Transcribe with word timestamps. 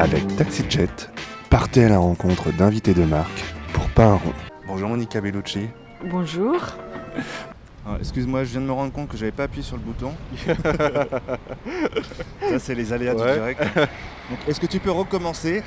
Avec 0.00 0.26
TaxiJet, 0.36 0.88
partez 1.50 1.84
à 1.84 1.88
la 1.90 1.98
rencontre 1.98 2.50
d'invités 2.52 2.94
de 2.94 3.04
marque 3.04 3.44
pour 3.74 3.88
pas 3.90 4.04
un 4.06 4.14
rond. 4.14 4.32
Bonjour 4.66 4.88
Monica 4.88 5.20
Bellucci. 5.20 5.68
Bonjour. 6.04 6.56
Ah, 7.86 7.96
Excuse-moi, 7.98 8.44
je 8.44 8.50
viens 8.50 8.60
de 8.60 8.66
me 8.66 8.72
rendre 8.72 8.92
compte 8.92 9.08
que 9.08 9.16
j'avais 9.16 9.32
pas 9.32 9.44
appuyé 9.44 9.62
sur 9.62 9.76
le 9.76 9.82
bouton. 9.82 10.12
Ça, 12.48 12.58
c'est 12.58 12.74
les 12.74 12.92
aléas 12.92 13.14
Ouais. 13.14 13.26
du 13.32 13.38
direct. 13.38 13.60
Donc, 13.74 14.38
est-ce 14.46 14.60
que 14.60 14.66
tu 14.66 14.80
peux 14.80 14.90
recommencer? 14.90 15.62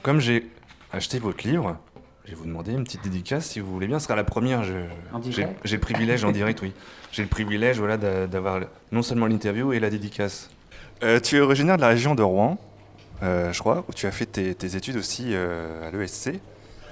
Comme 0.00 0.20
j'ai 0.20 0.48
acheté 0.92 1.18
votre 1.18 1.44
livre, 1.46 1.76
je 2.24 2.30
vais 2.30 2.36
vous 2.36 2.46
demander 2.46 2.70
une 2.72 2.84
petite 2.84 3.02
dédicace 3.02 3.46
si 3.46 3.58
vous 3.58 3.70
voulez 3.70 3.88
bien. 3.88 3.98
Ce 3.98 4.04
sera 4.06 4.14
la 4.14 4.22
première. 4.24 4.62
je- 4.62 4.72
En 5.12 5.20
J'ai 5.20 5.30
direct 5.30 5.60
j'ai 5.64 5.74
le 5.76 5.80
privilège 5.80 6.24
en 6.24 6.30
direct, 6.30 6.62
oui. 6.62 6.72
J'ai 7.10 7.22
le 7.24 7.28
privilège 7.28 7.78
voilà, 7.78 7.96
d'a- 7.98 8.28
d'avoir 8.28 8.60
non 8.92 9.02
seulement 9.02 9.26
l'interview 9.26 9.72
et 9.72 9.80
la 9.80 9.90
dédicace. 9.90 10.50
Euh, 11.02 11.18
tu 11.18 11.36
es 11.36 11.40
originaire 11.40 11.76
de 11.76 11.82
la 11.82 11.88
région 11.88 12.14
de 12.14 12.22
Rouen, 12.22 12.58
je 13.22 13.58
crois, 13.58 13.84
où 13.88 13.92
tu 13.92 14.06
as 14.06 14.10
fait 14.10 14.26
tes, 14.26 14.54
tes 14.54 14.76
études 14.76 14.96
aussi 14.96 15.26
euh, 15.28 15.88
à 15.88 15.90
l'ESC. 15.90 16.32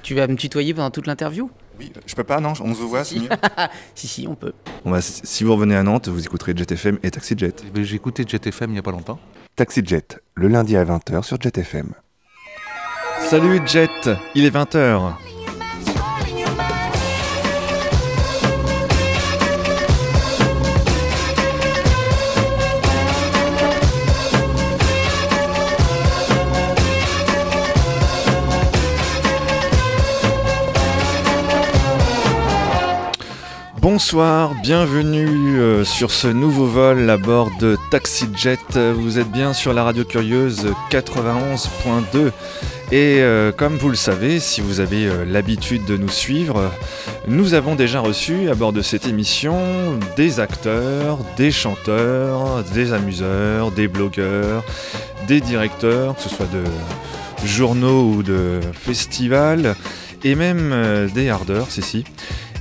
Tu 0.03 0.15
vas 0.15 0.27
me 0.27 0.37
tutoyer 0.37 0.75
pendant 0.75 0.91
toute 0.91 1.07
l'interview? 1.07 1.51
Oui, 1.79 1.93
je 2.07 2.15
peux 2.15 2.25
pas, 2.25 2.41
non, 2.41 2.53
on 2.61 2.75
se 2.75 2.81
voit, 2.83 3.05
c'est 3.05 3.15
Si. 3.17 3.21
mieux. 3.21 3.29
Si, 3.95 4.09
si, 4.09 4.27
on 4.29 4.35
peut. 4.35 4.53
Bon, 4.85 4.91
bah, 4.93 5.01
si 5.01 5.21
si 5.25 5.45
vous 5.45 5.53
revenez 5.55 5.77
à 5.77 5.83
Nantes, 5.83 6.09
vous 6.09 6.25
écouterez 6.25 6.53
JetFM 6.57 6.99
et 7.03 7.11
TaxiJet. 7.11 7.55
Eh 7.67 7.71
ben, 7.71 7.83
J'ai 7.85 7.97
écouté 7.97 8.25
JetFM 8.27 8.71
il 8.71 8.75
n'y 8.75 8.79
a 8.79 8.83
pas 8.83 8.91
longtemps. 8.91 9.19
TaxiJet, 9.57 10.19
le 10.35 10.49
lundi 10.49 10.77
à 10.77 10.85
20h 10.85 11.23
sur 11.23 11.41
JetFM. 11.41 11.93
Salut 13.21 13.61
Jet, 13.67 13.91
il 14.35 14.45
est 14.45 14.55
20h. 14.55 15.13
Bonsoir, 33.81 34.55
bienvenue 34.61 35.61
euh, 35.61 35.85
sur 35.85 36.11
ce 36.11 36.27
nouveau 36.27 36.67
vol 36.67 37.09
à 37.09 37.17
bord 37.17 37.49
de 37.61 37.77
TaxiJet. 37.93 38.59
Euh, 38.75 38.93
Vous 38.97 39.21
êtes 39.21 39.31
bien 39.31 39.53
sur 39.53 39.73
la 39.73 39.85
radio 39.85 40.05
curieuse 40.05 40.67
91.2 40.91 42.33
et 42.91 43.19
euh, 43.21 43.53
comme 43.53 43.77
vous 43.77 43.91
le 43.91 43.95
savez, 43.95 44.41
si 44.41 44.63
vous 44.63 44.81
avez 44.81 45.07
euh, 45.07 45.25
l'habitude 45.25 45.85
de 45.85 45.97
nous 45.97 46.09
suivre, 46.09 46.73
nous 47.29 47.55
avons 47.55 47.77
déjà 47.77 48.01
reçu 48.01 48.49
à 48.51 48.57
bord 48.57 48.73
de 48.73 48.83
cette 48.83 49.07
émission 49.07 49.57
des 50.17 50.41
acteurs, 50.41 51.19
des 51.37 51.53
chanteurs, 51.53 52.65
des 52.75 52.93
amuseurs, 52.93 53.71
des 53.71 53.87
blogueurs, 53.87 54.65
des 55.29 55.41
directeurs, 55.41 56.17
que 56.17 56.23
ce 56.23 56.31
soit 56.31 56.49
de 56.51 56.65
journaux 57.47 58.11
ou 58.11 58.23
de 58.25 58.59
festivals, 58.73 59.77
et 60.25 60.35
même 60.35 61.09
des 61.15 61.29
hardeurs, 61.29 61.67
si 61.71 61.83
si. 61.83 62.05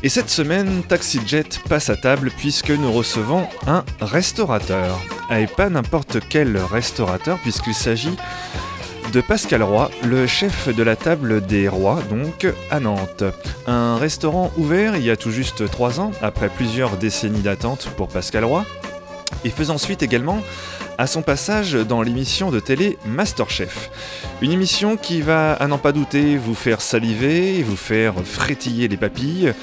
Et 0.04 0.10
cette 0.10 0.30
semaine, 0.30 0.84
TaxiJet 0.88 1.50
passe 1.68 1.90
à 1.90 1.96
table 1.96 2.32
puisque 2.38 2.70
nous 2.70 2.92
recevons 2.92 3.48
un 3.66 3.84
restaurateur. 4.00 5.00
Et 5.32 5.48
pas 5.48 5.70
n'importe 5.70 6.20
quel 6.30 6.58
restaurateur 6.58 7.40
puisqu'il 7.40 7.74
s'agit 7.74 8.16
de 9.12 9.22
Pascal 9.22 9.64
Roy, 9.64 9.90
le 10.04 10.28
chef 10.28 10.74
de 10.74 10.84
la 10.84 10.96
table 10.96 11.46
des 11.46 11.68
rois, 11.68 12.00
donc 12.10 12.48
à 12.70 12.80
Nantes. 12.80 13.24
Un 13.66 13.98
restaurant 13.98 14.52
ouvert 14.58 14.96
il 14.96 15.04
y 15.04 15.10
a 15.10 15.16
tout 15.16 15.32
juste 15.32 15.70
trois 15.72 16.00
ans, 16.00 16.12
après 16.22 16.50
plusieurs 16.50 16.98
décennies 16.98 17.42
d'attente 17.42 17.90
pour 17.98 18.10
Pascal 18.10 18.46
Roy, 18.46 18.66
et 19.46 19.50
faisant 19.50 19.78
suite 19.78 20.04
également 20.04 20.44
à 20.98 21.08
son 21.08 21.22
passage 21.22 21.74
dans 21.74 22.02
l'émission 22.02 22.52
de 22.52 22.60
télé 22.60 22.98
Masterchef. 23.06 23.90
Une 24.42 24.52
émission 24.52 24.98
qui 24.98 25.22
va, 25.22 25.54
à 25.54 25.68
n'en 25.68 25.78
pas 25.78 25.92
douter, 25.92 26.38
vous 26.38 26.56
faire 26.56 26.82
saliver, 26.82 27.64
vous 27.64 27.78
faire 27.78 28.14
frétiller 28.24 28.88
les 28.88 28.98
papilles, 28.98 29.54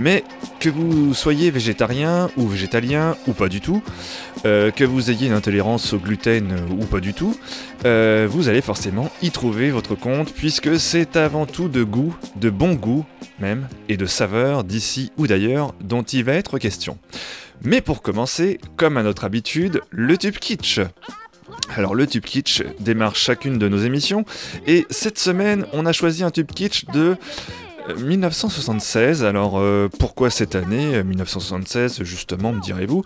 mais 0.00 0.24
que 0.60 0.68
vous 0.68 1.14
soyez 1.14 1.50
végétarien 1.50 2.30
ou 2.36 2.46
végétalien 2.46 3.16
ou 3.26 3.32
pas 3.32 3.48
du 3.48 3.60
tout, 3.60 3.82
euh, 4.44 4.70
que 4.70 4.84
vous 4.84 5.10
ayez 5.10 5.26
une 5.26 5.32
intolérance 5.32 5.92
au 5.92 5.98
gluten 5.98 6.56
ou 6.70 6.84
pas 6.84 7.00
du 7.00 7.14
tout, 7.14 7.38
euh, 7.84 8.26
vous 8.30 8.48
allez 8.48 8.62
forcément 8.62 9.10
y 9.22 9.30
trouver 9.30 9.70
votre 9.70 9.94
compte 9.94 10.32
puisque 10.32 10.78
c'est 10.78 11.16
avant 11.16 11.46
tout 11.46 11.68
de 11.68 11.82
goût, 11.82 12.14
de 12.36 12.50
bon 12.50 12.74
goût 12.74 13.04
même, 13.38 13.68
et 13.88 13.96
de 13.96 14.06
saveur 14.06 14.64
d'ici 14.64 15.12
ou 15.16 15.26
d'ailleurs 15.26 15.74
dont 15.80 16.02
il 16.02 16.24
va 16.24 16.32
être 16.34 16.58
question. 16.58 16.98
Mais 17.62 17.80
pour 17.80 18.02
commencer, 18.02 18.58
comme 18.76 18.96
à 18.96 19.02
notre 19.02 19.24
habitude, 19.24 19.80
le 19.90 20.16
tube 20.16 20.36
kitsch. 20.36 20.80
Alors 21.74 21.94
le 21.94 22.06
tube 22.06 22.24
kitsch 22.24 22.62
démarre 22.80 23.16
chacune 23.16 23.58
de 23.58 23.68
nos 23.68 23.78
émissions 23.78 24.24
et 24.66 24.86
cette 24.90 25.18
semaine 25.18 25.66
on 25.72 25.86
a 25.86 25.92
choisi 25.92 26.22
un 26.22 26.30
tube 26.30 26.50
kitsch 26.50 26.86
de 26.86 27.16
1976. 27.94 29.24
Alors 29.24 29.58
euh, 29.58 29.88
pourquoi 29.98 30.30
cette 30.30 30.54
année 30.54 30.96
euh, 30.96 31.04
1976 31.04 32.02
justement 32.02 32.52
me 32.52 32.60
direz-vous? 32.60 33.04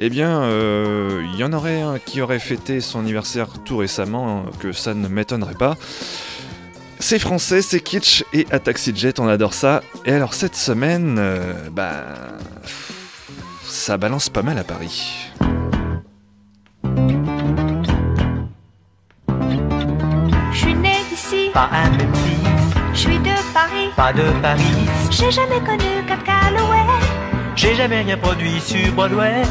Eh 0.00 0.08
bien 0.08 0.42
euh, 0.42 1.22
il 1.32 1.38
y 1.38 1.44
en 1.44 1.52
aurait 1.52 1.82
un 1.82 1.98
qui 1.98 2.20
aurait 2.20 2.38
fêté 2.38 2.80
son 2.80 3.00
anniversaire 3.00 3.48
tout 3.64 3.76
récemment, 3.76 4.44
hein, 4.46 4.50
que 4.58 4.72
ça 4.72 4.94
ne 4.94 5.08
m'étonnerait 5.08 5.54
pas. 5.54 5.76
C'est 6.98 7.18
français, 7.18 7.62
c'est 7.62 7.80
kitsch 7.80 8.24
et 8.32 8.46
à 8.50 8.58
TaxiJet 8.58 9.20
on 9.20 9.28
adore 9.28 9.54
ça. 9.54 9.82
Et 10.04 10.12
alors 10.12 10.34
cette 10.34 10.56
semaine, 10.56 11.16
euh, 11.18 11.54
bah 11.70 12.04
ça 13.64 13.96
balance 13.96 14.28
pas 14.28 14.42
mal 14.42 14.58
à 14.58 14.64
Paris. 14.64 15.30
Je 20.52 20.58
suis 20.58 20.72
un 20.72 20.76
Memphis, 20.76 22.29
pas 23.96 24.12
de 24.12 24.22
Paris. 24.42 24.88
J'ai 25.10 25.30
jamais 25.30 25.60
connu 25.60 26.02
Cat 26.06 26.18
Calloway. 26.24 26.86
J'ai 27.56 27.74
jamais 27.74 28.02
rien 28.02 28.16
produit 28.16 28.60
sur 28.60 28.92
Broadway. 28.92 29.42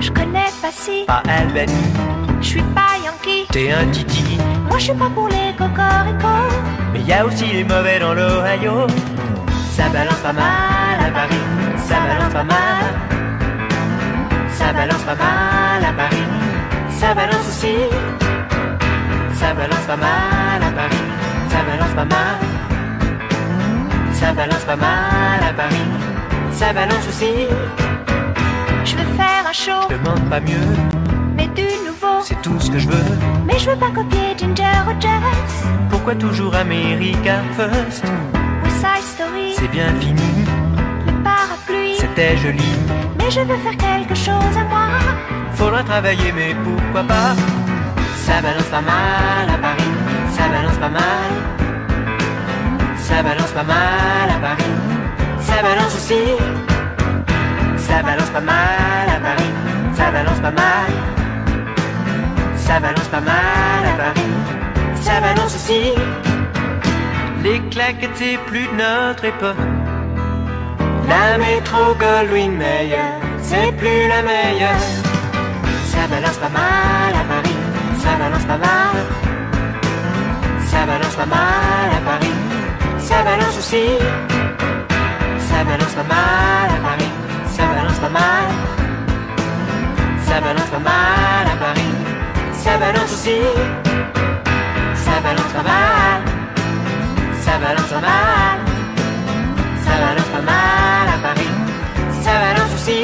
Je 0.00 0.10
connais 0.10 0.50
pas 0.60 0.70
si, 0.72 1.04
Pas 1.06 1.22
Albany, 1.28 1.72
je 2.40 2.46
suis 2.46 2.62
pas 2.74 2.96
Yankee. 3.04 3.46
t'es 3.50 3.72
un 3.72 3.86
titi. 3.86 4.38
Moi 4.68 4.78
je 4.78 4.84
suis 4.84 4.94
pas 4.94 5.10
pour 5.14 5.28
les 5.28 5.52
cocoricots. 5.56 6.56
Mais 6.92 7.00
y 7.02 7.12
a 7.12 7.24
aussi 7.24 7.46
les 7.46 7.64
mauvais 7.64 7.98
dans 8.00 8.14
l'Ohio. 8.14 8.86
Ça 9.72 9.88
balance 9.88 10.18
pas 10.18 10.32
mal 10.32 10.98
à 11.06 11.10
Paris, 11.10 11.44
ça 11.76 11.96
balance 12.08 12.32
pas 12.32 12.44
mal. 12.44 12.84
Ça 14.50 14.72
balance 14.72 15.02
pas 15.02 15.14
mal 15.14 15.84
à 15.84 15.92
Paris, 15.92 16.28
ça 16.90 17.14
balance 17.14 17.48
aussi. 17.48 17.74
Ça 19.34 19.54
balance 19.54 19.86
pas 19.86 19.96
mal 19.96 20.62
à 20.62 20.70
Paris, 20.70 21.04
ça 21.48 21.58
balance 21.68 21.94
pas 21.94 22.04
mal. 22.04 22.51
Ça 24.32 24.46
balance 24.46 24.64
pas 24.64 24.76
mal 24.76 25.40
à 25.46 25.52
Paris, 25.52 25.88
ça 26.52 26.72
balance 26.72 27.06
aussi. 27.06 27.46
Je 28.82 28.96
veux 28.96 29.14
faire 29.14 29.44
un 29.46 29.52
show, 29.52 29.88
Je 29.90 29.96
demande 29.96 30.24
pas 30.30 30.40
mieux, 30.40 30.68
mais 31.36 31.48
du 31.48 31.64
nouveau. 31.86 32.22
c'est 32.24 32.40
tout 32.40 32.58
ce 32.58 32.70
que 32.70 32.78
je 32.78 32.88
veux. 32.88 33.18
Mais 33.46 33.58
je 33.58 33.68
veux 33.68 33.76
pas 33.76 33.90
copier 33.90 34.34
Ginger 34.38 34.64
Rogers 34.86 35.52
Pourquoi 35.90 36.14
toujours 36.14 36.54
America 36.56 37.40
First? 37.56 38.04
Side 38.80 39.04
Story. 39.04 39.52
C'est 39.54 39.70
bien 39.70 39.92
fini, 40.00 40.46
Le 41.06 41.12
parapluie, 41.22 41.96
c'était 41.98 42.38
joli. 42.38 42.72
mais 43.18 43.30
je 43.30 43.40
veux 43.40 43.58
faire 43.58 43.76
quelque 43.76 44.14
chose 44.14 44.56
à 44.58 44.64
moi. 44.64 44.88
Faudra 45.52 45.82
travailler, 45.84 46.32
mais 46.34 46.56
pourquoi 46.64 47.02
pas? 47.04 47.34
Ça 48.16 48.40
balance 48.40 48.70
pas 48.70 48.80
mal 48.80 49.50
à 49.54 49.58
Paris, 49.58 49.92
ça 50.30 50.48
balance 50.48 50.78
pas 50.78 50.88
mal. 50.88 51.30
Ça 53.12 53.22
balance 53.22 53.52
pas 53.52 53.62
mal 53.62 54.30
à 54.36 54.38
Paris, 54.40 54.72
ça 55.38 55.62
balance 55.62 55.94
aussi. 55.94 56.22
Ça 57.76 58.02
balance 58.02 58.30
pas 58.30 58.40
mal 58.40 59.06
à 59.06 59.20
Paris, 59.20 59.50
ça 59.94 60.10
balance 60.10 60.40
pas 60.40 60.50
mal. 60.50 60.90
Ça 62.56 62.80
balance 62.80 63.08
pas 63.08 63.20
mal 63.20 63.82
à 63.92 63.94
Paris, 64.02 64.32
ça 65.02 65.20
balance 65.20 65.54
aussi. 65.54 65.92
Les 67.44 67.60
claquettes, 67.68 68.16
c'est 68.16 68.38
plus 68.46 68.66
de 68.66 68.76
notre 68.82 69.26
époque. 69.26 69.62
La 71.06 71.36
métro 71.36 71.94
Goldwyn 72.00 72.52
Mayer, 72.52 72.96
c'est 73.42 73.72
plus 73.76 74.08
la 74.08 74.22
meilleure. 74.22 74.84
Ça 75.84 76.06
balance 76.08 76.38
pas 76.38 76.48
mal 76.48 77.12
à 77.20 77.24
Paris, 77.32 77.56
ça 78.02 78.10
balance 78.18 78.44
pas 78.44 78.58
mal. 78.68 78.96
Ça 80.70 80.86
balance 80.86 81.14
pas 81.14 81.26
mal 81.26 81.88
à 81.98 82.00
Paris, 82.10 82.21
ça 83.12 83.22
balance 83.22 83.58
aussi. 83.58 83.86
Ça 85.48 85.58
balance 85.68 85.94
pas 85.98 86.08
mal 86.14 86.68
à 86.76 86.78
Paris, 86.88 87.12
ça 87.54 87.64
balance 87.76 87.98
pas 88.04 88.12
mal. 88.20 88.46
Ça 90.26 90.40
balance 90.40 90.70
pas 90.74 90.84
mal 90.90 91.44
à 91.52 91.56
Paris, 91.64 91.92
ça 92.62 92.72
balance 92.78 93.12
aussi. 93.16 93.40
Ça 95.04 95.14
balance 95.26 95.52
pas 95.56 95.66
mal, 95.72 96.18
ça 97.44 97.52
balance 97.64 97.90
pas 97.94 98.04
mal. 98.08 98.56
Ça 99.84 99.92
balance 100.02 100.30
pas 100.34 100.44
mal 100.50 101.06
à 101.14 101.18
Paris, 101.26 101.52
ça 102.24 102.32
balance 102.44 102.72
aussi. 102.76 103.02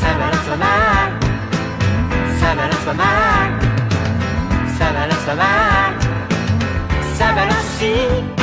Ça 0.00 0.08
balance 0.20 0.46
pas 0.50 0.60
mal, 0.66 1.08
ça 2.40 2.48
balance 2.58 2.84
pas 2.88 2.98
mal. 3.04 3.48
Ça 4.76 4.86
balance 4.96 5.24
pas 5.28 5.38
mal. 5.44 5.90
Ça 7.16 7.26
balance 7.34 7.66
aussi. 7.74 8.39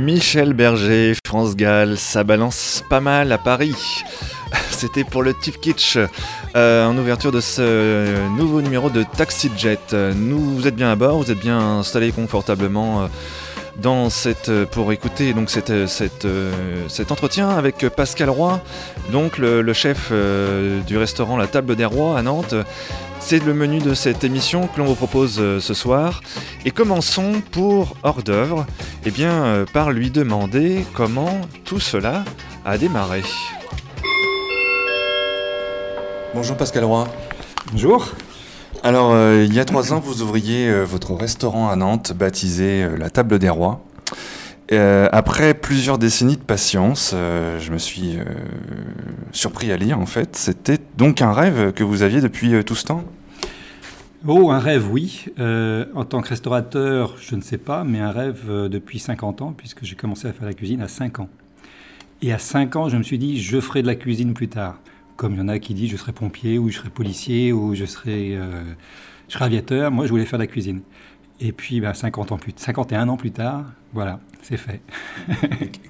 Michel 0.00 0.54
Berger, 0.54 1.12
France 1.26 1.54
Gall, 1.54 1.98
ça 1.98 2.24
balance 2.24 2.82
pas 2.88 3.00
mal 3.00 3.30
à 3.32 3.36
Paris. 3.36 4.02
C'était 4.70 5.04
pour 5.04 5.22
le 5.22 5.34
Tip 5.34 5.60
Kitsch, 5.60 5.98
euh, 6.56 6.86
en 6.86 6.96
ouverture 6.96 7.30
de 7.30 7.42
ce 7.42 8.26
nouveau 8.30 8.62
numéro 8.62 8.88
de 8.88 9.02
Taxi 9.02 9.50
Jet. 9.58 9.94
Vous 9.94 10.66
êtes 10.66 10.74
bien 10.74 10.90
à 10.90 10.96
bord, 10.96 11.18
vous 11.18 11.30
êtes 11.30 11.38
bien 11.38 11.60
installés 11.80 12.12
confortablement 12.12 13.02
euh, 13.02 13.06
dans 13.76 14.08
cette, 14.08 14.48
euh, 14.48 14.64
pour 14.64 14.90
écouter 14.90 15.34
donc 15.34 15.50
cette, 15.50 15.86
cet 15.86 17.12
entretien 17.12 17.50
avec 17.50 17.86
Pascal 17.90 18.30
Roy, 18.30 18.58
donc 19.12 19.36
le, 19.36 19.72
chef 19.74 20.10
du 20.86 20.96
restaurant 20.96 21.36
La 21.36 21.46
Table 21.46 21.76
des 21.76 21.84
Rois 21.84 22.18
à 22.18 22.22
Nantes. 22.22 22.54
C'est 23.20 23.44
le 23.44 23.54
menu 23.54 23.78
de 23.78 23.94
cette 23.94 24.24
émission 24.24 24.66
que 24.66 24.80
l'on 24.80 24.86
vous 24.86 24.94
propose 24.96 25.36
euh, 25.38 25.60
ce 25.60 25.72
soir. 25.74 26.20
Et 26.64 26.72
commençons 26.72 27.42
pour 27.52 27.94
hors 28.02 28.22
d'œuvre, 28.22 28.66
eh 29.04 29.10
bien, 29.10 29.44
euh, 29.44 29.66
par 29.72 29.92
lui 29.92 30.10
demander 30.10 30.84
comment 30.94 31.40
tout 31.64 31.78
cela 31.78 32.24
a 32.64 32.76
démarré. 32.76 33.22
Bonjour 36.34 36.56
Pascal 36.56 36.84
Roy. 36.84 37.06
Bonjour. 37.72 38.08
Alors, 38.82 39.12
euh, 39.12 39.44
il 39.46 39.54
y 39.54 39.60
a 39.60 39.64
trois 39.66 39.92
ans, 39.92 40.00
vous 40.00 40.22
ouvriez 40.22 40.68
euh, 40.68 40.84
votre 40.84 41.12
restaurant 41.14 41.68
à 41.68 41.76
Nantes, 41.76 42.12
baptisé 42.12 42.82
euh, 42.82 42.96
La 42.96 43.10
Table 43.10 43.38
des 43.38 43.50
Rois. 43.50 43.84
Euh, 44.72 45.08
après 45.10 45.54
plusieurs 45.54 45.98
décennies 45.98 46.36
de 46.36 46.42
patience, 46.42 47.10
euh, 47.12 47.58
je 47.58 47.72
me 47.72 47.78
suis 47.78 48.16
euh, 48.16 48.24
surpris 49.32 49.72
à 49.72 49.76
lire 49.76 49.98
en 49.98 50.06
fait. 50.06 50.36
C'était 50.36 50.78
donc 50.96 51.22
un 51.22 51.32
rêve 51.32 51.72
que 51.72 51.82
vous 51.82 52.02
aviez 52.02 52.20
depuis 52.20 52.54
euh, 52.54 52.62
tout 52.62 52.76
ce 52.76 52.84
temps? 52.84 53.04
Oh, 54.26 54.50
un 54.50 54.58
rêve, 54.58 54.88
oui. 54.92 55.24
En 55.94 56.04
tant 56.04 56.20
que 56.20 56.28
restaurateur, 56.28 57.16
je 57.18 57.34
ne 57.36 57.40
sais 57.40 57.56
pas, 57.56 57.84
mais 57.84 58.00
un 58.00 58.10
rêve 58.10 58.68
depuis 58.68 58.98
50 58.98 59.40
ans, 59.40 59.54
puisque 59.56 59.82
j'ai 59.82 59.96
commencé 59.96 60.28
à 60.28 60.32
faire 60.34 60.44
la 60.44 60.52
cuisine 60.52 60.82
à 60.82 60.88
5 60.88 61.20
ans. 61.20 61.28
Et 62.20 62.30
à 62.30 62.38
5 62.38 62.76
ans, 62.76 62.88
je 62.90 62.98
me 62.98 63.02
suis 63.02 63.16
dit, 63.16 63.40
je 63.40 63.58
ferai 63.60 63.80
de 63.80 63.86
la 63.86 63.94
cuisine 63.94 64.34
plus 64.34 64.48
tard. 64.48 64.78
Comme 65.16 65.32
il 65.32 65.38
y 65.38 65.40
en 65.40 65.48
a 65.48 65.58
qui 65.58 65.72
disent, 65.72 65.90
je 65.90 65.96
serai 65.96 66.12
pompier, 66.12 66.58
ou 66.58 66.68
je 66.68 66.76
serai 66.76 66.90
policier, 66.90 67.50
ou 67.54 67.74
je 67.74 67.86
serai, 67.86 68.38
je 69.26 69.32
serai 69.32 69.46
aviateur. 69.46 69.90
Moi, 69.90 70.04
je 70.04 70.10
voulais 70.10 70.26
faire 70.26 70.38
de 70.38 70.44
la 70.44 70.48
cuisine. 70.48 70.82
Et 71.40 71.52
puis, 71.52 71.80
ben, 71.80 71.94
50 71.94 72.32
ans 72.32 72.36
plus, 72.36 72.52
51 72.54 73.08
ans 73.08 73.16
plus 73.16 73.30
tard, 73.30 73.64
voilà, 73.94 74.20
c'est 74.42 74.58
fait. 74.58 74.80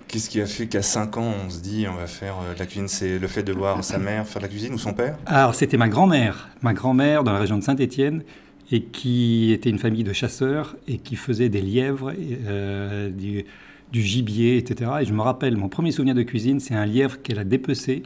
Qu'est-ce 0.08 0.30
qui 0.30 0.40
a 0.40 0.46
fait 0.46 0.66
qu'à 0.66 0.82
5 0.82 1.16
ans, 1.16 1.34
on 1.44 1.50
se 1.50 1.60
dit 1.60 1.86
on 1.88 1.94
va 1.94 2.06
faire 2.06 2.36
euh, 2.42 2.54
de 2.54 2.58
la 2.58 2.66
cuisine 2.66 2.86
C'est 2.86 3.18
le 3.18 3.26
fait 3.26 3.42
de 3.42 3.52
voir 3.52 3.82
sa 3.82 3.98
mère 3.98 4.26
faire 4.26 4.40
de 4.40 4.46
la 4.46 4.48
cuisine 4.48 4.72
ou 4.74 4.78
son 4.78 4.92
père? 4.92 5.18
Alors, 5.26 5.54
c'était 5.56 5.76
ma 5.76 5.88
grand-mère, 5.88 6.50
ma 6.62 6.72
grand-mère 6.72 7.24
dans 7.24 7.32
la 7.32 7.40
région 7.40 7.58
de 7.58 7.64
Saint-Étienne, 7.64 8.22
et 8.70 8.82
qui 8.84 9.52
était 9.52 9.70
une 9.70 9.80
famille 9.80 10.04
de 10.04 10.12
chasseurs 10.12 10.76
et 10.86 10.98
qui 10.98 11.16
faisait 11.16 11.48
des 11.48 11.60
lièvres, 11.60 12.12
euh, 12.16 13.10
du, 13.10 13.44
du 13.90 14.02
gibier, 14.02 14.56
etc. 14.56 14.92
Et 15.00 15.04
je 15.04 15.12
me 15.12 15.22
rappelle, 15.22 15.56
mon 15.56 15.68
premier 15.68 15.90
souvenir 15.90 16.14
de 16.14 16.22
cuisine, 16.22 16.60
c'est 16.60 16.74
un 16.74 16.86
lièvre 16.86 17.20
qu'elle 17.22 17.40
a 17.40 17.44
dépecé 17.44 18.04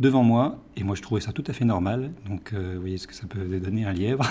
devant 0.00 0.22
moi, 0.22 0.58
et 0.76 0.84
moi 0.84 0.94
je 0.94 1.02
trouvais 1.02 1.20
ça 1.20 1.32
tout 1.32 1.44
à 1.46 1.52
fait 1.52 1.64
normal. 1.64 2.10
Donc, 2.28 2.52
euh, 2.52 2.72
vous 2.74 2.80
voyez 2.80 2.98
ce 2.98 3.06
que 3.06 3.14
ça 3.14 3.26
peut 3.26 3.40
donner 3.58 3.84
un 3.84 3.92
lièvre. 3.92 4.28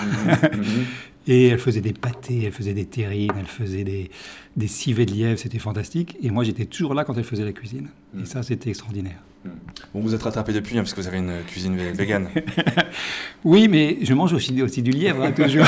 Et 1.28 1.48
elle 1.48 1.58
faisait 1.58 1.80
des 1.80 1.92
pâtés, 1.92 2.44
elle 2.44 2.52
faisait 2.52 2.72
des 2.72 2.84
terrines, 2.84 3.32
elle 3.36 3.46
faisait 3.46 3.82
des, 3.82 4.10
des 4.56 4.68
civets 4.68 5.06
de 5.06 5.10
lièvre, 5.12 5.36
c'était 5.40 5.58
fantastique. 5.58 6.16
Et 6.22 6.30
moi 6.30 6.44
j'étais 6.44 6.66
toujours 6.66 6.94
là 6.94 7.02
quand 7.04 7.14
elle 7.18 7.24
faisait 7.24 7.44
la 7.44 7.50
cuisine. 7.52 7.88
Et 8.20 8.24
ça, 8.26 8.44
c'était 8.44 8.70
extraordinaire. 8.70 9.18
Bon, 9.92 10.00
vous 10.00 10.14
êtes 10.14 10.22
rattrapé 10.22 10.52
depuis, 10.52 10.76
hein, 10.78 10.82
parce 10.82 10.94
que 10.94 11.00
vous 11.00 11.08
avez 11.08 11.18
une 11.18 11.42
cuisine 11.46 11.76
vé- 11.76 11.92
végane. 11.92 12.28
Oui, 13.44 13.66
mais 13.68 13.98
je 14.02 14.12
mange 14.14 14.32
aussi, 14.32 14.60
aussi 14.62 14.82
du 14.82 14.90
lièvre, 14.90 15.22
hein, 15.24 15.32
toujours. 15.32 15.66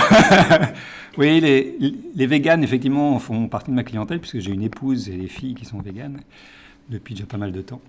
oui, 1.19 1.41
les, 1.41 1.77
les 2.15 2.27
véganes, 2.27 2.63
effectivement, 2.65 3.19
font 3.19 3.47
partie 3.49 3.71
de 3.71 3.77
ma 3.77 3.85
clientèle, 3.85 4.19
puisque 4.21 4.41
j'ai 4.41 4.51
une 4.53 4.63
épouse 4.63 5.09
et 5.09 5.17
des 5.17 5.29
filles 5.29 5.55
qui 5.55 5.65
sont 5.65 5.81
véganes 5.81 6.21
depuis 6.89 7.15
déjà 7.15 7.27
pas 7.27 7.37
mal 7.37 7.53
de 7.53 7.61
temps. 7.63 7.81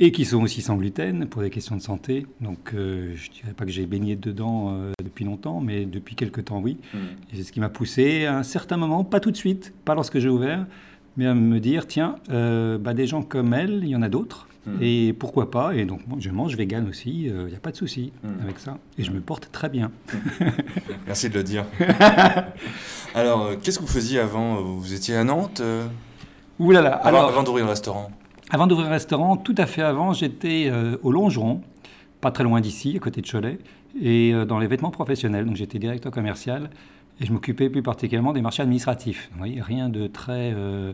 Et 0.00 0.12
qui 0.12 0.24
sont 0.24 0.40
aussi 0.42 0.62
sans 0.62 0.76
gluten 0.76 1.26
pour 1.26 1.42
des 1.42 1.50
questions 1.50 1.74
de 1.74 1.82
santé. 1.82 2.24
Donc, 2.40 2.72
euh, 2.72 3.12
je 3.16 3.30
dirais 3.30 3.52
pas 3.52 3.64
que 3.64 3.72
j'ai 3.72 3.84
baigné 3.84 4.14
dedans 4.14 4.70
euh, 4.70 4.92
depuis 5.04 5.24
longtemps, 5.24 5.60
mais 5.60 5.86
depuis 5.86 6.14
quelques 6.14 6.44
temps, 6.44 6.60
oui. 6.60 6.76
Et 7.32 7.36
c'est 7.36 7.42
ce 7.42 7.50
qui 7.50 7.58
m'a 7.58 7.68
poussé 7.68 8.24
à 8.24 8.38
un 8.38 8.44
certain 8.44 8.76
moment, 8.76 9.02
pas 9.02 9.18
tout 9.18 9.32
de 9.32 9.36
suite, 9.36 9.74
pas 9.84 9.96
lorsque 9.96 10.20
j'ai 10.20 10.28
ouvert, 10.28 10.66
mais 11.16 11.26
à 11.26 11.34
me 11.34 11.58
dire 11.58 11.88
tiens, 11.88 12.14
euh, 12.30 12.78
bah, 12.78 12.94
des 12.94 13.08
gens 13.08 13.22
comme 13.22 13.52
elle, 13.52 13.80
il 13.82 13.88
y 13.88 13.96
en 13.96 14.02
a 14.02 14.08
d'autres. 14.08 14.46
Et 14.82 15.14
pourquoi 15.18 15.50
pas 15.50 15.74
Et 15.74 15.86
donc, 15.86 16.06
moi, 16.06 16.18
je 16.20 16.28
mange 16.28 16.54
vegan 16.54 16.86
aussi, 16.90 17.22
il 17.24 17.46
n'y 17.46 17.54
a 17.54 17.58
pas 17.58 17.70
de 17.70 17.76
souci 17.76 18.12
avec 18.42 18.58
ça. 18.58 18.76
Et 18.98 19.02
je 19.02 19.10
me 19.12 19.20
porte 19.20 19.50
très 19.50 19.70
bien. 19.70 19.90
Merci 21.06 21.30
de 21.30 21.34
le 21.36 21.42
dire. 21.42 21.64
Alors, 23.14 23.52
qu'est-ce 23.62 23.78
que 23.78 23.84
vous 23.84 23.90
faisiez 23.90 24.20
avant? 24.20 24.60
Vous 24.60 24.92
étiez 24.92 25.16
à 25.16 25.24
Nantes 25.24 25.62
Ouh 26.58 26.70
là 26.70 26.82
là, 26.82 26.90
avant, 26.96 27.08
alors, 27.08 27.30
avant 27.30 27.42
d'ouvrir 27.44 27.64
le 27.64 27.70
restaurant 27.70 28.10
avant 28.50 28.66
d'ouvrir 28.66 28.86
un 28.88 28.90
restaurant, 28.92 29.36
tout 29.36 29.54
à 29.58 29.66
fait 29.66 29.82
avant, 29.82 30.12
j'étais 30.12 30.68
euh, 30.70 30.96
au 31.02 31.12
Longeron, 31.12 31.60
pas 32.20 32.30
très 32.30 32.44
loin 32.44 32.60
d'ici, 32.60 32.94
à 32.96 32.98
côté 32.98 33.20
de 33.20 33.26
Cholet, 33.26 33.58
et 34.00 34.32
euh, 34.32 34.44
dans 34.44 34.58
les 34.58 34.66
vêtements 34.66 34.90
professionnels. 34.90 35.44
Donc 35.44 35.56
j'étais 35.56 35.78
directeur 35.78 36.12
commercial 36.12 36.70
et 37.20 37.26
je 37.26 37.32
m'occupais 37.32 37.68
plus 37.68 37.82
particulièrement 37.82 38.32
des 38.32 38.40
marchés 38.42 38.62
administratifs. 38.62 39.28
Vous 39.32 39.38
voyez, 39.38 39.60
rien 39.60 39.88
de 39.88 40.06
très 40.06 40.52
euh, 40.54 40.92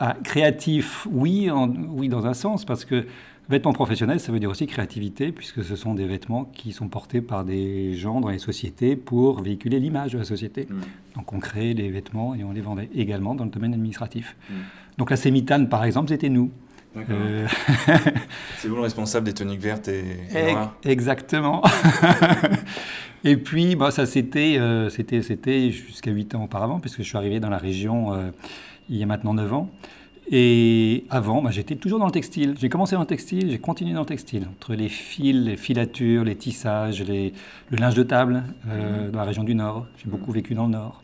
ah, 0.00 0.16
créatif, 0.22 1.06
oui, 1.10 1.50
en- 1.50 1.68
oui, 1.70 2.08
dans 2.08 2.26
un 2.26 2.34
sens, 2.34 2.64
parce 2.64 2.84
que 2.84 3.06
vêtements 3.48 3.72
professionnels, 3.72 4.20
ça 4.20 4.30
veut 4.32 4.38
dire 4.40 4.50
aussi 4.50 4.66
créativité, 4.66 5.32
puisque 5.32 5.64
ce 5.64 5.74
sont 5.76 5.94
des 5.94 6.04
vêtements 6.06 6.44
qui 6.44 6.72
sont 6.72 6.88
portés 6.88 7.20
par 7.20 7.44
des 7.44 7.94
gens 7.94 8.20
dans 8.20 8.28
les 8.28 8.38
sociétés 8.38 8.96
pour 8.96 9.40
véhiculer 9.42 9.80
l'image 9.80 10.12
de 10.12 10.18
la 10.18 10.24
société. 10.24 10.68
Donc 11.16 11.32
on 11.32 11.38
créait 11.40 11.72
les 11.74 11.88
vêtements 11.90 12.34
et 12.34 12.44
on 12.44 12.52
les 12.52 12.60
vendait 12.60 12.90
également 12.94 13.34
dans 13.34 13.44
le 13.44 13.50
domaine 13.50 13.72
administratif. 13.74 14.36
Donc 14.98 15.10
la 15.10 15.16
Sémitane, 15.16 15.68
par 15.68 15.84
exemple, 15.84 16.08
c'était 16.10 16.28
nous. 16.28 16.50
Euh, 17.10 17.46
C'est 18.58 18.68
vous 18.68 18.76
le 18.76 18.82
responsable 18.82 19.26
des 19.26 19.34
tuniques 19.34 19.60
vertes 19.60 19.88
et, 19.88 20.04
et 20.34 20.52
noires 20.52 20.74
Exactement. 20.84 21.62
et 23.24 23.36
puis, 23.36 23.76
bah, 23.76 23.90
ça 23.90 24.06
c'était, 24.06 24.56
euh, 24.58 24.88
c'était, 24.88 25.22
c'était 25.22 25.70
jusqu'à 25.70 26.10
8 26.10 26.34
ans 26.34 26.44
auparavant, 26.44 26.80
puisque 26.80 26.98
je 26.98 27.02
suis 27.08 27.16
arrivé 27.16 27.40
dans 27.40 27.50
la 27.50 27.58
région 27.58 28.12
euh, 28.12 28.30
il 28.88 28.96
y 28.96 29.02
a 29.02 29.06
maintenant 29.06 29.34
9 29.34 29.52
ans. 29.52 29.70
Et 30.30 31.04
avant, 31.08 31.40
bah, 31.40 31.50
j'étais 31.52 31.76
toujours 31.76 32.00
dans 32.00 32.06
le 32.06 32.12
textile. 32.12 32.54
J'ai 32.60 32.68
commencé 32.68 32.96
dans 32.96 33.02
le 33.02 33.06
textile, 33.06 33.48
j'ai 33.50 33.58
continué 33.58 33.92
dans 33.94 34.00
le 34.00 34.06
textile. 34.06 34.48
Entre 34.56 34.74
les 34.74 34.88
fils, 34.88 35.36
les 35.36 35.56
filatures, 35.56 36.24
les 36.24 36.34
tissages, 36.34 37.02
les- 37.02 37.32
le 37.70 37.76
linge 37.76 37.94
de 37.94 38.02
table 38.02 38.42
euh, 38.68 39.10
dans 39.10 39.20
la 39.20 39.24
région 39.24 39.44
du 39.44 39.54
Nord. 39.54 39.86
J'ai 39.98 40.10
beaucoup 40.10 40.32
vécu 40.32 40.54
dans 40.54 40.64
le 40.66 40.72
Nord. 40.72 41.02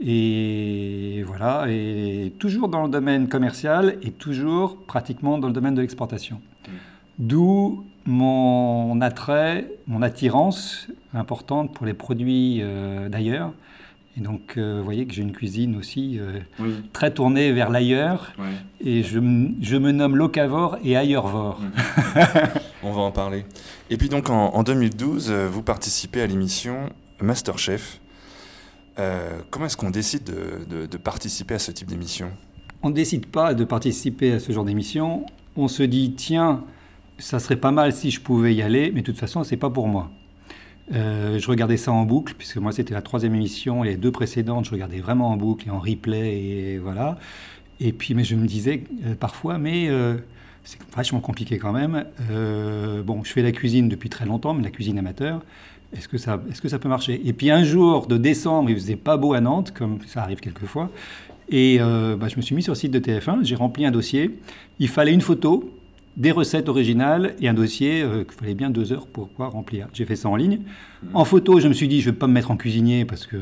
Et 0.00 1.22
voilà, 1.26 1.66
et 1.68 2.32
toujours 2.38 2.68
dans 2.68 2.82
le 2.82 2.90
domaine 2.90 3.28
commercial 3.28 3.96
et 4.02 4.10
toujours 4.10 4.76
pratiquement 4.86 5.38
dans 5.38 5.48
le 5.48 5.54
domaine 5.54 5.74
de 5.74 5.80
l'exportation. 5.80 6.40
D'où 7.18 7.84
mon 8.04 9.00
attrait, 9.00 9.66
mon 9.86 10.02
attirance 10.02 10.86
importante 11.14 11.72
pour 11.72 11.86
les 11.86 11.94
produits 11.94 12.60
euh, 12.62 13.08
d'ailleurs. 13.08 13.52
Et 14.18 14.22
donc, 14.22 14.54
euh, 14.56 14.78
vous 14.78 14.84
voyez 14.84 15.06
que 15.06 15.12
j'ai 15.12 15.22
une 15.22 15.32
cuisine 15.32 15.76
aussi 15.76 16.18
euh, 16.18 16.40
Oui. 16.58 16.74
très 16.92 17.10
tournée 17.10 17.52
vers 17.52 17.68
l'ailleurs. 17.70 18.32
Et 18.80 19.02
je, 19.02 19.18
me 19.18 19.90
nomme 19.92 20.16
locavore 20.16 20.78
et 20.82 20.92
ailleurvore. 20.92 21.60
On 22.82 22.92
va 22.92 23.00
en 23.02 23.12
parler. 23.12 23.44
Et 23.90 23.96
puis 23.98 24.08
donc 24.08 24.30
en, 24.30 24.54
en 24.54 24.62
2012, 24.62 25.30
euh, 25.30 25.48
vous 25.50 25.62
participez 25.62 26.22
à 26.22 26.26
l'émission 26.26 26.88
Masterchef. 27.20 28.00
Euh, 28.98 29.40
comment 29.50 29.66
est-ce 29.66 29.76
qu'on 29.76 29.90
décide 29.90 30.24
de, 30.24 30.96
participer 30.96 31.54
à 31.54 31.58
ce 31.58 31.70
type 31.70 31.88
d'émission? 31.88 32.30
On 32.82 32.90
ne 32.90 32.94
décide 32.94 33.26
pas 33.26 33.54
de 33.54 33.64
participer 33.64 34.32
à 34.32 34.40
ce 34.40 34.52
genre 34.52 34.64
d'émission. 34.64 35.26
On 35.56 35.68
se 35.68 35.82
dit, 35.82 36.14
tiens, 36.16 36.64
ça 37.18 37.38
serait 37.38 37.56
pas 37.56 37.72
mal 37.72 37.92
si 37.92 38.10
je 38.10 38.20
pouvais 38.20 38.54
y 38.54 38.62
aller, 38.62 38.90
mais 38.94 39.00
de 39.00 39.06
toute 39.06 39.18
façon, 39.18 39.44
c'est 39.44 39.56
pas 39.56 39.70
pour 39.70 39.88
moi. 39.88 40.10
Euh, 40.92 41.38
je 41.38 41.48
regardais 41.48 41.76
ça 41.76 41.92
en 41.92 42.04
boucle, 42.04 42.34
puisque 42.36 42.58
moi, 42.58 42.72
c'était 42.72 42.94
la 42.94 43.02
troisième 43.02 43.34
émission, 43.34 43.84
et 43.84 43.88
les 43.88 43.96
deux 43.96 44.12
précédentes, 44.12 44.66
je 44.66 44.70
regardais 44.70 45.00
vraiment 45.00 45.30
en 45.30 45.36
boucle 45.36 45.66
et 45.68 45.70
en 45.70 45.80
replay, 45.80 46.38
et 46.38 46.78
voilà. 46.78 47.18
Et 47.80 47.92
puis, 47.92 48.14
mais 48.14 48.24
je 48.24 48.34
me 48.34 48.46
disais 48.46 48.84
euh, 49.04 49.14
parfois, 49.14 49.58
mais 49.58 49.90
c'est 50.64 50.78
vachement 50.96 51.20
compliqué 51.20 51.58
quand 51.58 51.72
même. 51.72 52.04
Bon, 53.04 53.24
je 53.24 53.32
fais 53.32 53.42
la 53.42 53.52
cuisine 53.52 53.88
depuis 53.88 54.08
très 54.08 54.24
longtemps, 54.26 54.54
mais 54.54 54.62
la 54.62 54.70
cuisine 54.70 54.98
amateur. 54.98 55.42
Est-ce 55.94 56.08
que, 56.08 56.18
ça, 56.18 56.42
est-ce 56.50 56.60
que 56.60 56.68
ça 56.68 56.78
peut 56.78 56.88
marcher? 56.88 57.20
Et 57.24 57.32
puis 57.32 57.50
un 57.50 57.64
jour 57.64 58.06
de 58.06 58.16
décembre, 58.16 58.70
il 58.70 58.76
faisait 58.76 58.96
pas 58.96 59.16
beau 59.16 59.34
à 59.34 59.40
Nantes, 59.40 59.72
comme 59.72 59.98
ça 60.06 60.22
arrive 60.22 60.40
quelquefois. 60.40 60.90
Et 61.48 61.78
euh, 61.80 62.16
bah, 62.16 62.28
je 62.28 62.36
me 62.36 62.42
suis 62.42 62.54
mis 62.54 62.62
sur 62.62 62.72
le 62.72 62.76
site 62.76 62.90
de 62.90 62.98
TF1, 62.98 63.44
j'ai 63.44 63.54
rempli 63.54 63.86
un 63.86 63.90
dossier. 63.90 64.38
Il 64.78 64.88
fallait 64.88 65.12
une 65.12 65.20
photo, 65.20 65.70
des 66.16 66.32
recettes 66.32 66.68
originales 66.68 67.34
et 67.40 67.48
un 67.48 67.54
dossier 67.54 68.02
euh, 68.02 68.24
qu'il 68.24 68.32
fallait 68.32 68.54
bien 68.54 68.70
deux 68.70 68.92
heures 68.92 69.06
pour 69.06 69.28
pouvoir 69.28 69.52
remplir. 69.52 69.86
J'ai 69.92 70.06
fait 70.06 70.16
ça 70.16 70.28
en 70.28 70.36
ligne. 70.36 70.60
En 71.14 71.24
photo, 71.24 71.60
je 71.60 71.68
me 71.68 71.72
suis 71.72 71.88
dit, 71.88 72.00
je 72.00 72.08
ne 72.08 72.14
vais 72.14 72.18
pas 72.18 72.26
me 72.26 72.32
mettre 72.32 72.50
en 72.50 72.56
cuisinier 72.56 73.04
parce 73.04 73.26
que 73.26 73.36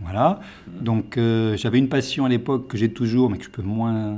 voilà. 0.00 0.40
Donc 0.80 1.18
euh, 1.18 1.56
j'avais 1.56 1.78
une 1.78 1.88
passion 1.88 2.24
à 2.24 2.28
l'époque 2.28 2.68
que 2.68 2.76
j'ai 2.76 2.90
toujours, 2.90 3.30
mais 3.30 3.38
que 3.38 3.44
je 3.44 3.50
peux 3.50 3.62
moins 3.62 4.16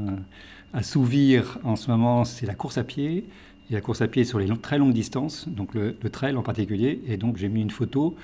assouvir 0.73 1.59
en 1.65 1.77
ce 1.77 1.91
moment, 1.91 2.25
c'est 2.25 2.47
la 2.47 2.55
course 2.55 2.79
à 2.79 2.85
pied. 2.85 3.27
Et 3.71 3.75
la 3.75 3.81
course 3.81 4.03
à 4.03 4.09
pied 4.09 4.25
sur 4.25 4.39
les 4.39 4.47
long- 4.47 4.57
très 4.57 4.79
longues 4.79 4.93
distances, 4.93 5.49
donc 5.49 5.75
le, 5.75 5.97
le 6.03 6.11
trail 6.11 6.37
en 6.37 6.43
particulier. 6.43 7.01
Et 7.09 7.17
donc 7.17 7.37
j'ai 7.37 7.49
mis 7.49 7.61
une 7.63 7.71
photo 7.71 8.15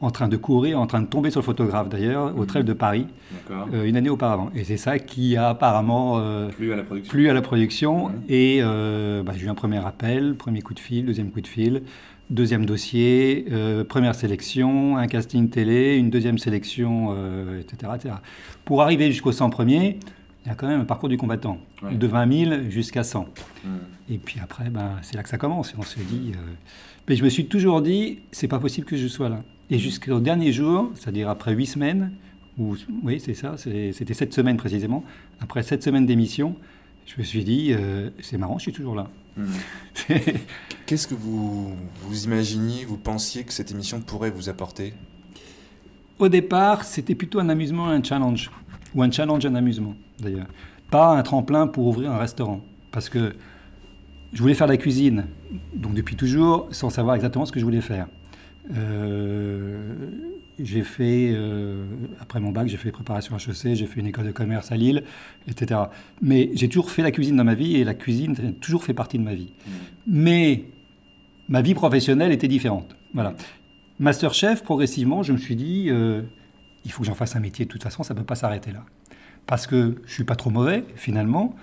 en 0.00 0.10
train 0.10 0.26
de 0.26 0.36
courir, 0.36 0.80
en 0.80 0.86
train 0.88 1.00
de 1.00 1.06
tomber 1.06 1.30
sur 1.30 1.40
le 1.40 1.44
photographe 1.44 1.88
d'ailleurs, 1.88 2.36
au. 2.36 2.44
Trèfle 2.44 2.66
de 2.66 2.72
Paris, 2.72 3.06
euh, 3.72 3.84
une 3.84 3.96
année 3.96 4.08
auparavant. 4.10 4.50
Et 4.54 4.64
c'est 4.64 4.76
ça 4.76 4.98
qui 4.98 5.36
a 5.36 5.50
apparemment 5.50 6.14
euh, 6.18 6.48
Plus 6.48 6.72
à 6.72 6.76
la 6.76 6.82
production. 6.82 7.10
plu 7.10 7.28
à 7.30 7.34
la 7.34 7.40
production. 7.42 8.10
Et 8.28 8.58
euh, 8.62 9.22
bah, 9.22 9.32
j'ai 9.36 9.46
eu 9.46 9.48
un 9.48 9.54
premier 9.54 9.78
appel, 9.78 10.34
premier 10.34 10.60
coup 10.60 10.74
de 10.74 10.80
fil, 10.80 11.06
deuxième 11.06 11.30
coup 11.30 11.40
de 11.40 11.46
fil, 11.46 11.82
deuxième 12.30 12.66
dossier, 12.66 13.46
euh, 13.52 13.84
première 13.84 14.16
sélection, 14.16 14.96
un 14.96 15.06
casting 15.06 15.48
télé, 15.50 15.96
une 15.96 16.10
deuxième 16.10 16.38
sélection, 16.38 17.14
euh, 17.16 17.60
etc., 17.60 17.92
etc. 17.94 18.14
Pour 18.64 18.82
arriver 18.82 19.10
jusqu'au 19.12 19.30
100 19.32 19.50
premiers, 19.50 19.98
il 20.44 20.48
y 20.48 20.50
a 20.50 20.54
quand 20.54 20.66
même 20.68 20.80
un 20.80 20.84
parcours 20.84 21.08
du 21.08 21.16
combattant, 21.16 21.58
Ouais. 21.82 21.94
de 21.94 22.06
20 22.06 22.44
000 22.46 22.70
jusqu'à 22.70 23.04
100. 23.04 23.26
Mhm. 23.64 23.70
Et 24.10 24.18
puis 24.18 24.40
après, 24.42 24.70
ben, 24.70 24.96
c'est 25.02 25.16
là 25.16 25.22
que 25.22 25.28
ça 25.28 25.38
commence. 25.38 25.70
Et 25.72 25.74
on 25.78 25.82
se 25.82 25.98
dit. 26.00 26.32
euh, 26.34 26.40
Mais 27.08 27.16
je 27.16 27.24
me 27.24 27.28
suis 27.28 27.46
toujours 27.46 27.82
dit, 27.82 28.20
c'est 28.32 28.48
pas 28.48 28.58
possible 28.60 28.86
que 28.86 28.96
je 28.96 29.06
sois 29.08 29.28
là. 29.28 29.40
Et 29.70 29.78
jusqu'au 29.78 30.20
dernier 30.20 30.52
jour, 30.52 30.90
c'est-à-dire 30.94 31.28
après 31.28 31.52
huit 31.54 31.66
semaines, 31.66 32.12
ou 32.58 32.76
oui, 33.02 33.18
c'est 33.24 33.34
ça, 33.34 33.56
c'était 33.56 34.14
sept 34.14 34.32
semaines 34.34 34.56
précisément. 34.56 35.02
Après 35.40 35.62
sept 35.62 35.82
semaines 35.82 36.06
d'émission, 36.06 36.54
je 37.06 37.14
me 37.18 37.24
suis 37.24 37.42
dit, 37.44 37.72
euh, 37.72 38.10
c'est 38.20 38.36
marrant, 38.38 38.58
je 38.58 38.62
suis 38.64 38.72
toujours 38.72 38.94
là. 38.94 39.08
C'est- 39.94 40.34
Qu'est-ce 40.86 41.06
que 41.08 41.14
vous, 41.14 41.74
vous 42.02 42.24
imaginiez, 42.24 42.84
vous 42.84 42.98
pensiez 42.98 43.44
que 43.44 43.52
cette 43.52 43.70
émission 43.70 44.00
pourrait 44.00 44.30
vous 44.30 44.48
apporter? 44.50 44.92
Au 46.18 46.28
départ, 46.28 46.84
c'était 46.84 47.14
plutôt 47.14 47.40
un 47.40 47.48
amusement, 47.48 47.88
un 47.88 48.02
challenge. 48.02 48.50
Ou 48.94 49.02
un 49.02 49.10
challenge, 49.10 49.46
un 49.46 49.54
amusement, 49.54 49.94
d'ailleurs. 50.20 50.46
Pas 50.90 51.16
un 51.16 51.22
tremplin 51.22 51.66
pour 51.66 51.86
ouvrir 51.86 52.12
un 52.12 52.18
restaurant. 52.18 52.60
Parce 52.90 53.08
que 53.08 53.34
je 54.32 54.40
voulais 54.40 54.54
faire 54.54 54.66
de 54.66 54.72
la 54.72 54.78
cuisine, 54.78 55.26
donc 55.74 55.94
depuis 55.94 56.16
toujours, 56.16 56.68
sans 56.70 56.90
savoir 56.90 57.14
exactement 57.14 57.44
ce 57.44 57.52
que 57.52 57.60
je 57.60 57.64
voulais 57.64 57.80
faire. 57.80 58.06
Euh, 58.76 59.94
j'ai 60.58 60.82
fait, 60.82 61.32
euh, 61.34 61.84
après 62.20 62.40
mon 62.40 62.50
bac, 62.50 62.68
j'ai 62.68 62.76
fait 62.76 62.90
préparation 62.90 63.36
HEC, 63.36 63.74
j'ai 63.74 63.86
fait 63.86 64.00
une 64.00 64.06
école 64.06 64.26
de 64.26 64.30
commerce 64.30 64.70
à 64.72 64.76
Lille, 64.76 65.02
etc. 65.48 65.80
Mais 66.20 66.50
j'ai 66.54 66.68
toujours 66.68 66.90
fait 66.90 67.02
la 67.02 67.10
cuisine 67.10 67.36
dans 67.36 67.44
ma 67.44 67.54
vie 67.54 67.76
et 67.76 67.84
la 67.84 67.94
cuisine 67.94 68.36
a 68.38 68.52
toujours 68.60 68.84
fait 68.84 68.94
partie 68.94 69.18
de 69.18 69.24
ma 69.24 69.34
vie. 69.34 69.52
Mais 70.06 70.64
ma 71.48 71.62
vie 71.62 71.74
professionnelle 71.74 72.32
était 72.32 72.48
différente. 72.48 72.96
Voilà. 73.14 73.34
Masterchef, 73.98 74.62
progressivement, 74.62 75.22
je 75.22 75.32
me 75.32 75.38
suis 75.38 75.56
dit, 75.56 75.86
euh, 75.88 76.22
il 76.84 76.92
faut 76.92 77.02
que 77.02 77.06
j'en 77.06 77.14
fasse 77.14 77.36
un 77.36 77.40
métier. 77.40 77.64
De 77.64 77.70
toute 77.70 77.82
façon, 77.82 78.02
ça 78.02 78.14
ne 78.14 78.18
peut 78.18 78.24
pas 78.24 78.34
s'arrêter 78.34 78.72
là. 78.72 78.84
Parce 79.46 79.66
que 79.66 79.96
je 80.06 80.12
suis 80.12 80.24
pas 80.24 80.36
trop 80.36 80.50
mauvais, 80.50 80.84
finalement. 80.96 81.54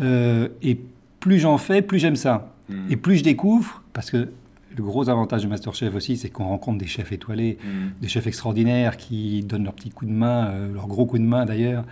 euh, 0.00 0.48
et 0.62 0.78
plus 1.20 1.38
j'en 1.40 1.58
fais, 1.58 1.82
plus 1.82 1.98
j'aime 1.98 2.14
ça. 2.16 2.54
Mhm. 2.68 2.86
Et 2.90 2.96
plus 2.96 3.16
je 3.16 3.24
découvre, 3.24 3.82
parce 3.92 4.10
que 4.12 4.28
le 4.76 4.82
gros 4.84 5.08
avantage 5.08 5.42
de 5.42 5.48
Masterchef 5.48 5.92
aussi, 5.94 6.16
c'est 6.16 6.28
qu'on 6.28 6.44
rencontre 6.44 6.78
des 6.78 6.86
chefs 6.86 7.10
étoilés, 7.10 7.58
Mhm. 7.64 7.90
des 8.00 8.06
chefs 8.08 8.26
extraordinaires 8.28 8.96
qui 8.96 9.42
donnent 9.42 9.64
leur 9.64 9.72
petit 9.72 9.90
coup 9.90 10.04
de 10.06 10.12
main, 10.12 10.48
euh, 10.50 10.72
leur 10.72 10.86
gros 10.86 11.04
coup 11.06 11.18
de 11.18 11.24
main 11.24 11.44
d'ailleurs, 11.46 11.84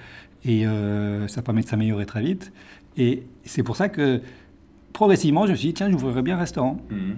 et 0.44 0.66
euh, 0.66 1.26
ça 1.26 1.42
permet 1.42 1.62
de 1.62 1.66
s'améliorer 1.66 2.06
très 2.06 2.22
vite. 2.22 2.52
Et 2.96 3.24
c'est 3.44 3.64
pour 3.64 3.74
ça 3.76 3.88
que 3.88 4.20
progressivement, 4.92 5.46
je 5.46 5.52
me 5.52 5.56
suis 5.56 5.68
dit, 5.68 5.74
tiens, 5.74 5.90
j'ouvrirais 5.90 6.22
bien 6.22 6.36
un 6.36 6.40
restaurant. 6.40 6.78
Mhm. 6.90 7.16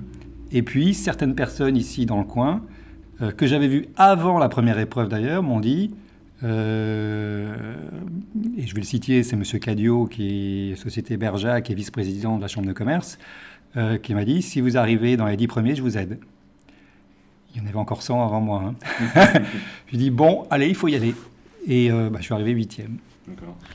Et 0.52 0.62
puis, 0.62 0.94
certaines 0.94 1.34
personnes 1.34 1.76
ici 1.76 2.06
dans 2.06 2.18
le 2.18 2.24
coin, 2.24 2.62
euh, 3.22 3.30
que 3.32 3.46
j'avais 3.46 3.68
vues 3.68 3.86
avant 3.96 4.38
la 4.38 4.48
première 4.48 4.78
épreuve 4.78 5.08
d'ailleurs, 5.08 5.42
m'ont 5.42 5.60
dit, 5.60 5.94
euh, 6.44 7.54
et 8.56 8.66
je 8.66 8.74
vais 8.74 8.80
le 8.80 8.86
citer, 8.86 9.22
c'est 9.22 9.36
M. 9.36 9.42
Cadio, 9.60 10.06
qui 10.06 10.70
est 10.72 10.76
Société 10.76 11.16
Berja, 11.16 11.60
qui 11.60 11.72
est 11.72 11.74
vice-président 11.74 12.36
de 12.36 12.42
la 12.42 12.48
Chambre 12.48 12.66
de 12.68 12.72
commerce, 12.72 13.18
euh, 13.76 13.98
qui 13.98 14.14
m'a 14.14 14.24
dit, 14.24 14.42
si 14.42 14.60
vous 14.60 14.76
arrivez 14.76 15.16
dans 15.16 15.26
les 15.26 15.36
dix 15.36 15.46
premiers, 15.46 15.74
je 15.74 15.82
vous 15.82 15.98
aide. 15.98 16.18
Il 17.54 17.60
y 17.62 17.64
en 17.64 17.68
avait 17.68 17.76
encore 17.78 18.02
100 18.02 18.24
avant 18.24 18.40
moi. 18.40 18.62
hein. 18.64 18.74
je 19.86 19.90
lui 19.92 19.96
ai 19.96 19.98
dit, 19.98 20.10
bon, 20.10 20.46
allez, 20.50 20.68
il 20.68 20.74
faut 20.74 20.88
y 20.88 20.94
aller. 20.94 21.14
Et 21.66 21.90
euh, 21.90 22.08
bah, 22.10 22.18
je 22.20 22.24
suis 22.24 22.34
arrivé 22.34 22.52
huitième. 22.52 22.98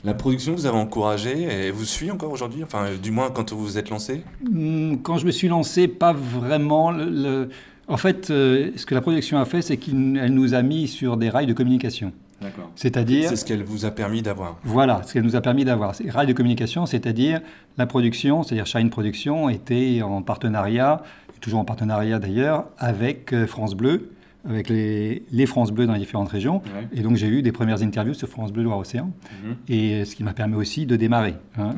La 0.03 0.15
production 0.15 0.53
vous 0.55 0.65
avez 0.65 0.77
encouragé 0.77 1.67
et 1.67 1.69
vous 1.69 1.85
suit 1.85 2.09
encore 2.09 2.31
aujourd'hui? 2.31 2.63
Enfin, 2.63 2.87
du 3.01 3.11
moins 3.11 3.29
quand 3.29 3.53
vous 3.53 3.61
vous 3.63 3.77
êtes 3.77 3.91
lancé? 3.91 4.23
Hmm, 4.49 4.95
Quand 5.03 5.17
je 5.19 5.27
me 5.27 5.31
suis 5.31 5.47
lancé, 5.47 5.87
pas 5.87 6.11
vraiment. 6.11 6.89
le- 6.89 7.09
le- 7.09 7.49
En 7.87 7.97
fait, 7.97 8.29
euh, 8.31 8.71
ce 8.75 8.85
que 8.85 8.95
la 8.95 9.01
production 9.01 9.37
a 9.39 9.45
fait, 9.45 9.61
c'est 9.61 9.77
qu'elle 9.77 10.33
nous 10.33 10.53
a 10.53 10.61
mis 10.61 10.87
sur 10.87 11.17
des 11.17 11.29
rails 11.29 11.47
de 11.47 11.53
communication. 11.53 12.13
D'accord. 12.41 12.69
C'est-à-dire, 12.75 13.29
C'est 13.29 13.35
ce 13.37 13.45
qu'elle 13.45 13.63
vous 13.63 13.85
a 13.85 13.91
permis 13.91 14.21
d'avoir. 14.21 14.57
voilà, 14.63 15.01
ce 15.05 15.13
qu'elle 15.13 15.23
nous 15.23 15.35
a 15.35 15.41
permis 15.41 15.63
d'avoir. 15.65 15.95
Ces 15.95 16.09
rails 16.09 16.27
de 16.27 16.33
communication, 16.33 16.85
c'est-à-dire 16.85 17.41
la 17.77 17.85
production, 17.85 18.43
c'est-à-dire 18.43 18.65
Shine 18.65 18.89
Production, 18.89 19.49
était 19.49 20.01
en 20.01 20.21
partenariat, 20.21 21.03
toujours 21.41 21.59
en 21.59 21.65
partenariat 21.65 22.19
d'ailleurs, 22.19 22.65
avec 22.77 23.33
euh, 23.33 23.47
France 23.47 23.75
Bleu, 23.75 24.11
avec 24.47 24.67
les, 24.69 25.23
les 25.31 25.45
France 25.45 25.71
Bleu 25.71 25.85
dans 25.85 25.93
les 25.93 25.99
différentes 25.99 26.27
régions. 26.29 26.57
Ouais. 26.75 26.87
Et 26.93 27.01
donc 27.01 27.15
j'ai 27.15 27.27
eu 27.27 27.41
des 27.41 27.53
premières 27.53 27.81
interviews 27.81 28.13
sur 28.13 28.27
France 28.27 28.51
Bleu 28.51 28.63
Loire-Océan, 28.63 29.11
Mhm. 29.45 29.55
et 29.69 29.93
euh, 30.01 30.05
ce 30.05 30.15
qui 30.15 30.23
m'a 30.23 30.33
permis 30.33 30.55
aussi 30.55 30.85
de 30.85 30.95
démarrer. 30.97 31.35
hein. 31.57 31.75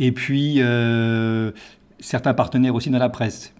Et 0.00 0.10
puis, 0.12 0.56
euh, 0.58 1.50
certains 2.00 2.34
partenaires 2.34 2.74
aussi 2.76 2.90
dans 2.90 2.98
la 2.98 3.08
presse. 3.08 3.52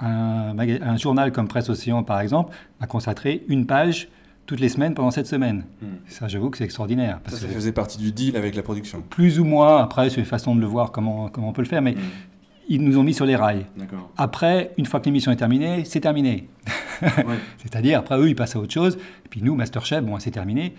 Un, 0.00 0.96
journal 0.96 1.32
comme 1.32 1.48
Presse 1.48 1.68
Océan, 1.68 2.02
par 2.02 2.20
exemple, 2.20 2.54
a 2.80 2.86
consacré 2.86 3.44
une 3.48 3.66
page 3.66 4.08
toutes 4.46 4.60
les 4.60 4.68
semaines 4.68 4.94
pendant 4.94 5.10
cette 5.10 5.26
semaine. 5.26 5.64
Mhm. 5.82 5.88
Ça, 6.08 6.28
j'avoue 6.28 6.50
que 6.50 6.56
c'est 6.58 6.64
extraordinaire. 6.64 7.16
Ça, 7.16 7.20
Parce 7.24 7.36
ça 7.38 7.46
que 7.46 7.52
faisait 7.52 7.72
partie 7.72 7.98
du 7.98 8.12
deal 8.12 8.36
avec 8.36 8.54
la 8.54 8.62
production. 8.62 9.02
plus 9.10 9.38
ou 9.40 9.44
moins, 9.44 9.78
après, 9.82 10.08
c'est 10.10 10.20
une 10.20 10.24
façon 10.26 10.54
de 10.54 10.60
le 10.60 10.66
voir, 10.66 10.90
comment, 10.92 11.28
comment 11.28 11.48
on 11.48 11.52
peut 11.52 11.62
le 11.62 11.68
faire, 11.68 11.82
mais 11.82 11.92
Mhm. 11.92 12.00
ils 12.68 12.82
nous 12.82 12.96
ont 12.98 13.02
mis 13.02 13.12
sur 13.14 13.26
les 13.26 13.36
rails. 13.36 13.66
Après, 14.16 14.72
une 14.78 14.86
fois 14.86 15.00
que 15.00 15.06
l'émission 15.06 15.32
est 15.32 15.36
terminée, 15.36 15.84
c'est 15.84 16.00
terminé. 16.00 16.48
Ouais. 17.02 17.08
C'est-à-dire, 17.58 17.98
après, 17.98 18.16
eux, 18.18 18.28
ils 18.28 18.34
passent 18.36 18.56
à 18.56 18.58
autre 18.60 18.72
chose. 18.72 18.96
Et 19.24 19.28
puis 19.28 19.42
nous, 19.42 19.54
Masterchef, 19.54 20.02
bon, 20.02 20.18
c'est 20.18 20.30
terminé. 20.30 20.74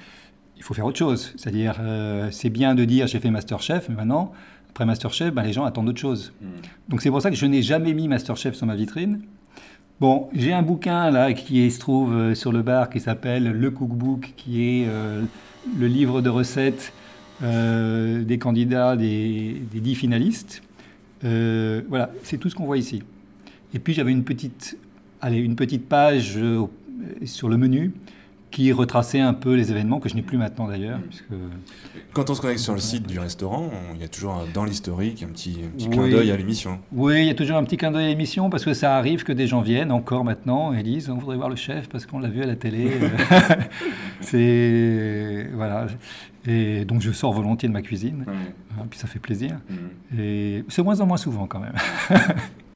Il 0.58 0.64
faut 0.64 0.74
faire 0.74 0.86
autre 0.86 0.98
chose. 0.98 1.34
C'est-à-dire, 1.38 1.76
euh, 1.80 2.30
c'est 2.32 2.50
bien 2.50 2.74
de 2.76 2.84
dire 2.86 3.08
j'ai 3.08 3.20
fait 3.20 3.30
Masterchef, 3.32 3.88
mais 3.90 3.96
maintenant, 3.96 4.32
après 4.70 4.86
Masterchef, 4.86 5.34
ben, 5.34 5.44
les 5.44 5.54
gens 5.54 5.66
attendent 5.66 5.90
autre 5.90 6.00
chose. 6.00 6.34
Mhm. 6.42 6.48
Donc 6.90 7.02
c'est 7.02 7.10
pour 7.10 7.22
ça 7.22 7.30
que 7.30 7.36
je 7.36 7.46
n'ai 7.46 7.62
jamais 7.62 7.94
mis 7.94 8.08
Masterchef 8.08 8.56
sur 8.56 8.66
ma 8.66 8.76
vitrine. 8.76 9.22
Bon, 10.00 10.30
j'ai 10.34 10.54
un 10.54 10.62
bouquin 10.62 11.12
là 11.12 11.34
qui 11.34 11.60
est- 11.62 11.70
se 11.70 11.80
trouve 11.80 12.14
euh, 12.14 12.34
sur 12.36 12.52
le 12.54 12.62
bar 12.62 12.90
qui 12.90 13.00
s'appelle 13.02 13.52
Le 13.52 13.72
Cookbook, 13.72 14.34
qui 14.38 14.64
est 14.64 14.86
euh, 14.88 15.22
le 15.78 15.88
livre 15.88 16.22
de 16.22 16.30
recettes 16.30 16.94
euh, 17.44 18.24
des 18.24 18.38
candidats, 18.38 18.96
des, 18.96 19.62
des 19.74 19.80
dix 19.82 19.96
finalistes. 19.96 20.62
Euh, 21.26 21.82
voilà, 21.90 22.12
c'est 22.24 22.38
tout 22.38 22.50
ce 22.50 22.56
qu'on 22.56 22.66
voit 22.66 22.78
ici. 22.78 23.04
Et 23.74 23.80
puis 23.80 23.94
j'avais 23.94 24.12
une 24.12 24.24
petite, 24.24 24.78
allez, 25.22 25.40
une 25.40 25.56
petite 25.56 25.88
page 25.90 26.40
sur 27.26 27.50
le 27.50 27.58
menu 27.58 27.92
qui 28.51 28.72
retraçait 28.72 29.20
un 29.20 29.34
peu 29.34 29.53
les 29.56 29.72
événements 29.72 30.00
que 30.00 30.10
je 30.10 30.15
n'ai 30.15 30.22
plus 30.24 30.38
maintenant 30.38 30.68
d'ailleurs. 30.68 31.00
puisque- 31.08 31.25
Quand 32.13 32.29
on 32.29 32.34
se 32.34 32.41
connecte 32.41 32.60
sur 32.60 32.74
le 32.74 32.79
site 32.79 33.06
du 33.08 33.20
restaurant, 33.20 33.70
il 33.96 34.01
y 34.01 34.03
a 34.03 34.08
toujours 34.08 34.34
un- 34.34 34.46
dans 34.53 34.65
l'historique 34.65 35.22
un 35.22 35.27
petit, 35.27 35.58
un 35.65 35.70
petit 35.77 35.88
Oui. 35.88 35.96
clin 35.96 36.10
d'œil 36.10 36.32
à 36.32 36.38
l'émission. 36.38 36.79
Oui, 36.91 37.20
il 37.22 37.25
y 37.25 37.29
a 37.29 37.36
toujours 37.36 37.58
un 37.58 37.63
petit 37.63 37.77
clin 37.77 37.91
d'œil 37.91 38.06
à 38.06 38.08
l'émission 38.10 38.50
parce 38.50 38.65
que 38.65 38.74
ça 38.74 38.98
arrive 38.98 39.24
que 39.24 39.34
des 39.34 39.46
gens 39.46 39.62
viennent 39.62 39.91
encore 39.91 40.24
maintenant 40.25 40.74
et 40.74 40.82
disent 40.82 41.10
on 41.10 41.18
voudrait 41.18 41.36
voir 41.38 41.50
le 41.50 41.56
chef 41.56 41.89
parce 41.89 42.06
qu'on 42.08 42.20
l'a 42.20 42.29
vu 42.29 42.41
à 42.41 42.48
la 42.48 42.56
télé. 42.56 42.89
c'est 44.22 45.48
voilà. 45.53 45.88
Et 46.48 46.86
donc 46.86 47.01
je 47.01 47.12
sors 47.12 47.34
volontiers 47.34 47.68
de 47.70 47.74
ma 47.74 47.82
cuisine, 47.82 48.24
Ouais. 48.27 48.34
hein, 48.79 48.86
puis 48.89 48.98
ça 49.00 49.08
fait 49.08 49.20
plaisir. 49.20 49.51
Mhm. 49.70 50.20
Et 50.20 50.63
c'est 50.70 50.82
moins 50.82 51.00
en 51.01 51.06
moins 51.06 51.18
souvent 51.18 51.46
quand 51.48 51.60
même. 51.60 51.74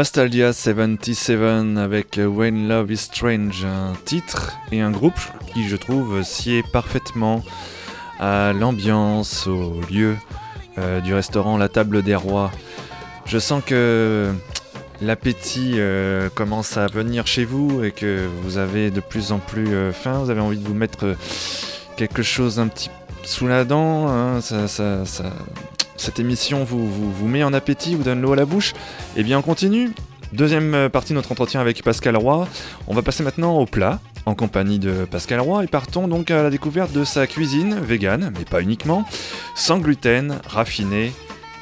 Nostalgia 0.00 0.54
77 0.54 1.76
avec 1.76 2.18
When 2.18 2.68
Love 2.68 2.90
is 2.90 2.96
Strange, 2.96 3.66
un 3.66 3.92
titre 4.06 4.56
et 4.72 4.80
un 4.80 4.90
groupe 4.90 5.20
qui 5.52 5.68
je 5.68 5.76
trouve 5.76 6.22
sied 6.22 6.64
parfaitement 6.72 7.44
à 8.18 8.54
l'ambiance, 8.54 9.46
au 9.46 9.78
lieu 9.90 10.16
euh, 10.78 11.02
du 11.02 11.12
restaurant 11.12 11.58
La 11.58 11.68
Table 11.68 12.02
des 12.02 12.14
Rois. 12.14 12.50
Je 13.26 13.38
sens 13.38 13.62
que 13.62 14.32
l'appétit 15.02 15.74
euh, 15.76 16.30
commence 16.34 16.78
à 16.78 16.86
venir 16.86 17.26
chez 17.26 17.44
vous 17.44 17.84
et 17.84 17.90
que 17.90 18.26
vous 18.42 18.56
avez 18.56 18.90
de 18.90 19.00
plus 19.00 19.32
en 19.32 19.38
plus 19.38 19.68
euh, 19.74 19.92
faim, 19.92 20.20
vous 20.24 20.30
avez 20.30 20.40
envie 20.40 20.56
de 20.56 20.66
vous 20.66 20.72
mettre 20.72 21.14
quelque 21.98 22.22
chose 22.22 22.58
un 22.58 22.68
petit 22.68 22.88
sous 23.22 23.46
la 23.46 23.66
dent, 23.66 24.08
hein, 24.08 24.40
ça- 24.40 24.66
ça- 24.66 25.04
ça- 25.04 25.24
cette 26.00 26.18
émission 26.18 26.64
vous, 26.64 26.90
vous, 26.90 27.12
vous 27.12 27.28
met 27.28 27.44
en 27.44 27.52
appétit, 27.52 27.94
vous 27.94 28.02
donne 28.02 28.22
l'eau 28.22 28.32
à 28.32 28.36
la 28.36 28.46
bouche, 28.46 28.72
et 29.16 29.22
bien 29.22 29.38
on 29.38 29.42
continue. 29.42 29.92
Deuxième 30.32 30.74
euh, 30.74 30.88
partie 30.88 31.12
de 31.12 31.16
notre 31.16 31.32
entretien 31.32 31.60
avec 31.60 31.82
Pascal 31.82 32.16
Roy. 32.16 32.48
On 32.86 32.94
va 32.94 33.02
passer 33.02 33.22
maintenant 33.22 33.58
au 33.58 33.66
plat, 33.66 34.00
en 34.26 34.34
compagnie 34.34 34.78
de 34.78 35.04
Pascal 35.04 35.40
Roy, 35.40 35.64
et 35.64 35.66
partons 35.66 36.08
donc 36.08 36.30
à 36.30 36.42
la 36.42 36.50
découverte 36.50 36.92
de 36.92 37.04
sa 37.04 37.26
cuisine 37.26 37.78
végane, 37.80 38.32
mais 38.38 38.44
pas 38.44 38.62
uniquement, 38.62 39.04
sans 39.54 39.78
gluten, 39.78 40.38
raffinée 40.46 41.12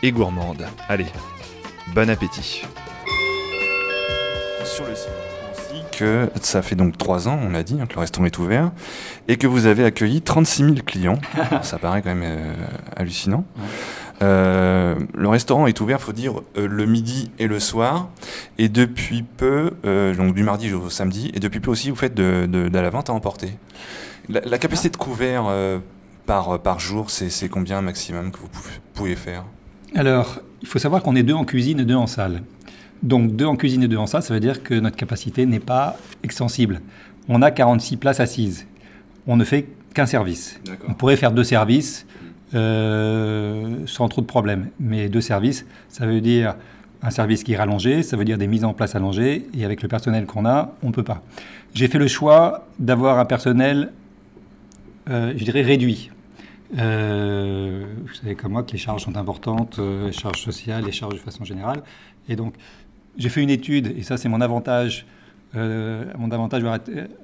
et 0.03 0.13
gourmande. 0.13 0.67
Allez, 0.89 1.07
bon 1.95 2.09
appétit. 2.09 2.63
Sur 4.65 4.87
le 4.87 4.95
site 4.95 5.09
aussi 5.51 5.83
que 5.91 6.31
ça 6.43 6.63
fait 6.63 6.77
donc 6.77 6.97
3 6.99 7.27
ans, 7.29 7.41
on 7.43 7.51
l'a 7.51 7.63
dit, 7.63 7.79
hein, 7.81 7.87
que 7.87 7.95
le 7.95 8.01
restaurant 8.01 8.27
est 8.27 8.39
ouvert, 8.39 8.71
et 9.27 9.37
que 9.37 9.47
vous 9.47 9.67
avez 9.67 9.85
accueilli 9.85 10.21
36 10.21 10.63
000 10.63 10.75
clients. 10.87 11.19
ça 11.63 11.79
paraît 11.79 12.03
quand 12.03 12.15
même 12.15 12.23
euh, 12.23 12.55
hallucinant. 12.97 13.45
Euh, 14.21 14.97
le 15.15 15.29
restaurant 15.29 15.67
est 15.67 15.81
ouvert, 15.81 16.01
faut 16.01 16.13
dire, 16.13 16.35
euh, 16.57 16.67
le 16.67 16.87
midi 16.87 17.31
et 17.39 17.47
le 17.47 17.61
soir, 17.61 18.09
et 18.59 18.69
depuis 18.69 19.23
peu, 19.23 19.73
euh, 19.85 20.15
donc 20.15 20.35
du 20.35 20.43
mardi 20.43 20.73
au 20.73 20.91
samedi, 20.91 21.31
et 21.35 21.41
depuis 21.41 21.61
peu 21.61 21.71
aussi, 21.71 21.91
vous 21.91 21.97
faites 21.97 22.15
de, 22.15 22.47
de- 22.47 22.69
de 22.69 22.79
la 22.79 22.91
vente 22.91 23.11
à 23.11 23.13
emporter. 23.13 23.53
La, 24.29 24.41
la 24.41 24.59
capacité 24.59 24.89
de 24.91 24.97
couvert 24.97 25.45
par, 26.27 26.61
par 26.61 26.81
jour, 26.81 27.11
c'est 27.11 27.49
combien 27.49 27.81
maximum 27.81 28.31
que 28.33 28.39
vous 28.39 28.49
pouvez 28.93 29.15
faire? 29.17 29.45
Alors, 29.95 30.41
il 30.63 30.69
faut 30.69 30.79
savoir 30.79 31.03
qu'on 31.03 31.15
est 31.17 31.23
deux 31.23 31.33
en 31.35 31.45
cuisine 31.45 31.81
et 31.81 31.85
deux 31.85 31.95
en 31.95 32.07
salle. 32.09 32.43
Donc, 33.03 33.37
deux 33.37 33.47
en 33.47 33.57
cuisine 33.57 33.85
et 33.85 33.89
deux 33.89 33.97
en 33.97 34.07
salle, 34.07 34.23
ça 34.25 34.35
veut 34.35 34.41
dire 34.41 34.63
que 34.65 34.75
notre 34.75 34.97
capacité 34.97 35.47
n'est 35.47 35.61
pas 35.61 35.97
extensible. 36.25 36.81
On 37.29 37.41
a 37.41 37.51
46 37.51 37.97
places 37.97 38.21
assises. 38.21 38.67
On 39.27 39.37
ne 39.37 39.45
fait 39.45 39.69
qu'un 39.95 40.07
service. 40.07 40.61
On 40.89 40.95
pourrait 40.95 41.17
faire 41.17 41.33
deux 41.33 41.45
services 41.45 42.07
euh, 42.55 43.87
sans 43.87 44.09
trop 44.09 44.23
de 44.23 44.27
problèmes. 44.27 44.71
Mais 44.81 45.11
deux 45.11 45.21
services, 45.21 45.67
ça 45.91 46.07
veut 46.07 46.23
dire 46.23 46.55
un 47.03 47.11
service 47.11 47.45
qui 47.45 47.53
est 47.53 47.57
rallongé, 47.57 48.03
ça 48.03 48.17
veut 48.17 48.25
dire 48.25 48.39
des 48.39 48.47
mises 48.47 48.65
en 48.65 48.73
place 48.73 48.95
allongées, 48.95 49.47
et 49.55 49.65
avec 49.67 49.83
le 49.83 49.89
personnel 49.89 50.25
qu'on 50.25 50.47
a, 50.47 50.73
on 50.83 50.89
ne 50.89 50.93
peut 50.93 51.03
pas. 51.03 51.23
J'ai 51.75 51.89
fait 51.89 51.99
le 51.99 52.09
choix 52.09 52.67
d'avoir 52.79 53.19
un 53.19 53.27
personnel, 53.27 53.93
euh, 55.11 55.35
je 55.37 55.45
dirais, 55.45 55.61
réduit. 55.61 56.11
Euh, 56.79 57.85
vous 58.07 58.15
savez 58.15 58.35
comme 58.35 58.53
moi 58.53 58.63
que 58.63 58.73
les 58.73 58.79
charges 58.79 59.05
sont 59.05 59.17
importantes, 59.17 59.79
les 59.79 60.13
charges 60.13 60.43
sociales, 60.43 60.85
les 60.85 60.93
charges 60.93 61.15
de 61.15 61.21
façon 61.21 61.45
générale. 61.45 61.83
Et 62.31 62.37
donc, 62.37 62.55
j'ai 63.19 63.29
fait 63.29 63.43
une 63.43 63.51
étude, 63.51 63.95
et 63.97 64.03
ça 64.03 64.17
c'est 64.17 64.29
mon 64.29 64.41
avantage, 64.41 65.07
mon 65.55 66.31
avantage 66.31 66.63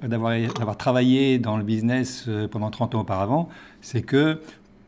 d'avoir 0.01 0.77
travaillé 0.77 1.39
dans 1.39 1.57
le 1.57 1.63
business 1.63 2.29
pendant 2.51 2.69
30 2.69 2.95
ans 2.95 3.01
auparavant, 3.01 3.49
c'est 3.81 4.01
que 4.01 4.39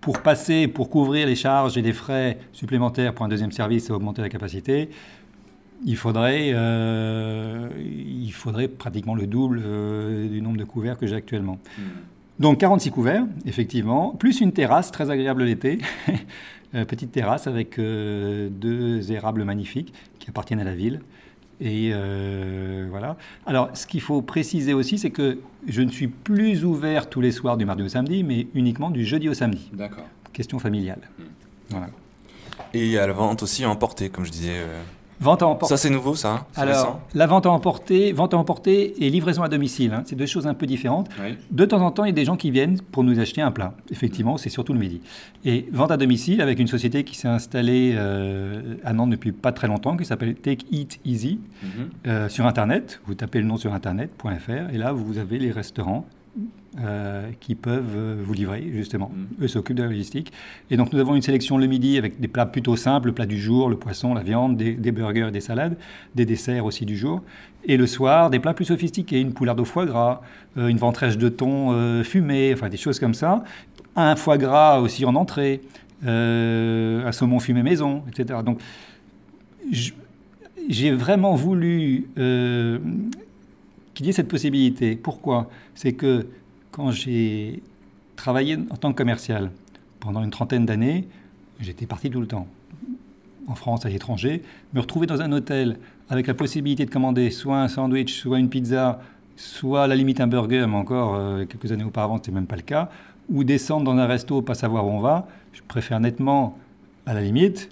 pour 0.08 0.22
passer, 0.22 0.70
pour 0.70 0.89
couvrir 0.89 1.28
les 1.28 1.36
charges 1.36 1.78
et 1.78 1.82
les 1.82 1.91
frais 1.91 2.38
supplémentaires 2.54 3.13
pour 3.13 3.26
un 3.26 3.28
deuxième 3.28 3.52
service 3.52 3.89
et 3.89 3.91
augmenter 3.91 4.22
la 4.22 4.30
capacité, 4.30 4.88
il 5.86 5.98
faudrait, 5.98 6.52
euh, 6.54 7.67
il 7.78 8.32
faudrait 8.32 8.70
pratiquement 8.70 9.15
le 9.15 9.28
double 9.28 9.62
euh, 9.62 10.30
du 10.30 10.41
nombre 10.41 10.56
de 10.56 10.63
couverts 10.63 10.98
que 10.98 11.08
j'ai 11.08 11.15
actuellement. 11.17 11.60
Donc 12.39 12.58
46 12.58 12.89
couverts, 12.89 13.26
effectivement, 13.46 14.12
plus 14.12 14.39
une 14.39 14.54
terrasse 14.54 14.91
très 14.91 15.10
agréable 15.10 15.43
l'été. 15.43 15.80
Euh, 16.76 16.84
petite 16.84 17.13
terrasse 17.13 17.48
avec 17.48 17.80
euh, 17.80 18.50
deux 18.52 19.13
érables 19.13 19.46
magnifiques 19.46 19.93
qui 20.20 20.30
appartiennent 20.30 20.60
à 20.60 20.65
la 20.65 20.76
ville. 20.76 21.00
Et 21.60 21.89
euh, 21.91 22.88
voilà. 22.89 23.17
Alors, 23.46 23.70
ce 23.74 23.88
qu'il 23.88 24.02
faut 24.02 24.22
préciser 24.22 24.74
aussi, 24.74 24.98
c'est 25.00 25.10
que 25.10 25.39
je 25.67 25.82
ne 25.82 25.89
suis 25.89 26.08
plus 26.08 26.63
ouvert 26.65 27.10
tous 27.10 27.22
les 27.22 27.32
soirs 27.32 27.58
du 27.58 27.65
mardi 27.65 27.84
au 27.84 27.88
samedi, 27.89 28.24
mais 28.24 28.48
uniquement 28.54 28.91
du 28.91 29.06
jeudi 29.06 29.28
au 29.28 29.34
samedi. 29.34 29.70
D'accord. 29.74 30.06
Question 30.34 30.60
familiale. 30.60 31.02
Voilà. 31.70 31.88
Et 32.74 32.98
à 32.98 33.08
la 33.08 33.13
vente 33.13 33.41
aussi 33.43 33.63
à 33.63 33.70
emporter, 33.70 34.10
comme 34.10 34.26
je 34.26 34.32
disais. 34.32 34.58
euh. 34.58 34.82
Vente 35.19 35.41
à 35.41 35.47
emporter. 35.47 35.73
Ça, 35.75 35.77
c'est 35.82 35.89
nouveau, 35.89 36.13
ça 36.15 36.32
hein 36.32 36.45
Alors, 36.56 36.75
récent 36.75 36.99
la 37.15 37.25
vente 37.25 37.45
à 37.47 37.49
emporter, 37.49 38.12
vente 38.13 38.34
à 38.36 38.38
emporter 38.38 39.03
et 39.03 39.10
livraison 39.10 39.41
à 39.41 39.49
domicile, 39.49 39.91
hein, 39.93 40.03
c'est 40.06 40.15
deux 40.15 40.25
choses 40.27 40.45
un 40.45 40.53
peu 40.53 40.67
différentes. 40.67 41.10
Oui. 41.23 41.36
De 41.49 41.65
temps 41.65 41.82
en 41.82 41.89
temps, 41.91 42.03
il 42.06 42.10
y 42.10 42.12
a 42.12 42.13
des 42.13 42.25
gens 42.25 42.38
qui 42.38 42.51
viennent 42.51 42.80
pour 42.91 43.03
nous 43.03 43.19
acheter 43.19 43.41
un 43.41 43.49
plat. 43.51 43.73
Effectivement, 43.91 44.38
c'est 44.38 44.49
surtout 44.49 44.73
le 44.73 44.80
midi. 44.80 45.01
Et 45.43 45.67
vente 45.71 45.89
à 45.91 45.97
domicile 45.97 46.39
avec 46.41 46.60
une 46.60 46.67
société 46.67 47.03
qui 47.03 47.15
s'est 47.15 47.27
installée 47.27 47.93
euh, 47.97 48.75
à 48.84 48.93
Nantes 48.93 49.10
depuis 49.10 49.32
pas 49.32 49.51
très 49.51 49.67
longtemps, 49.67 49.97
qui 49.97 50.06
s'appelle 50.06 50.36
Take 50.36 50.65
Eat 50.71 50.99
Easy, 51.06 51.39
Mhm. 51.63 51.89
euh, 52.08 52.30
sur 52.30 52.45
Internet. 52.45 53.01
Vous 53.08 53.15
tapez 53.15 53.39
le 53.39 53.45
nom 53.47 53.58
sur 53.58 53.73
Internet.fr 53.73 54.71
et 54.73 54.77
là, 54.77 54.91
vous 54.91 55.17
avez 55.17 55.39
les 55.39 55.51
restaurants 55.51 56.06
euh, 56.80 57.32
qui 57.39 57.56
peuvent 57.56 57.95
euh, 57.95 58.21
vous 58.23 58.34
livrer, 58.34 58.69
justement. 58.71 59.12
Mhm. 59.13 59.45
Eux 59.45 59.47
s'occupent 59.47 59.78
de 59.78 59.84
la 59.84 59.89
logistique. 59.89 60.32
Et 60.69 60.78
donc, 60.78 60.93
nous 60.93 61.00
avons 61.00 61.15
une 61.15 61.21
sélection 61.21 61.58
le 61.58 61.65
midi 61.65 61.97
avec 61.97 62.19
des 62.19 62.28
plats 62.28 62.45
plutôt 62.45 62.76
simples, 62.76 63.08
le 63.08 63.13
plat 63.13 63.26
du 63.26 63.39
jour, 63.39 63.69
le 63.69 63.78
poisson, 63.78 64.13
la 64.13 64.21
viande, 64.21 64.58
des, 64.58 64.73
des 64.73 64.91
burgers 64.91 65.30
et 65.30 65.32
des 65.32 65.41
salades, 65.41 65.78
des 66.13 66.26
desserts 66.26 66.65
aussi 66.65 66.86
du 66.86 66.95
jour. 66.95 67.23
Et 67.65 67.76
le 67.76 67.86
soir, 67.86 68.30
des 68.30 68.39
plats 68.39 68.54
plus 68.54 68.65
sophistiqués, 68.65 69.19
une 69.19 69.34
poularde 69.34 69.60
au 69.60 69.65
foie 69.65 69.86
gras, 69.86 70.21
euh, 70.58 70.67
une 70.67 70.78
ventrèche 70.78 71.17
de 71.17 71.28
thon 71.30 71.71
euh, 71.71 72.04
fumée, 72.04 72.52
enfin 72.54 72.69
des 72.69 72.78
choses 72.78 73.00
comme 73.00 73.13
ça. 73.13 73.43
Un 73.95 74.15
foie 74.15 74.38
gras 74.38 74.80
aussi 74.80 75.04
en 75.04 75.15
entrée, 75.15 75.62
euh, 76.06 77.06
un 77.06 77.12
saumon 77.12 77.39
fumé 77.39 77.63
maison, 77.63 78.04
etc. 78.08 78.39
Donc, 78.45 78.60
j'ai 80.69 80.91
vraiment 80.91 81.36
voulu 81.36 82.08
qu'il 83.98 84.06
y 84.06 84.14
cette 84.14 84.28
possibilité. 84.28 84.96
Pourquoi? 84.96 85.50
C'est 85.74 85.94
que 85.94 86.28
quand 86.70 86.92
j'ai 86.92 87.64
travaillé 88.16 88.56
en 88.70 88.78
tant 88.78 88.92
que 88.92 88.98
commercial 88.98 89.50
pendant 90.00 90.24
une 90.24 90.30
trentaine 90.30 90.68
d'années, 90.68 91.08
j'étais 91.60 91.88
parti 91.88 92.12
tout 92.12 92.22
le 92.22 92.28
temps, 92.28 92.48
en 93.48 93.56
France, 93.56 93.88
à 93.88 93.90
l'étranger, 93.90 94.44
me 94.74 94.82
retrouver 94.82 95.08
dans 95.08 95.22
un 95.22 95.32
hôtel 95.32 95.80
avec 96.10 96.28
la 96.28 96.36
possibilité 96.36 96.86
de 96.86 96.92
commander 96.92 97.32
soit 97.32 97.60
un 97.60 97.68
sandwich, 97.68 98.14
soit 98.14 98.38
une 98.38 98.50
pizza, 98.50 99.02
soit 99.36 99.86
à 99.86 99.88
la 99.88 99.96
limite 99.96 100.22
un 100.22 100.28
burger, 100.28 100.68
mais 100.70 100.76
encore 100.76 101.16
euh, 101.16 101.46
quelques 101.46 101.72
années 101.72 101.84
auparavant, 101.84 102.18
ce 102.18 102.22
n'était 102.22 102.32
même 102.34 102.46
pas 102.46 102.56
le 102.56 102.62
cas, 102.62 102.92
ou 103.30 103.44
descendre 103.44 103.86
dans 103.86 103.98
un 103.98 104.06
resto, 104.06 104.44
pas 104.44 104.54
savoir 104.54 104.86
où 104.86 104.92
on 104.92 105.00
va, 105.00 105.28
je 105.54 105.62
préfère 105.68 106.00
nettement, 106.00 106.60
à 107.08 107.16
la 107.16 107.22
limite, 107.22 107.70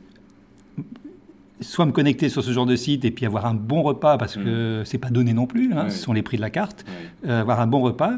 soit 1.61 1.85
me 1.85 1.91
connecter 1.91 2.29
sur 2.29 2.43
ce 2.43 2.51
genre 2.51 2.65
de 2.65 2.75
site 2.75 3.05
et 3.05 3.11
puis 3.11 3.25
avoir 3.25 3.45
un 3.45 3.53
bon 3.53 3.81
repas 3.81 4.17
parce 4.17 4.35
que 4.35 4.83
c'est 4.85 4.97
pas 4.97 5.09
donné 5.09 5.33
non 5.33 5.45
plus, 5.47 5.73
hein, 5.73 5.89
ce 5.89 5.97
sont 5.97 6.13
les 6.13 6.21
prix 6.21 6.37
de 6.37 6.41
la 6.41 6.49
carte, 6.49 6.85
euh, 7.27 7.41
avoir 7.41 7.59
un 7.61 7.67
bon 7.67 7.81
repas. 7.81 8.13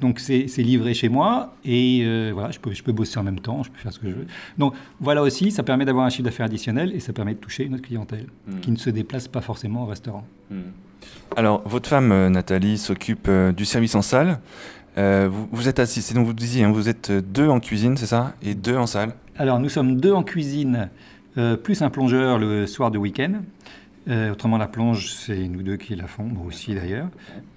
Donc 0.00 0.18
c'est 0.18 0.46
livré 0.58 0.92
chez 0.92 1.08
moi 1.08 1.54
et 1.64 2.00
euh, 2.02 2.30
voilà, 2.34 2.50
je 2.50 2.58
peux, 2.58 2.72
je 2.72 2.82
peux 2.82 2.90
bosser 2.90 3.18
en 3.18 3.22
même 3.22 3.38
temps, 3.38 3.62
je 3.62 3.70
peux 3.70 3.78
faire 3.78 3.92
ce 3.92 4.00
que 4.00 4.08
je 4.10 4.14
veux. 4.14 4.26
Donc 4.58 4.74
voilà 5.00 5.22
aussi, 5.22 5.52
ça 5.52 5.62
permet 5.62 5.84
d'avoir 5.84 6.04
un 6.04 6.10
chiffre 6.10 6.24
d'affaires 6.24 6.46
additionnel 6.46 6.92
et 6.92 6.98
ça 7.00 7.12
permet 7.12 7.34
de 7.34 7.38
toucher 7.38 7.64
une 7.64 7.74
autre 7.74 7.84
clientèle 7.84 8.26
Mm. 8.48 8.60
qui 8.60 8.70
ne 8.72 8.76
se 8.76 8.90
déplace 8.90 9.28
pas 9.28 9.40
forcément 9.40 9.84
au 9.84 9.86
restaurant. 9.86 10.24
Alors, 11.36 11.62
votre 11.66 11.88
femme, 11.88 12.10
euh, 12.10 12.28
Nathalie, 12.28 12.78
s'occupe 12.78 13.30
du 13.56 13.64
service 13.64 13.94
en 13.94 14.02
salle. 14.02 14.40
Euh, 14.96 15.28
vous, 15.30 15.48
vous 15.52 15.68
êtes 15.68 15.78
assis, 15.78 16.02
c'est 16.02 16.14
donc 16.14 16.26
vous 16.26 16.32
disiez, 16.32 16.64
hein, 16.64 16.72
vous 16.72 16.88
êtes 16.88 17.12
deux 17.12 17.46
en 17.48 17.60
cuisine, 17.60 17.96
c'est 17.96 18.06
ça 18.06 18.34
Et 18.42 18.54
deux 18.54 18.76
en 18.76 18.86
salle 18.86 19.12
Alors, 19.36 19.60
nous 19.60 19.68
sommes 19.68 20.00
deux 20.00 20.12
en 20.12 20.24
cuisine, 20.24 20.88
plus 21.62 21.82
un 21.82 21.90
plongeur 21.90 22.38
le 22.38 22.66
soir 22.66 22.90
de 22.90 22.98
week-end. 22.98 23.42
Euh, 24.08 24.32
autrement, 24.32 24.56
la 24.56 24.68
plonge, 24.68 25.10
c'est 25.12 25.48
nous 25.48 25.62
deux 25.62 25.76
qui 25.76 25.94
la 25.94 26.06
font, 26.06 26.24
moi 26.24 26.46
aussi 26.46 26.74
d'ailleurs. 26.74 27.08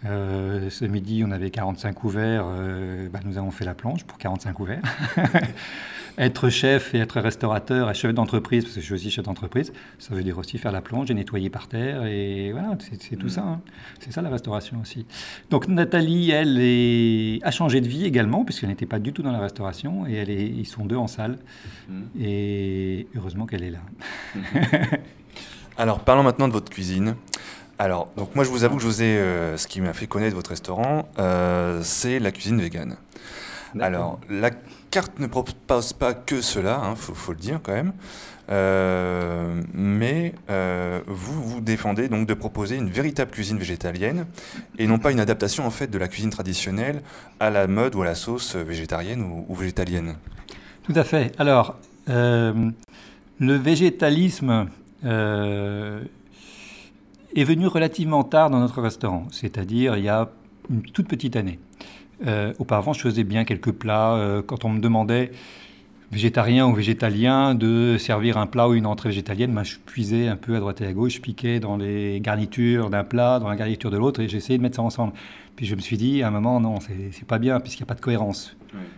Euh, 0.05 0.69
ce 0.69 0.83
midi, 0.85 1.23
on 1.25 1.31
avait 1.31 1.49
45 1.49 1.93
couverts, 1.93 2.43
euh, 2.45 3.07
bah, 3.09 3.19
nous 3.23 3.37
avons 3.37 3.51
fait 3.51 3.63
la 3.65 3.73
plonge 3.73 4.03
pour 4.03 4.17
45 4.17 4.51
couverts. 4.53 4.81
être 6.17 6.49
chef 6.49 6.93
et 6.93 6.97
être 6.99 7.21
restaurateur 7.21 7.89
et 7.89 7.93
chef 7.93 8.13
d'entreprise, 8.13 8.65
parce 8.65 8.75
que 8.75 8.81
je 8.81 8.85
suis 8.85 8.93
aussi 8.95 9.09
chef 9.11 9.23
d'entreprise, 9.23 9.71
ça 9.97 10.13
veut 10.13 10.23
dire 10.23 10.37
aussi 10.37 10.57
faire 10.57 10.73
la 10.73 10.81
plonge 10.81 11.09
et 11.09 11.13
nettoyer 11.13 11.49
par 11.49 11.69
terre, 11.69 12.03
et 12.05 12.51
voilà, 12.51 12.77
c'est 12.99 13.15
tout 13.15 13.29
ça. 13.29 13.43
hein. 13.43 13.61
C'est 13.99 14.11
ça 14.11 14.21
la 14.21 14.29
restauration 14.29 14.81
aussi. 14.81 15.05
Donc 15.51 15.69
Nathalie, 15.69 16.31
elle, 16.31 16.57
est- 16.59 17.39
a 17.43 17.51
changé 17.51 17.79
de 17.79 17.87
vie 17.87 18.03
également, 18.05 18.43
puisqu'elle 18.43 18.69
n'était 18.69 18.85
pas 18.85 18.99
du 18.99 19.13
tout 19.13 19.23
dans 19.23 19.31
la 19.31 19.39
restauration, 19.39 20.05
et 20.05 20.15
elle 20.15 20.29
est, 20.29 20.47
ils 20.47 20.65
sont 20.67 20.85
deux 20.85 20.97
en 20.97 21.07
salle. 21.07 21.37
Et 22.19 23.07
heureusement 23.15 23.45
qu'elle 23.45 23.63
est 23.63 23.71
là. 23.71 23.79
Alors, 25.81 26.01
parlons 26.01 26.21
maintenant 26.21 26.47
de 26.47 26.53
votre 26.53 26.69
cuisine. 26.69 27.15
Alors, 27.79 28.11
donc 28.15 28.35
moi, 28.35 28.43
je 28.43 28.51
vous 28.51 28.63
avoue 28.63 28.75
que 28.75 28.83
je 28.83 28.87
vous 28.87 29.01
ai, 29.01 29.17
euh, 29.17 29.57
ce 29.57 29.65
qui 29.65 29.81
m'a 29.81 29.93
fait 29.93 30.05
connaître 30.05 30.35
votre 30.35 30.51
restaurant, 30.51 31.09
euh, 31.17 31.81
c'est 31.81 32.19
la 32.19 32.31
cuisine 32.31 32.61
végane. 32.61 32.97
Alors, 33.79 34.19
la 34.29 34.51
carte 34.91 35.17
ne 35.17 35.25
propose 35.25 35.93
pas 35.93 36.13
que 36.13 36.39
cela, 36.39 36.83
il 36.91 36.95
faut, 36.97 37.15
faut 37.15 37.31
le 37.31 37.39
dire 37.39 37.61
quand 37.63 37.73
même. 37.73 37.93
Euh, 38.51 39.59
mais 39.73 40.35
vous 41.07 41.41
vous 41.41 41.61
défendez 41.61 42.09
donc 42.09 42.27
de 42.27 42.35
proposer 42.35 42.75
une 42.75 42.91
véritable 42.91 43.31
cuisine 43.31 43.57
végétalienne 43.57 44.27
et 44.77 44.85
non 44.85 44.99
pas 44.99 45.11
une 45.11 45.19
adaptation 45.19 45.65
en 45.65 45.71
fait 45.71 45.87
de 45.87 45.97
la 45.97 46.07
cuisine 46.07 46.29
traditionnelle 46.29 47.01
à 47.39 47.49
la 47.49 47.65
mode 47.65 47.95
ou 47.95 48.03
à 48.03 48.05
la 48.05 48.13
sauce 48.13 48.55
végétarienne 48.55 49.23
ou, 49.23 49.45
ou 49.49 49.55
végétalienne. 49.55 50.15
Tout 50.83 50.93
à 50.95 51.03
fait. 51.03 51.31
Alors, 51.39 51.75
le 52.05 52.73
végétalisme 53.39 54.67
euh, 55.05 56.03
est 57.35 57.43
venu 57.43 57.67
relativement 57.67 58.23
tard 58.23 58.49
dans 58.49 58.59
notre 58.59 58.81
restaurant, 58.81 59.27
c'est-à-dire 59.31 59.97
il 59.97 60.03
y 60.03 60.09
a 60.09 60.29
une 60.69 60.81
toute 60.81 61.07
petite 61.07 61.35
année. 61.35 61.59
Euh, 62.27 62.53
auparavant, 62.59 62.93
je 62.93 63.01
faisais 63.01 63.23
bien 63.23 63.45
quelques 63.45 63.71
plats. 63.71 64.13
euh, 64.15 64.41
quand 64.41 64.63
on 64.65 64.69
me 64.69 64.79
demandait, 64.79 65.31
végétarien 66.11 66.67
ou 66.67 66.73
végétalien, 66.73 67.55
de 67.55 67.97
servir 67.97 68.37
un 68.37 68.45
plat 68.45 68.67
ou 68.67 68.73
une 68.73 68.85
entrée 68.85 69.09
végétalienne, 69.09 69.53
ben, 69.53 69.63
je 69.63 69.77
puisais 69.77 70.27
un 70.27 70.35
peu 70.35 70.55
à 70.55 70.59
droite 70.59 70.81
et 70.81 70.85
à 70.85 70.93
gauche, 70.93 71.15
je 71.15 71.21
piquais 71.21 71.59
dans 71.59 71.77
les 71.77 72.19
garnitures 72.19 72.89
d'un 72.89 73.03
plat, 73.03 73.39
dans 73.39 73.49
la 73.49 73.55
garniture 73.55 73.89
de 73.89 73.97
l'autre, 73.97 74.19
et 74.19 74.27
j'essayais 74.27 74.57
de 74.57 74.63
mettre 74.63 74.75
ça 74.75 74.81
ensemble. 74.81 75.13
Puis 75.55 75.65
je 75.65 75.75
me 75.75 75.81
suis 75.81 75.97
dit, 75.97 76.21
à 76.21 76.27
un 76.27 76.31
moment, 76.31 76.59
non, 76.59 76.79
c'est 76.79 77.27
pas 77.27 77.39
bien, 77.39 77.59
puisqu'il 77.59 77.83
n'y 77.83 77.87
a 77.87 77.89
pas 77.89 77.95
de 77.95 78.01
cohérence. 78.01 78.55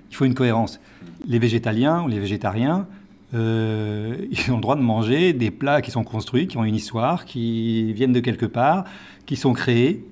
Il 0.10 0.16
faut 0.16 0.26
une 0.26 0.36
cohérence. 0.36 0.80
Les 1.28 1.40
végétaliens 1.40 2.04
ou 2.04 2.08
les 2.08 2.20
végétariens, 2.20 2.88
euh, 3.34 4.26
ils 4.32 4.52
ont 4.52 4.56
le 4.56 4.62
droit 4.62 4.76
de 4.76 4.82
manger 4.82 5.34
des 5.34 5.52
plats 5.52 5.82
qui 5.82 5.92
sont 5.92 6.04
construits, 6.04 6.48
qui 6.48 6.58
ont 6.58 6.64
une 6.64 6.76
histoire, 6.76 7.26
qui 7.26 7.94
viennent 7.94 8.14
de 8.14 8.20
quelque 8.20 8.46
part, 8.46 8.86
qui 9.26 9.36
sont 9.36 9.54
créés, 9.54 10.04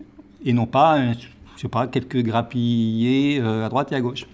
et 0.46 0.54
non 0.54 0.66
pas, 0.66 0.98
euh, 1.00 1.14
je 1.58 1.68
quelques 1.88 2.24
grappillés 2.24 3.40
euh, 3.40 3.66
à 3.66 3.70
droite 3.70 3.92
et 3.92 3.96
à 3.96 4.02
gauche. 4.02 4.26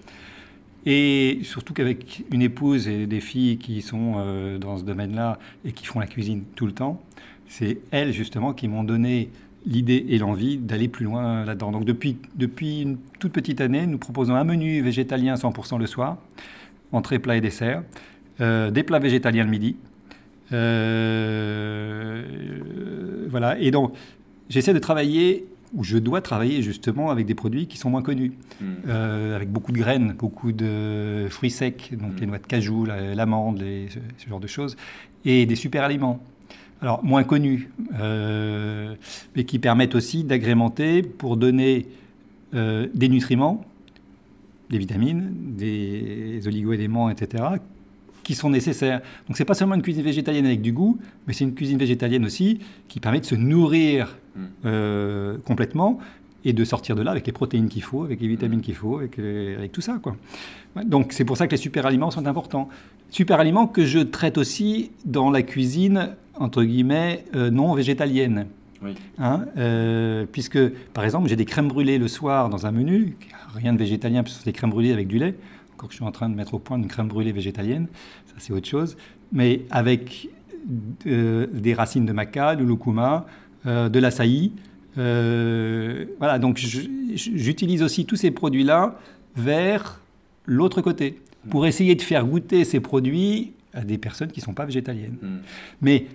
Et 0.86 1.40
surtout 1.42 1.74
qu'avec 1.74 2.24
une 2.32 2.40
épouse 2.40 2.88
et 2.88 3.06
des 3.06 3.20
filles 3.20 3.58
qui 3.58 3.82
sont 3.82 4.14
dans 4.58 4.78
ce 4.78 4.84
domaine-là 4.84 5.38
et 5.66 5.72
qui 5.72 5.84
font 5.84 6.00
la 6.00 6.06
cuisine 6.06 6.44
tout 6.54 6.64
le 6.64 6.72
temps, 6.72 7.02
c'est 7.46 7.78
elles 7.90 8.12
justement 8.12 8.54
qui 8.54 8.68
m'ont 8.68 8.84
donné 8.84 9.28
l'idée 9.66 10.06
et 10.08 10.18
l'envie 10.18 10.56
d'aller 10.56 10.88
plus 10.88 11.04
loin 11.04 11.44
là-dedans. 11.44 11.72
Donc 11.72 11.84
depuis, 11.84 12.16
depuis 12.36 12.82
une 12.82 12.96
toute 13.18 13.32
petite 13.32 13.60
année, 13.60 13.86
nous 13.86 13.98
proposons 13.98 14.34
un 14.34 14.44
menu 14.44 14.80
végétalien 14.80 15.34
100% 15.34 15.78
le 15.78 15.86
soir, 15.86 16.16
entrée, 16.92 17.18
plat 17.18 17.36
et 17.36 17.40
dessert, 17.42 17.82
des 18.40 18.82
plats 18.82 18.98
végétaliens 18.98 19.44
le 19.44 19.50
midi. 19.50 19.76
Euh, 21.68 22.22
voilà, 23.30 23.58
et 23.58 23.70
donc 23.70 23.92
j'essaie 24.48 24.72
de 24.74 24.78
travailler, 24.78 25.46
ou 25.74 25.84
je 25.84 25.98
dois 25.98 26.20
travailler 26.22 26.62
justement 26.62 27.10
avec 27.10 27.26
des 27.26 27.34
produits 27.34 27.66
qui 27.66 27.76
sont 27.78 27.90
moins 27.90 28.02
connus, 28.02 28.32
Euh, 28.88 29.36
avec 29.36 29.50
beaucoup 29.50 29.70
de 29.72 29.78
graines, 29.78 30.14
beaucoup 30.18 30.50
de 30.52 31.26
fruits 31.30 31.50
secs, 31.50 31.90
donc 31.92 32.14
Mm. 32.14 32.20
les 32.20 32.26
noix 32.26 32.38
de 32.38 32.46
cajou, 32.46 32.84
la- 32.86 33.14
l'amande, 33.14 33.58
ce, 33.60 33.98
ce 34.16 34.28
genre 34.28 34.40
de 34.40 34.46
choses, 34.46 34.76
et 35.24 35.46
des 35.46 35.54
super 35.56 35.84
aliments. 35.84 36.18
Alors, 36.80 37.04
moins 37.04 37.24
connus, 37.24 37.70
euh, 38.00 38.94
mais 39.36 39.44
qui 39.44 39.58
permettent 39.58 39.94
aussi 39.94 40.24
d'agrémenter 40.24 41.02
pour 41.02 41.36
donner 41.36 41.86
euh, 42.54 42.86
des 42.94 43.08
nutriments, 43.10 43.62
des 44.70 44.78
vitamines, 44.78 45.32
des 45.56 46.40
oligo-éléments, 46.46 47.10
etc., 47.10 47.44
qui 48.28 48.34
sont 48.34 48.50
nécessaires. 48.50 49.00
Donc, 49.26 49.38
c'est 49.38 49.46
pas 49.46 49.54
seulement 49.54 49.74
une 49.74 49.80
cuisine 49.80 50.02
végétalienne 50.02 50.44
avec 50.44 50.60
du 50.60 50.70
goût, 50.70 50.98
mais 51.26 51.32
c'est 51.32 51.44
une 51.44 51.54
cuisine 51.54 51.78
végétalienne 51.78 52.26
aussi 52.26 52.58
qui 52.86 53.00
permet 53.00 53.20
de 53.20 53.24
se 53.24 53.34
nourrir 53.34 54.18
Mm. 54.36 54.40
euh, 54.66 55.38
complètement 55.46 55.98
et 56.44 56.52
de 56.52 56.62
sortir 56.64 56.94
de 56.94 57.00
là 57.02 57.10
avec 57.12 57.26
les 57.26 57.32
protéines 57.32 57.68
qu'il 57.70 57.82
faut, 57.82 58.04
avec 58.04 58.20
les 58.20 58.28
vitamines 58.28 58.60
qu'il 58.60 58.74
faut, 58.74 58.98
avec, 58.98 59.16
les- 59.16 59.54
avec 59.56 59.72
tout 59.72 59.80
ça. 59.80 59.98
Quoi. 60.02 60.14
Donc 60.84 61.12
c'est 61.14 61.24
pour 61.24 61.38
ça 61.38 61.46
que 61.46 61.52
les 61.52 61.56
super 61.56 61.86
aliments 61.86 62.10
sont 62.10 62.26
importants. 62.26 62.68
Super 63.10 63.40
aliments 63.40 63.66
que 63.66 63.86
je 63.86 63.98
traite 64.00 64.36
aussi 64.36 64.90
dans 65.06 65.30
la 65.30 65.40
cuisine, 65.42 66.10
entre 66.34 66.62
guillemets, 66.64 67.24
euh, 67.34 67.50
non 67.50 67.72
végétalienne. 67.72 68.46
Oui. 68.82 68.90
Hein, 69.18 69.46
euh, 69.56 70.26
puisque, 70.30 70.60
par 70.92 71.04
exemple, 71.04 71.28
j'ai 71.30 71.36
des 71.36 71.46
crèmes 71.46 71.68
brûlées 71.68 71.98
le 71.98 72.08
soir 72.08 72.50
dans 72.50 72.66
un 72.66 72.72
menu, 72.72 73.16
rien 73.54 73.72
de 73.72 73.78
végétalien, 73.78 74.22
puisque 74.22 74.40
c'est 74.40 74.44
des 74.44 74.52
crèmes 74.52 74.70
brûlées 74.70 74.92
avec 74.92 75.08
du 75.08 75.18
lait. 75.18 75.34
Encore 75.74 75.88
que 75.90 75.94
je 75.94 75.98
suis 75.98 76.04
en 76.04 76.10
train 76.12 76.28
de 76.28 76.34
mettre 76.34 76.54
au 76.54 76.58
point 76.58 76.76
une 76.76 76.88
crème 76.88 77.06
brûlée 77.06 77.30
végétalienne, 77.30 77.86
c'est 78.38 78.52
autre 78.52 78.68
chose. 78.68 78.96
Mais 79.32 79.62
avec 79.70 80.28
euh, 81.06 81.46
des 81.52 81.74
racines 81.74 82.06
de 82.06 82.12
maca, 82.12 82.56
de 82.56 82.64
lucuma, 82.64 83.26
euh, 83.66 83.88
de 83.88 83.98
l'açaï. 83.98 84.52
euh, 84.96 86.04
voilà, 86.18 86.38
donc 86.38 86.56
j'utilise 86.58 87.82
aussi 87.82 88.04
tous 88.04 88.16
ces 88.16 88.30
produits-là 88.30 88.98
vers 89.36 90.00
l'autre 90.46 90.80
côté, 90.82 91.18
pour 91.50 91.66
essayer 91.66 91.94
de 91.94 92.02
faire 92.02 92.24
goûter 92.26 92.64
ces 92.64 92.80
produits 92.80 93.52
à 93.72 93.82
des 93.82 93.98
personnes 93.98 94.30
qui 94.30 94.40
ne 94.40 94.44
sont 94.44 94.54
pas 94.54 94.64
végétaliennes. 94.64 95.16
Mais 95.80 96.06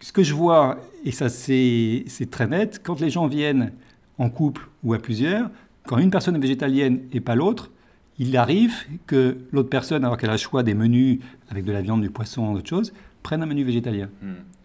ce- 0.00 0.12
que 0.12 0.22
je 0.22 0.34
vois, 0.34 0.78
et 1.04 1.10
ça 1.12 1.28
c'est 1.28 2.04
très 2.30 2.46
net, 2.46 2.80
quand 2.84 3.00
les 3.00 3.10
gens 3.10 3.26
viennent 3.26 3.72
en 4.18 4.28
couple 4.30 4.68
ou 4.84 4.94
à 4.94 4.98
plusieurs, 4.98 5.50
quand 5.86 5.98
une 5.98 6.10
personne 6.10 6.36
est 6.36 6.40
végétalienne 6.40 7.00
et 7.12 7.20
pas 7.20 7.34
l'autre, 7.34 7.70
il 8.18 8.36
arrive 8.36 8.74
que 9.06 9.38
l'autre 9.52 9.68
personne, 9.68 10.04
alors 10.04 10.16
qu'elle 10.16 10.30
a 10.30 10.34
le 10.34 10.38
choix 10.38 10.62
des 10.62 10.74
menus 10.74 11.20
avec 11.50 11.64
de 11.64 11.72
la 11.72 11.80
viande, 11.80 12.02
du 12.02 12.10
poisson, 12.10 12.52
d'autres 12.54 12.68
choses, 12.68 12.92
prenne 13.22 13.42
un 13.42 13.46
menu 13.46 13.64
végétalien 13.64 14.08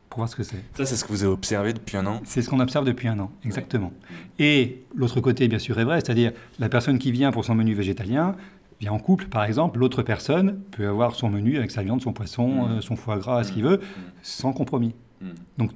pour 0.09 0.17
voir 0.17 0.29
ce 0.29 0.35
que 0.35 0.43
c'est. 0.43 0.63
Ça, 0.75 0.85
c'est 0.85 0.95
ce 0.95 1.03
que 1.03 1.09
vous 1.09 1.23
avez 1.23 1.33
observé 1.33 1.73
depuis 1.73 1.97
un 1.97 2.05
an? 2.05 2.21
C'est 2.23 2.41
ce 2.41 2.49
qu'on 2.49 2.59
observe 2.59 2.85
depuis 2.85 3.07
un 3.07 3.19
an, 3.19 3.31
exactement. 3.43 3.91
Et 4.39 4.83
l'autre 4.95 5.21
côté, 5.21 5.47
bien 5.47 5.59
sûr, 5.59 5.79
est 5.79 5.83
vrai, 5.83 6.01
c'est-à-dire 6.01 6.31
la 6.59 6.69
personne 6.69 6.99
qui 6.99 7.11
vient 7.11 7.31
pour 7.31 7.45
son 7.45 7.55
menu 7.55 7.73
végétalien 7.73 8.35
vient 8.79 8.91
en 8.91 8.99
couple, 8.99 9.25
par 9.25 9.43
exemple, 9.43 9.79
l'autre 9.79 10.03
personne 10.03 10.59
peut 10.71 10.87
avoir 10.87 11.15
son 11.15 11.29
menu 11.29 11.57
avec 11.57 11.71
sa 11.71 11.83
viande, 11.83 12.01
son 12.01 12.13
poisson, 12.13 12.67
euh, 12.67 12.81
son 12.81 12.95
foie 12.95 13.17
gras, 13.17 13.43
ce 13.43 13.51
qu'il 13.51 13.63
veut, 13.63 13.79
sans 14.21 14.53
compromis. 14.53 14.93
Donc 15.57 15.71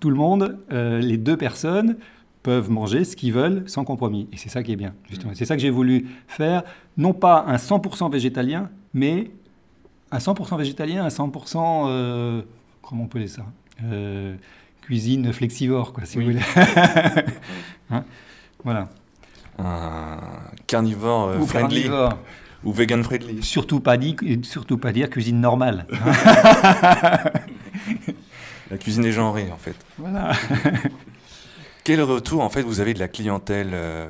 tout 0.00 0.10
le 0.10 0.16
monde, 0.16 0.58
euh, 0.70 1.00
les 1.00 1.16
deux 1.16 1.36
personnes 1.36 1.96
peuvent 2.42 2.70
manger 2.70 3.04
ce 3.04 3.14
qu'ils 3.16 3.32
veulent 3.32 3.62
sans 3.66 3.84
compromis. 3.84 4.28
Et 4.32 4.36
c'est 4.36 4.48
ça 4.48 4.62
qui 4.62 4.72
est 4.72 4.76
bien, 4.76 4.94
justement. 5.08 5.32
C'est 5.34 5.44
ça 5.44 5.54
que 5.56 5.62
j'ai 5.62 5.70
voulu 5.70 6.08
faire, 6.26 6.62
non 6.96 7.12
pas 7.12 7.44
un 7.46 7.56
100% 7.56 8.10
végétalien, 8.10 8.68
mais 8.94 9.30
un 10.10 10.18
100% 10.18 10.58
végétalien, 10.58 11.04
un 11.04 11.08
100%, 11.08 11.86
euh, 11.88 12.42
comment 12.82 13.04
on 13.04 13.06
peut 13.06 13.20
dire 13.20 13.28
ça 13.28 13.44
Euh, 13.84 14.34
Cuisine 14.82 15.32
flexivore, 15.32 15.92
quoi, 15.92 16.04
si 16.04 16.18
vous 16.18 16.24
voulez. 16.24 16.40
Hein 17.90 18.04
voilà. 18.64 18.88
Un 19.58 20.16
carnivore 20.66 21.28
euh, 21.28 21.38
Ou 21.38 21.46
friendly 21.46 21.82
carnivore. 21.82 22.18
ou 22.64 22.72
vegan 22.72 23.04
friendly. 23.04 23.42
Surtout 23.42 23.80
pas, 23.80 23.96
dit, 23.96 24.16
surtout 24.42 24.78
pas 24.78 24.92
dire 24.92 25.08
cuisine 25.10 25.40
normale. 25.40 25.86
hein. 25.92 27.18
La 28.70 28.78
cuisine 28.78 29.04
est 29.04 29.12
genrée, 29.12 29.50
en 29.52 29.58
fait. 29.58 29.76
voilà. 29.98 30.32
Quel 31.84 32.00
retour, 32.00 32.42
en 32.42 32.48
fait, 32.48 32.62
vous 32.62 32.78
avez 32.78 32.94
de 32.94 33.00
la 33.00 33.08
clientèle 33.08 33.70
euh, 33.72 34.06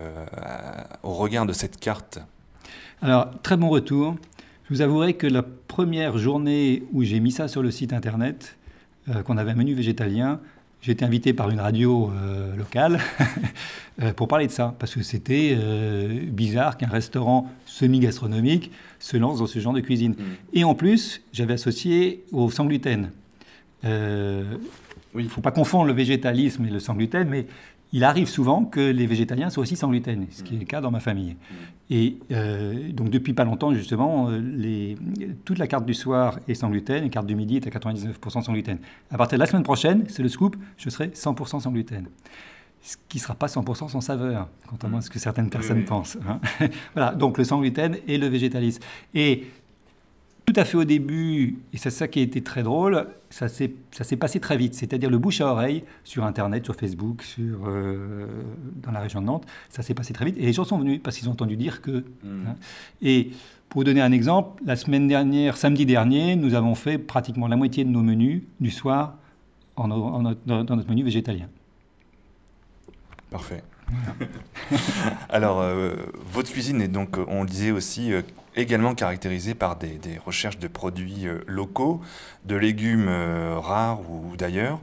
au 1.02 1.14
regard 1.14 1.46
de 1.46 1.54
cette 1.54 1.80
carte? 1.80 2.18
Alors, 3.00 3.30
très 3.42 3.56
bon 3.56 3.70
retour. 3.70 4.16
Je 4.68 4.74
vous 4.74 4.82
avouerai 4.82 5.14
que 5.14 5.26
la 5.26 5.42
première 5.42 6.18
journée 6.18 6.82
où 6.92 7.02
j'ai 7.02 7.18
mis 7.18 7.32
ça 7.32 7.48
sur 7.48 7.62
le 7.62 7.70
site 7.70 7.94
internet, 7.94 8.56
euh, 9.08 9.22
qu'on 9.22 9.38
avait 9.38 9.52
un 9.52 9.54
menu 9.54 9.72
végétalien, 9.72 10.38
j'ai 10.82 10.92
été 10.92 11.02
invité 11.06 11.32
par 11.32 11.48
une 11.48 11.60
radio 11.60 12.10
euh, 12.10 12.54
locale 12.56 13.00
pour 14.16 14.28
parler 14.28 14.48
de 14.48 14.52
ça, 14.52 14.74
parce 14.78 14.94
que 14.94 15.02
c'était 15.02 15.56
bizarre 16.26 16.76
qu'un 16.76 16.88
restaurant 16.88 17.50
semi-gastronomique 17.64 18.70
se 18.98 19.16
lance 19.16 19.38
dans 19.38 19.46
ce 19.46 19.58
genre 19.60 19.72
de 19.72 19.80
cuisine. 19.80 20.14
Et 20.52 20.64
en 20.64 20.74
plus, 20.74 21.22
j'avais 21.32 21.54
associé 21.54 22.24
au 22.32 22.50
sans 22.50 22.66
gluten. 22.66 23.10
Euh, 23.84 24.44
Il 25.16 25.24
ne 25.24 25.28
faut 25.28 25.40
pas 25.40 25.50
confondre 25.50 25.84
le 25.86 25.92
végétalisme 25.92 26.64
et 26.64 26.70
le 26.70 26.80
sans 26.80 26.94
gluten, 26.94 27.28
mais 27.28 27.46
il 27.92 28.04
arrive 28.04 28.28
souvent 28.28 28.64
que 28.64 28.80
les 28.80 29.06
végétaliens 29.06 29.50
soient 29.50 29.62
aussi 29.62 29.76
sans 29.76 29.90
gluten, 29.90 30.26
ce 30.30 30.42
qui 30.42 30.56
est 30.56 30.58
le 30.58 30.64
cas 30.64 30.80
dans 30.80 30.90
ma 30.90 31.00
famille. 31.00 31.36
Et 31.90 32.16
euh, 32.30 32.90
donc 32.90 33.10
depuis 33.10 33.34
pas 33.34 33.44
longtemps, 33.44 33.74
justement, 33.74 34.30
euh, 34.30 34.38
les, 34.38 34.96
toute 35.44 35.58
la 35.58 35.66
carte 35.66 35.84
du 35.84 35.92
soir 35.92 36.38
est 36.48 36.54
sans 36.54 36.70
gluten, 36.70 37.02
la 37.02 37.10
carte 37.10 37.26
du 37.26 37.34
midi 37.34 37.56
est 37.56 37.66
à 37.66 37.70
99% 37.70 38.42
sans 38.42 38.52
gluten. 38.52 38.78
À 39.10 39.18
partir 39.18 39.36
de 39.36 39.40
la 39.40 39.46
semaine 39.46 39.62
prochaine, 39.62 40.04
c'est 40.08 40.22
le 40.22 40.30
scoop, 40.30 40.56
je 40.78 40.88
serai 40.88 41.08
100% 41.08 41.60
sans 41.60 41.70
gluten. 41.70 42.06
Ce 42.80 42.96
qui 43.08 43.18
ne 43.18 43.22
sera 43.22 43.34
pas 43.34 43.46
100% 43.46 43.90
sans 43.90 44.00
saveur, 44.00 44.48
contrairement 44.66 44.98
à 44.98 45.00
ce 45.02 45.10
que 45.10 45.18
certaines 45.18 45.50
personnes 45.50 45.78
oui. 45.78 45.84
pensent. 45.84 46.16
hein. 46.26 46.40
voilà, 46.94 47.14
donc 47.14 47.36
le 47.36 47.44
sans 47.44 47.60
gluten 47.60 47.96
et 48.08 48.16
le 48.16 48.26
végétalisme. 48.26 48.82
Et 49.14 49.46
tout 50.44 50.54
à 50.56 50.64
fait 50.64 50.76
au 50.76 50.84
début, 50.84 51.58
et 51.72 51.76
c'est 51.76 51.90
ça 51.90 52.08
qui 52.08 52.18
a 52.18 52.22
été 52.22 52.42
très 52.42 52.62
drôle, 52.62 53.06
ça 53.30 53.48
s'est 53.48 53.70
passé 54.18 54.40
très 54.40 54.56
vite. 54.56 54.74
C'est-à-dire 54.74 55.08
le 55.10 55.18
bouche 55.18 55.40
à 55.40 55.46
oreille 55.46 55.84
sur 56.04 56.24
Internet, 56.24 56.64
sur 56.64 56.74
Facebook, 56.74 57.22
sur, 57.22 57.60
euh, 57.66 58.26
dans 58.82 58.90
la 58.92 59.00
région 59.00 59.20
de 59.20 59.26
Nantes, 59.26 59.46
ça 59.70 59.82
s'est 59.82 59.94
passé 59.94 60.12
très 60.12 60.24
vite. 60.24 60.36
Et 60.38 60.42
les 60.46 60.52
gens 60.52 60.64
sont 60.64 60.78
venus 60.78 61.00
parce 61.02 61.16
qu'ils 61.16 61.28
ont 61.28 61.32
entendu 61.32 61.56
dire 61.56 61.80
que. 61.80 62.04
hein. 62.24 62.54
Et 63.00 63.30
pour 63.68 63.80
vous 63.80 63.84
donner 63.84 64.02
un 64.02 64.12
exemple, 64.12 64.62
la 64.66 64.76
semaine 64.76 65.08
dernière, 65.08 65.56
samedi 65.56 65.86
dernier, 65.86 66.36
nous 66.36 66.54
avons 66.54 66.74
fait 66.74 66.98
pratiquement 66.98 67.48
la 67.48 67.56
moitié 67.56 67.84
de 67.84 67.88
nos 67.90 68.02
menus 68.02 68.42
du 68.60 68.70
soir 68.70 69.14
en, 69.76 69.90
en 69.90 70.22
notre- 70.22 70.40
dans, 70.44 70.76
notre 70.76 70.88
menu 70.90 71.04
végétalien. 71.04 71.48
Parfait. 73.30 73.62
Alors, 75.30 75.60
euh, 75.60 75.94
votre 76.32 76.50
cuisine 76.50 76.80
est 76.82 76.88
donc, 76.88 77.16
on 77.28 77.42
le 77.42 77.48
disait 77.48 77.70
aussi, 77.70 78.12
euh, 78.12 78.22
également 78.56 78.94
caractérisée 78.94 79.54
par 79.54 79.76
des, 79.76 79.98
des 79.98 80.18
recherches 80.18 80.58
de 80.58 80.68
produits 80.68 81.26
euh, 81.26 81.38
locaux, 81.46 82.00
de 82.44 82.56
légumes 82.56 83.06
euh, 83.08 83.58
rares 83.58 84.00
ou, 84.10 84.36
d'ailleurs, 84.36 84.80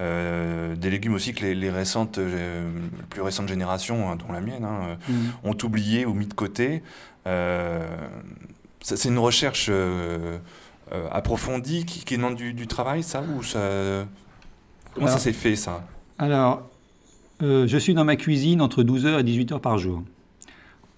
euh, 0.00 0.76
des 0.76 0.90
légumes 0.90 1.14
aussi 1.14 1.34
que 1.34 1.44
les, 1.44 1.54
les 1.56 1.70
récentes, 1.70 2.18
euh, 2.18 2.70
plus 3.10 3.20
récentes 3.20 3.48
générations, 3.48 4.10
hein, 4.10 4.16
dont 4.16 4.32
la 4.32 4.40
mienne, 4.40 4.64
hein, 4.64 4.96
euh, 5.10 5.14
ont 5.42 5.56
oublié 5.64 6.06
ou 6.06 6.14
mis 6.14 6.26
de 6.26 6.34
côté. 6.34 6.82
C'est 8.80 9.04
une 9.08 9.18
recherche 9.18 9.70
approfondie 11.10 11.84
qui, 11.84 12.04
qui 12.04 12.16
demande 12.16 12.36
du, 12.36 12.54
du 12.54 12.66
travail, 12.66 13.02
ça 13.02 13.22
ou 13.36 13.42
ça 13.42 13.60
Comment 14.94 15.08
ça 15.08 15.18
s'est 15.18 15.34
fait, 15.34 15.56
ça? 15.56 15.84
Alors, 16.18 16.62
je 17.40 17.76
suis 17.78 17.92
dans 17.92 18.04
ma 18.04 18.16
cuisine 18.16 18.62
entre 18.62 18.82
12h 18.82 19.20
et 19.20 19.24
18h 19.24 19.60
par 19.60 19.76
jour. 19.78 20.02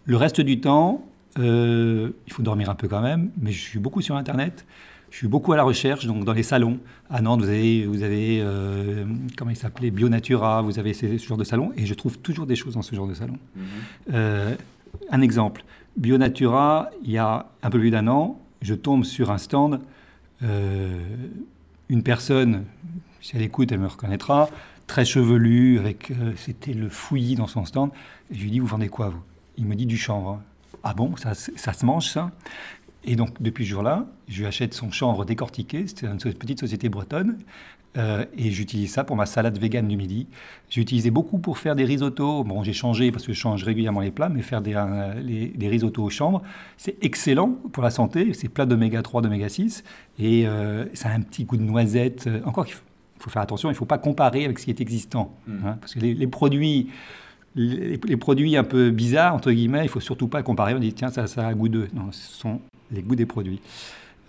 Le 0.05 0.17
reste 0.17 0.41
du 0.41 0.61
temps, 0.61 1.05
euh, 1.39 2.11
il 2.27 2.33
faut 2.33 2.43
dormir 2.43 2.71
un 2.71 2.75
peu 2.75 2.89
quand 2.89 3.01
même, 3.01 3.31
mais 3.41 3.53
je 3.53 3.61
suis 3.61 3.79
beaucoup 3.79 4.03
sur 4.03 4.17
Internet. 4.17 4.67
Je 5.11 5.17
suis 5.17 5.29
beaucoup 5.29 5.53
à 5.53 5.57
la 5.57 5.65
recherche, 5.65 6.07
donc 6.07 6.25
dans 6.25 6.33
les 6.33 6.45
salons. 6.45 6.79
À 7.09 7.21
Nantes, 7.21 7.41
vous 7.41 7.49
avez, 7.49 7.85
vous 7.85 8.03
avez 8.03 8.41
euh, 8.41 9.05
comment 9.37 9.51
il 9.51 9.57
s'appelait, 9.57 9.91
Bionatura, 9.91 10.63
vous 10.63 10.79
avez 10.79 10.95
ce 10.95 11.17
genre 11.19 11.37
de 11.37 11.45
salon, 11.45 11.73
et 11.77 11.85
je 11.85 11.95
trouve 11.95 12.19
toujours 12.19 12.47
des 12.47 12.55
choses 12.55 12.75
dans 12.75 12.83
ce 12.83 12.95
genre 12.95 13.09
de 13.09 13.15
salon. 13.15 13.37
Euh, 14.13 14.55
un 15.11 15.21
exemple, 15.21 15.65
Bionatura, 15.97 16.91
il 17.03 17.11
y 17.11 17.19
a 17.19 17.51
un 17.63 17.71
peu 17.71 17.81
plus 17.81 17.91
d'un 17.91 18.07
an, 18.07 18.41
je 18.63 18.75
tombe 18.75 19.05
sur 19.05 19.33
un 19.33 19.39
stand, 19.39 19.81
une 20.43 22.03
personne, 22.05 22.65
si 23.21 23.35
elle 23.35 23.43
écoute, 23.43 23.73
elle 23.73 23.81
me 23.81 23.89
reconnaîtra, 23.89 24.49
très 24.87 25.05
chevelu, 25.05 25.81
avec, 25.81 26.13
c'était 26.37 26.73
le 26.73 26.89
fouillis 26.89 27.35
dans 27.35 27.49
son 27.49 27.65
stand. 27.65 27.91
Et 28.31 28.37
je 28.37 28.43
lui 28.43 28.51
dis, 28.53 28.61
vous 28.61 28.67
vendez 28.67 28.89
quoi, 28.89 29.09
vous? 29.09 29.23
Il 29.57 29.67
me 29.67 29.75
dit 29.75 29.87
du 29.87 29.97
chanvre. 29.97 30.41
Ah 30.83 30.95
bon, 30.95 31.17
ça, 31.17 31.35
se- 31.35 31.51
ça 31.57 31.73
se 31.73 31.85
mange, 31.85 32.07
ça? 32.09 32.31
Et 33.05 33.17
donc, 33.17 33.41
depuis 33.41 33.65
ce 33.65 33.71
jour-là, 33.71 34.07
je 34.29 34.41
lui 34.41 34.47
achète 34.47 34.75
son 34.75 34.91
chanvre 34.91 35.25
décortiqué, 35.25 35.87
c'était 35.87 36.07
une 36.07 36.19
petite 36.19 36.61
société 36.61 36.89
bretonne, 36.91 37.39
euh, 37.97 38.25
et 38.37 38.51
j'utilise 38.51 38.93
ça 38.93 39.03
pour 39.05 39.17
ma 39.17 39.27
salade 39.27 39.59
végane 39.59 39.89
du 39.89 39.97
midi. 39.97 40.27
J'ai 40.69 40.81
utilisé 40.83 41.11
beaucoup 41.11 41.39
pour 41.39 41.59
faire 41.59 41.75
des 41.75 41.85
risottos. 41.85 42.45
Bon, 42.45 42.63
j'ai 42.63 42.73
changé 42.75 43.11
parce 43.11 43.27
que 43.27 43.33
je 43.33 43.39
change 43.39 43.65
régulièrement 43.65 44.01
les 44.01 44.11
plats, 44.13 44.29
mais 44.29 44.43
faire 44.43 44.61
des, 44.63 44.75
euh, 44.77 45.15
les, 45.21 45.49
des 45.49 45.69
risottos 45.69 46.05
au 46.05 46.11
chanvre, 46.11 46.43
c'est 46.77 46.97
excellent 47.03 47.49
pour 47.73 47.83
la 47.83 47.91
santé. 47.91 48.33
C'est 48.35 48.49
plein 48.49 48.67
d'oméga 48.67 49.03
3, 49.03 49.23
d'oméga 49.23 49.49
6, 49.49 49.83
et 50.21 50.47
euh, 50.47 50.85
ça 50.95 51.09
a 51.09 51.13
un 51.15 51.21
petit 51.23 51.45
goût 51.45 51.57
de 51.57 51.63
noisette. 51.63 52.29
Encore 52.45 52.65
qu'il 52.67 52.75
faut, 52.75 52.85
faut 53.19 53.31
faire 53.31 53.43
attention, 53.43 53.71
il 53.71 53.73
ne 53.73 53.77
faut 53.79 53.87
pas 53.87 53.99
comparer 53.99 54.45
avec 54.45 54.59
ce 54.61 54.65
qui 54.67 54.71
est 54.71 54.81
existant. 54.81 55.35
hein, 55.49 55.77
parce 55.81 55.95
que 55.95 55.99
les, 56.01 56.15
les 56.15 56.27
produits, 56.29 56.91
les, 57.57 57.99
produits 58.17 58.57
un 58.57 58.65
peu 58.65 58.91
bizarres, 58.91 59.35
entre 59.35 59.51
guillemets, 59.51 59.85
il 59.85 59.89
faut 59.89 60.01
surtout 60.01 60.29
pas 60.29 60.43
comparer. 60.43 60.75
On 60.75 60.79
dit, 60.79 60.93
tiens, 60.93 61.09
ça, 61.09 61.25
a 61.25 61.47
un 61.47 61.55
goût 61.55 61.69
d'eux. 61.69 61.89
Non, 61.95 62.13
ce 62.13 62.33
sont 62.33 62.61
les 62.93 63.03
goûts 63.03 63.17
des 63.17 63.27
produits. 63.27 63.61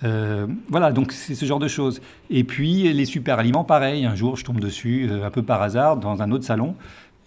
Euh, 0.03 0.47
voilà, 0.69 0.91
donc 0.91 1.11
c'est 1.11 1.35
ce 1.35 1.45
genre 1.45 1.59
de 1.59 1.67
choses. 1.67 2.01
Et 2.29 2.43
puis 2.43 2.91
les 2.91 3.05
super 3.05 3.39
aliments, 3.39 3.63
pareil. 3.63 4.05
Un 4.05 4.15
jour, 4.15 4.35
je 4.35 4.43
tombe 4.43 4.59
dessus, 4.59 5.07
euh, 5.09 5.25
un 5.25 5.29
peu 5.29 5.43
par 5.43 5.61
hasard, 5.61 5.97
dans 5.97 6.21
un 6.21 6.31
autre 6.31 6.45
salon. 6.45 6.75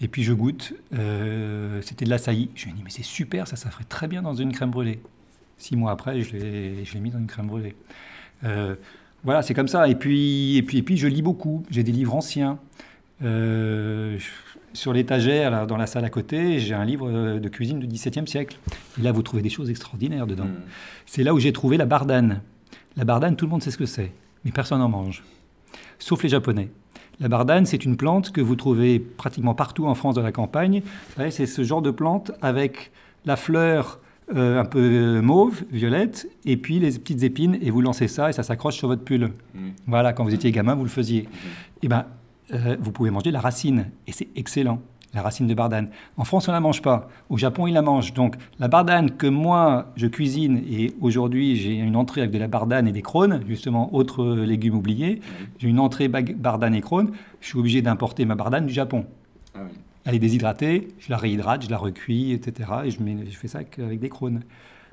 Et 0.01 0.09
puis 0.09 0.25
je 0.25 0.33
goûte. 0.33 0.75
euh, 0.95 1.81
C'était 1.83 2.05
de 2.05 2.11
l'açaï. 2.11 2.51
Je 2.55 2.69
me 2.69 2.73
dis, 2.73 2.83
mais 2.83 2.91
c'est 2.91 3.05
super, 3.05 3.47
ça, 3.47 3.57
ça 3.57 3.71
ferait 3.71 3.85
très 3.85 4.09
bien 4.09 4.23
dans 4.23 4.35
une 4.35 4.53
crème 4.53 4.71
brûlée. 4.71 5.01
Six 5.57 5.77
mois 5.77 5.93
après, 5.93 6.21
je 6.21 6.37
l'ai 6.37 6.85
je 6.85 6.99
mis 6.99 7.11
dans 7.11 7.19
une 7.21 7.29
crème 7.29 7.47
brûlée. 7.47 7.77
Voilà, 9.25 9.41
c'est 9.41 9.55
comme 9.55 9.69
ça. 9.69 9.89
Et 9.89 9.95
puis, 9.95 10.57
et 10.59 10.63
puis, 10.63 10.79
et 10.79 10.83
puis, 10.83 10.97
je 10.99 11.09
lis 11.09 11.23
beaucoup. 11.23 11.65
J'ai 11.71 11.83
des 11.83 11.93
livres 11.93 12.15
anciens. 12.15 12.59
Euh, 13.23 14.19
sur 14.75 14.93
l'étagère, 14.93 15.67
dans 15.67 15.77
la 15.77 15.87
salle 15.87 16.05
à 16.05 16.11
côté, 16.11 16.59
j'ai 16.59 16.75
un 16.75 16.85
livre 16.85 17.09
euh, 17.09 17.41
de 17.41 17.49
cuisine 17.49 17.79
du 17.79 17.87
XVIIe 17.87 18.27
siècle. 18.27 18.59
Et 18.99 19.03
là, 19.03 19.13
vous 19.13 19.23
trouvez 19.23 19.43
des 19.43 19.49
choses 19.49 19.71
extraordinaires 19.71 20.27
dedans. 20.27 20.49
C'est 21.07 21.23
là 21.23 21.33
où 21.33 21.39
j'ai 21.39 21.53
trouvé 21.53 21.77
la 21.77 21.87
bardane. 21.87 22.43
La 22.97 23.05
bardane, 23.05 23.37
tout 23.37 23.47
le 23.47 23.51
monde 23.51 23.63
sait 23.63 23.71
ce 23.71 23.79
que 23.79 23.87
c'est, 23.87 24.13
mais 24.45 24.51
personne 24.51 24.81
n'en 24.81 24.89
mange, 24.89 25.25
sauf 25.99 26.23
les 26.23 26.29
Japonais. 26.29 26.69
La 27.21 27.29
bardane, 27.29 27.65
c'est 27.65 27.85
une 27.85 27.97
plante 27.97 28.33
que 28.33 28.41
vous 28.41 28.57
trouvez 28.57 28.99
pratiquement 28.99 29.55
partout 29.55 29.87
en 29.87 29.95
France 29.95 30.17
dans 30.17 30.23
la 30.23 30.33
campagne. 30.33 30.83
C'est 31.31 31.47
ce 31.47 31.63
genre 31.63 31.83
de 31.83 31.93
plante 31.93 32.33
avec 32.43 32.91
la 33.25 33.37
fleur 33.37 34.01
euh, 34.35 34.61
un 34.61 34.65
peu 34.65 35.21
mauve, 35.21 35.63
violette, 35.71 36.29
et 36.45 36.57
puis 36.57 36.81
les 36.81 36.91
petites 36.91 37.23
épines, 37.23 37.59
et 37.61 37.71
vous 37.71 37.81
lancez 37.81 38.09
ça, 38.09 38.31
et 38.31 38.33
ça 38.33 38.43
s'accroche 38.43 38.77
sur 38.77 38.89
votre 38.89 39.03
pull. 39.03 39.31
Voilà, 39.87 40.13
quand 40.13 40.25
vous 40.25 40.35
étiez 40.35 40.51
gamin, 40.51 40.75
vous 40.75 40.83
le 40.83 40.89
faisiez. 40.89 41.29
Eh 41.83 41.89
ben, 41.89 42.07
euh, 42.55 42.77
vous 42.81 42.93
pouvez 42.93 43.11
manger 43.11 43.31
la 43.31 43.41
racine, 43.41 43.87
et 44.07 44.13
c'est 44.13 44.29
excellent, 44.37 44.81
la 45.13 45.23
racine 45.23 45.47
de 45.47 45.55
bardane. 45.55 45.89
En 46.17 46.25
France, 46.25 46.49
on 46.49 46.51
ne 46.51 46.57
la 46.57 46.61
mange 46.61 46.83
pas. 46.83 47.09
Au 47.31 47.37
Japon, 47.37 47.67
ils 47.67 47.73
la 47.75 47.83
mangent. 47.83 48.15
Donc, 48.15 48.35
la 48.59 48.67
bardane 48.69 49.13
que 49.13 49.27
moi, 49.29 49.93
je 49.97 50.07
cuisine, 50.09 50.63
et 50.69 50.93
aujourd'hui, 51.01 51.57
j'ai 51.57 51.75
une 51.75 51.95
entrée 51.97 52.21
avec 52.23 52.33
de 52.33 52.39
la 52.39 52.49
bardane 52.49 52.89
et 52.89 52.93
des 52.93 53.03
crônes, 53.03 53.41
justement, 53.47 53.95
autres 53.95 54.23
euh, 54.25 54.45
légumes 54.45 54.75
oubliés. 54.75 55.21
J'ai 55.59 55.69
une 55.69 55.79
entrée 55.79 56.09
bardane 56.09 56.75
et 56.75 56.81
crônes. 56.81 57.13
Je 57.41 57.49
suis 57.49 57.59
obligé 57.59 57.81
d'importer 57.83 58.25
ma 58.25 58.35
bardane 58.35 58.67
du 58.67 58.73
Japon. 58.73 59.07
Elle 60.05 60.17
est 60.17 60.19
déshydratée, 60.19 60.89
je 60.99 61.11
la 61.11 61.17
réhydrate, 61.17 61.65
je 61.65 61.71
la 61.71 61.79
recuis, 61.79 62.33
etc. 62.33 62.69
Et 62.85 62.91
je, 62.91 63.01
mets- 63.03 63.25
je 63.31 63.37
fais 63.39 63.49
ça 63.49 63.59
avec, 63.59 64.01
des 64.01 64.09
crônes. 64.09 64.43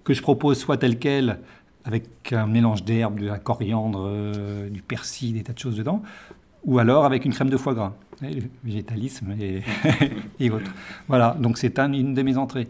Que 0.03 0.13
je 0.13 0.21
propose 0.21 0.57
soit 0.57 0.77
tel 0.77 0.99
quel, 0.99 1.39
avec 1.83 2.31
un 2.31 2.47
mélange 2.47 2.83
d'herbes, 2.85 3.19
de 3.19 3.25
la 3.25 3.37
coriandre, 3.39 4.03
euh, 4.07 4.69
du 4.69 4.81
persil, 4.81 5.33
des 5.33 5.43
tas 5.43 5.53
de 5.53 5.59
choses 5.59 5.75
dedans, 5.75 6.01
ou 6.63 6.79
alors 6.79 7.05
avec 7.05 7.25
une 7.25 7.33
crème 7.33 7.49
de 7.49 7.57
foie 7.57 7.73
gras, 7.73 7.93
savez, 8.19 8.33
le 8.35 8.43
végétalisme 8.63 9.31
et, 9.39 9.61
et 10.39 10.49
autres. 10.51 10.71
Voilà, 11.07 11.35
donc 11.39 11.57
c'est 11.57 11.79
un- 11.79 11.91
une 11.93 12.13
de 12.13 12.21
mes 12.21 12.37
entrées. 12.37 12.67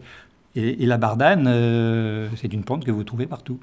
Et, 0.56 0.82
et 0.82 0.86
la 0.86 0.98
bardane, 0.98 1.46
euh, 1.48 2.28
c'est 2.36 2.52
une 2.52 2.64
plante 2.64 2.84
que 2.84 2.90
vous 2.90 3.04
trouvez 3.04 3.26
partout. 3.26 3.60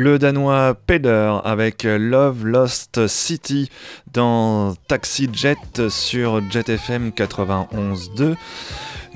Le 0.00 0.20
danois 0.20 0.76
Peder 0.86 1.40
avec 1.42 1.82
Love 1.82 2.46
Lost 2.46 3.08
City 3.08 3.68
dans 4.12 4.76
Taxi 4.86 5.28
Jet 5.32 5.88
sur 5.88 6.40
Jet 6.52 6.68
FM 6.68 7.08
91.2. 7.08 8.36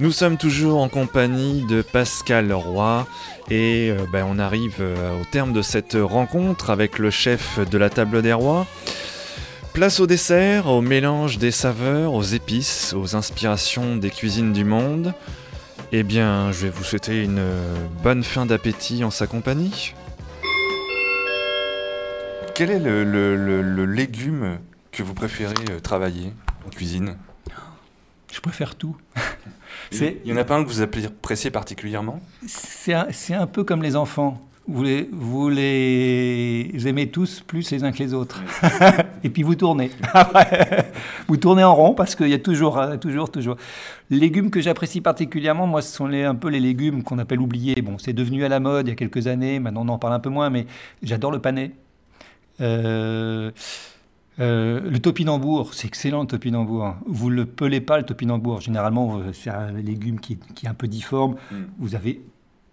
Nous 0.00 0.10
sommes 0.10 0.36
toujours 0.36 0.80
en 0.80 0.88
compagnie 0.88 1.64
de 1.68 1.82
Pascal 1.82 2.52
Roy 2.52 3.06
et 3.48 3.92
euh, 3.92 4.06
ben, 4.12 4.26
on 4.28 4.40
arrive 4.40 4.78
euh, 4.80 5.20
au 5.20 5.24
terme 5.24 5.52
de 5.52 5.62
cette 5.62 5.96
rencontre 5.96 6.70
avec 6.70 6.98
le 6.98 7.10
chef 7.10 7.60
de 7.70 7.78
la 7.78 7.88
table 7.88 8.20
des 8.20 8.32
rois. 8.32 8.66
Place 9.74 10.00
au 10.00 10.08
dessert, 10.08 10.66
au 10.66 10.80
mélange 10.80 11.38
des 11.38 11.52
saveurs, 11.52 12.12
aux 12.12 12.24
épices, 12.24 12.92
aux 12.92 13.14
inspirations 13.14 13.94
des 13.94 14.10
cuisines 14.10 14.52
du 14.52 14.64
monde. 14.64 15.14
Eh 15.92 16.02
bien, 16.02 16.50
je 16.50 16.66
vais 16.66 16.70
vous 16.70 16.82
souhaiter 16.82 17.22
une 17.22 17.38
euh, 17.38 17.74
bonne 18.02 18.24
fin 18.24 18.46
d'appétit 18.46 19.04
en 19.04 19.12
sa 19.12 19.28
compagnie. 19.28 19.94
Quel 22.64 22.70
est 22.70 22.78
le, 22.78 23.02
le- 23.02 23.34
le- 23.34 23.60
le 23.60 23.84
légume 23.86 24.58
que 24.92 25.02
vous 25.02 25.14
préférez 25.14 25.52
euh, 25.68 25.80
travailler 25.80 26.32
en 26.64 26.70
cuisine? 26.70 27.16
Je 28.32 28.40
préfère 28.40 28.76
tout. 28.76 28.96
Il 29.90 30.14
n'y 30.24 30.32
en 30.32 30.36
a 30.36 30.44
pas 30.44 30.54
un 30.54 30.62
que 30.62 30.68
vous 30.68 30.80
appréciez 30.80 31.50
particulièrement? 31.50 32.20
C'est 32.46 32.94
un, 32.94 33.48
peu 33.48 33.64
comme 33.64 33.82
les 33.82 33.96
enfants. 33.96 34.40
Vous 34.68 34.84
les, 34.84 35.08
vous 35.10 35.48
les 35.48 36.70
aimez 36.86 37.08
tous 37.08 37.40
plus 37.44 37.68
les 37.72 37.82
uns 37.82 37.90
que 37.90 37.98
les 37.98 38.14
autres. 38.14 38.40
Et 39.24 39.28
puis 39.30 39.42
vous 39.42 39.56
tournez. 39.56 39.90
vous 41.26 41.38
tournez 41.38 41.64
en 41.64 41.74
rond 41.74 41.94
parce 41.94 42.14
qu'il 42.14 42.28
y 42.28 42.34
a 42.34 42.38
toujours, 42.38 42.78
euh, 42.78 42.96
toujours, 42.96 43.32
toujours. 43.32 43.56
Les 44.08 44.20
légumes 44.20 44.50
que 44.50 44.60
j'apprécie 44.60 45.00
particulièrement, 45.00 45.66
moi, 45.66 45.82
ce 45.82 45.92
sont 45.92 46.06
les, 46.06 46.22
un 46.22 46.36
peu 46.36 46.46
les 46.48 46.60
légumes 46.60 47.02
qu'on 47.02 47.18
appelle 47.18 47.40
oubliés. 47.40 47.82
Bon, 47.82 47.98
c'est 47.98 48.12
devenu 48.12 48.44
à 48.44 48.48
la 48.48 48.60
mode 48.60 48.86
il 48.86 48.90
y 48.90 48.92
a 48.92 48.96
quelques 48.96 49.26
années. 49.26 49.58
Maintenant, 49.58 49.84
on 49.84 49.88
en 49.88 49.98
parle 49.98 50.14
un 50.14 50.20
peu 50.20 50.30
moins, 50.30 50.48
mais 50.48 50.66
j'adore 51.02 51.32
le 51.32 51.40
panais. 51.40 51.72
Euh, 52.60 53.50
euh, 54.40 54.80
le 54.90 54.98
topinambour, 54.98 55.74
c'est 55.74 55.86
excellent 55.86 56.22
le 56.22 56.26
topinambour. 56.26 56.94
Vous 57.06 57.30
ne 57.30 57.36
le 57.36 57.46
pelez 57.46 57.80
pas 57.80 57.98
le 57.98 58.04
topinambour. 58.04 58.60
Généralement, 58.60 59.20
c'est 59.32 59.50
un 59.50 59.72
légume 59.72 60.20
qui, 60.20 60.34
est- 60.34 60.52
qui 60.54 60.66
est 60.66 60.68
un 60.68 60.74
peu 60.74 60.88
difforme. 60.88 61.36
Mm. 61.50 61.56
Vous 61.78 61.94
avez 61.94 62.22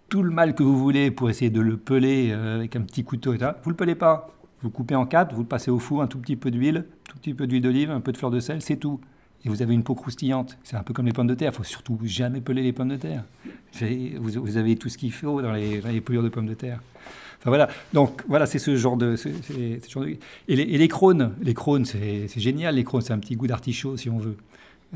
tout 0.08 0.22
le 0.22 0.30
mal 0.30 0.54
que 0.54 0.62
vous 0.62 0.76
voulez 0.78 1.10
pour 1.10 1.30
essayer 1.30 1.50
de 1.50 1.60
le 1.60 1.76
peler 1.76 2.30
euh, 2.32 2.56
avec 2.56 2.76
un 2.76 2.80
petit 2.82 3.04
couteau. 3.04 3.32
etc. 3.34 3.52
Vous 3.62 3.70
ne 3.70 3.74
le 3.74 3.76
pelez 3.76 3.94
pas. 3.94 4.28
Vous 4.62 4.68
le 4.68 4.72
coupez 4.72 4.94
en 4.94 5.06
quatre, 5.06 5.34
vous 5.34 5.40
le 5.42 5.46
passez 5.48 5.70
au 5.70 5.78
four, 5.78 6.02
un 6.02 6.06
tout 6.06 6.18
petit 6.18 6.36
peu 6.36 6.50
d'huile, 6.50 6.84
tout 7.08 7.16
petit 7.16 7.32
peu 7.32 7.46
d'huile 7.46 7.62
d'olive, 7.62 7.90
un 7.90 8.00
peu 8.00 8.12
de 8.12 8.18
fleur 8.18 8.30
de 8.30 8.40
sel, 8.40 8.60
c'est 8.60 8.76
tout. 8.76 9.00
Et 9.42 9.48
vous 9.48 9.62
avez 9.62 9.72
une 9.72 9.82
peau 9.82 9.94
croustillante. 9.94 10.58
C'est 10.64 10.76
un 10.76 10.82
peu 10.82 10.92
comme 10.92 11.06
les 11.06 11.14
pommes 11.14 11.26
de 11.28 11.34
terre. 11.34 11.52
Il 11.54 11.56
faut 11.56 11.62
surtout 11.64 11.98
jamais 12.04 12.42
peler 12.42 12.62
les 12.62 12.74
pommes 12.74 12.90
de 12.90 12.96
terre. 12.96 13.24
Vous 14.20 14.56
avez 14.58 14.76
tout 14.76 14.90
ce 14.90 14.98
qu'il 14.98 15.12
faut 15.12 15.40
dans 15.40 15.52
les, 15.52 15.80
dans 15.80 15.88
les 15.88 16.02
pelures 16.02 16.22
de 16.22 16.28
pommes 16.28 16.46
de 16.46 16.52
terre. 16.54 16.82
Enfin 17.40 17.50
voilà. 17.50 17.68
Donc 17.92 18.22
voilà, 18.28 18.46
c'est 18.46 18.58
ce 18.58 18.76
genre 18.76 18.96
de. 18.96 19.16
c'est- 19.16 19.32
c'est- 19.42 19.84
ce 19.84 19.90
genre 19.90 20.04
de- 20.04 20.10
Et, 20.48 20.56
les, 20.56 20.62
et 20.62 20.78
les 20.78 20.88
crônes, 20.88 21.32
les 21.40 21.54
crônes, 21.54 21.84
c'est 21.84 22.26
c'est 22.28 22.40
génial. 22.40 22.74
Les 22.74 22.84
crônes, 22.84 23.00
c'est 23.02 23.12
un 23.12 23.18
petit 23.18 23.34
goût 23.36 23.46
d'artichaut 23.46 23.96
si 23.96 24.08
on 24.10 24.18
veut. 24.18 24.36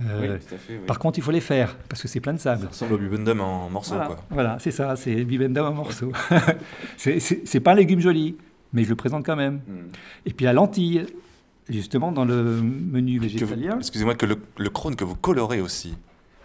Euh, 0.00 0.38
fait. 0.40 0.74
Par 0.86 0.98
contre, 0.98 1.18
il 1.20 1.22
faut 1.22 1.30
les 1.30 1.40
faire 1.40 1.76
parce 1.88 2.02
que 2.02 2.08
c'est 2.08 2.18
plein 2.20 2.32
de 2.32 2.38
sable. 2.40 2.62
Ça 2.62 2.68
ressemble 2.68 2.94
au 2.94 2.98
bubendum 2.98 3.40
en 3.40 3.70
morceaux, 3.70 3.94
Voilà, 3.94 4.06
quoi. 4.08 4.24
voilà, 4.30 4.56
c'est 4.58 4.72
ça, 4.72 4.96
c'est 4.96 5.24
bibendum 5.24 5.64
en 5.66 5.72
morceaux. 5.72 6.10
c'est- 6.96 7.20
c'est 7.20 7.42
c'est 7.46 7.60
pas 7.60 7.72
un 7.72 7.76
légume 7.76 8.00
joli, 8.00 8.36
mais 8.72 8.82
je 8.84 8.88
le 8.88 8.96
présente 8.96 9.24
quand 9.24 9.36
même. 9.36 9.60
Mm. 9.68 9.72
Et 10.26 10.32
puis 10.32 10.46
la 10.46 10.52
lentille, 10.52 11.06
justement, 11.68 12.10
dans 12.12 12.24
le 12.24 12.60
menu 12.60 13.18
Que 13.20 13.24
vous- 13.26 13.30
végétalien. 13.32 13.76
Excusez-moi, 13.78 14.16
que 14.16 14.26
le, 14.26 14.36
le 14.58 14.68
crône 14.68 14.96
que 14.96 15.04
vous 15.04 15.14
colorez 15.16 15.60
aussi. 15.60 15.94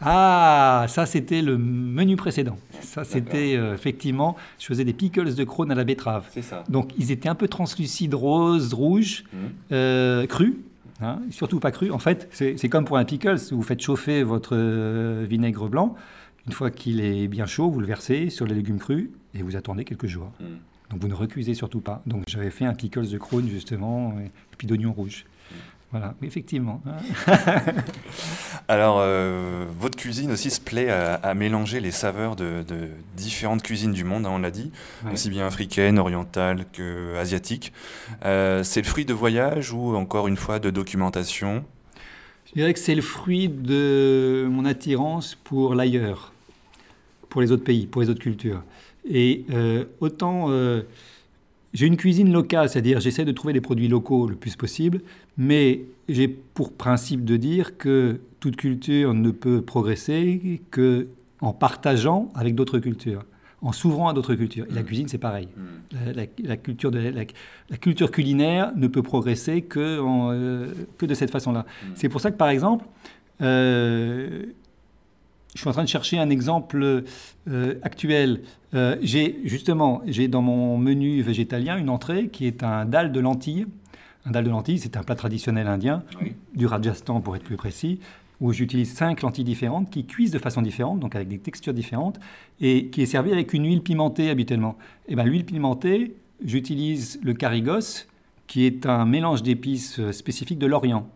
Ah, 0.01 0.85
ça 0.87 1.05
c'était 1.05 1.41
le 1.41 1.57
menu 1.57 2.15
précédent. 2.15 2.57
Ça 2.81 3.03
c'était 3.03 3.55
euh, 3.57 3.73
effectivement, 3.73 4.35
je 4.59 4.65
faisais 4.65 4.85
des 4.85 4.93
pickles 4.93 5.33
de 5.35 5.43
crône 5.43 5.71
à 5.71 5.75
la 5.75 5.83
betterave. 5.83 6.25
C'est 6.31 6.41
ça. 6.41 6.63
Donc 6.69 6.91
ils 6.97 7.11
étaient 7.11 7.29
un 7.29 7.35
peu 7.35 7.47
translucides, 7.47 8.13
roses, 8.13 8.73
rouges, 8.73 9.23
Mm. 9.33 9.37
euh, 9.73 10.25
crus. 10.27 10.53
hein, 11.01 11.19
surtout 11.31 11.59
pas 11.59 11.71
crus. 11.71 11.91
En 11.91 11.99
fait, 11.99 12.27
c'est 12.31 12.69
comme 12.69 12.85
pour 12.85 12.97
un 12.97 13.05
pickles. 13.05 13.37
Vous 13.51 13.61
faites 13.63 13.81
chauffer 13.81 14.23
votre 14.23 14.51
euh, 14.55 15.25
vinaigre 15.29 15.67
blanc. 15.69 15.95
Une 16.47 16.53
fois 16.53 16.71
qu'il 16.71 16.99
est 17.01 17.27
bien 17.27 17.45
chaud, 17.45 17.69
vous 17.69 17.79
le 17.81 17.85
versez 17.87 18.29
sur 18.29 18.45
les 18.47 18.55
légumes 18.55 18.79
crus 18.79 19.09
et 19.35 19.41
vous 19.43 19.55
attendez 19.55 19.83
quelques 19.85 20.07
jours. 20.07 20.31
Mm. 20.39 20.45
Donc 20.91 21.01
vous 21.01 21.07
ne 21.07 21.13
recuisez 21.13 21.53
surtout 21.53 21.81
pas. 21.81 22.01
Donc 22.07 22.23
j'avais 22.27 22.49
fait 22.51 22.65
un 22.65 22.73
pickles 22.73 23.07
de 23.09 23.17
crône 23.17 23.47
justement 23.49 24.15
et 24.19 24.31
puis 24.57 24.65
d'oignons 24.65 24.93
rouges. 24.93 25.25
Voilà, 25.91 26.13
Oui, 26.21 26.27
effectivement. 26.27 26.81
hein. 26.85 26.97
Alors, 28.69 28.97
euh, 28.99 29.65
votre 29.79 29.97
cuisine 29.97 30.31
aussi 30.31 30.51
se 30.51 30.61
plaît 30.61 30.89
à, 30.91 31.15
à 31.15 31.33
mélanger 31.33 31.79
les 31.79 31.89
saveurs 31.89 32.35
de, 32.35 32.63
de 32.67 32.89
différentes 33.17 33.63
cuisines 33.63 33.93
du 33.93 34.03
monde, 34.03 34.27
hein, 34.27 34.31
on 34.31 34.37
l'a 34.37 34.51
dit, 34.51 34.71
Ouais. 35.03 35.13
aussi 35.13 35.31
bien 35.31 35.47
africaines, 35.47 35.97
orientales 35.97 36.65
que 36.71 37.15
asiatiques. 37.17 37.73
Euh, 38.25 38.63
c'est 38.63 38.81
le 38.81 38.87
fruit 38.87 39.05
de 39.05 39.13
voyage 39.13 39.73
ou 39.73 39.95
encore 39.95 40.27
une 40.27 40.37
fois 40.37 40.59
de 40.59 40.69
documentation? 40.69 41.65
Je 42.45 42.53
dirais 42.53 42.71
que 42.73 42.79
c'est 42.79 42.93
le 42.93 43.01
fruit 43.01 43.49
de 43.49 44.47
mon 44.51 44.65
attirance 44.65 45.33
pour 45.33 45.73
l'ailleurs, 45.73 46.31
pour 47.29 47.41
les 47.41 47.51
autres 47.51 47.63
pays, 47.63 47.87
pour 47.87 48.03
les 48.03 48.09
autres 48.11 48.21
cultures. 48.21 48.61
Et 49.09 49.45
euh, 49.49 49.85
autant 49.99 50.47
j'ai 51.73 51.85
une 51.85 51.97
cuisine 51.97 52.31
locale, 52.31 52.67
c'est-à-dire 52.69 52.99
j'essaie 52.99 53.25
de 53.25 53.31
trouver 53.31 53.53
des 53.53 53.61
produits 53.61 53.87
locaux 53.87 54.27
le 54.27 54.35
plus 54.35 54.55
possible, 54.55 55.01
mais 55.37 55.81
j'ai 56.07 56.27
pour 56.27 56.73
principe 56.73 57.23
de 57.25 57.37
dire 57.37 57.77
que 57.77 58.19
toute 58.39 58.55
culture 58.55 59.13
ne 59.13 59.31
peut 59.31 59.61
progresser 59.61 60.61
que 60.71 61.07
en 61.41 61.53
partageant 61.53 62.31
avec 62.35 62.55
d'autres 62.55 62.79
cultures, 62.79 63.23
en 63.61 63.71
s'ouvrant 63.71 64.07
à 64.09 64.13
d'autres 64.13 64.35
cultures. 64.35 64.65
Et 64.69 64.73
la 64.73 64.83
cuisine, 64.83 65.07
c'est 65.07 65.17
pareil. 65.17 65.47
La, 65.91 66.13
la- 66.13 66.25
la 66.43 66.57
culture 66.57 66.91
de, 66.91 66.99
la, 66.99 67.23
la 67.69 67.77
culture 67.77 68.11
culinaire 68.11 68.71
ne 68.75 68.87
peut 68.87 69.03
progresser 69.03 69.61
que, 69.61 69.99
en, 69.99 70.31
euh, 70.31 70.73
que 70.97 71.05
de 71.05 71.13
cette 71.13 71.31
façon-là. 71.31 71.65
C'est 71.95 72.09
pour 72.09 72.19
ça 72.21 72.31
que, 72.31 72.37
par 72.37 72.49
exemple, 72.49 72.85
euh, 73.41 74.45
je 75.55 75.59
suis 75.61 75.67
en 75.69 75.71
train 75.73 75.83
de 75.83 75.89
chercher 75.89 76.19
un 76.19 76.29
exemple 76.29 77.03
euh, 77.49 77.73
actuel. 77.81 78.41
J'ai 79.01 79.39
justement, 79.45 80.01
j'ai 80.05 80.27
dans 80.27 80.41
mon 80.41 80.77
menu 80.77 81.21
végétalien 81.21 81.77
une 81.77 81.89
entrée 81.89 82.27
qui 82.27 82.45
est 82.45 82.63
un 82.63 82.85
dalle 82.85 83.11
de 83.11 83.19
lentilles. 83.19 83.65
Un 84.25 84.31
dalle 84.31 84.45
de 84.45 84.49
lentilles, 84.49 84.79
c'est 84.79 84.97
un 84.97 85.03
plat 85.03 85.15
traditionnel 85.15 85.67
indien, 85.67 86.03
Oui. 86.21 86.33
du 86.53 86.65
Rajasthan 86.65 87.21
pour 87.21 87.35
être 87.35 87.43
plus 87.43 87.55
précis, 87.55 87.99
où 88.41 88.53
j'utilise 88.53 88.93
cinq 88.93 89.21
lentilles 89.21 89.43
différentes 89.43 89.89
qui 89.89 90.05
cuisent 90.05 90.31
de 90.31 90.39
façon 90.39 90.61
différente, 90.61 90.99
donc 90.99 91.15
avec 91.15 91.27
des 91.27 91.39
textures 91.39 91.73
différentes, 91.73 92.19
et 92.59 92.87
qui 92.87 93.01
est 93.01 93.05
servi 93.05 93.31
avec 93.31 93.53
une 93.53 93.65
huile 93.65 93.81
pimentée 93.81 94.29
habituellement. 94.29 94.77
Et 95.07 95.15
ben 95.15 95.23
l'huile 95.25 95.45
pimentée, 95.45 96.15
j'utilise 96.43 97.19
le 97.23 97.33
carigos, 97.33 98.07
qui 98.47 98.65
est 98.65 98.85
un 98.85 99.05
mélange 99.05 99.43
d'épices 99.43 99.99
euh, 99.99 100.11
spécifique 100.11 100.57
de 100.57 100.65
l'Orient. 100.65 101.07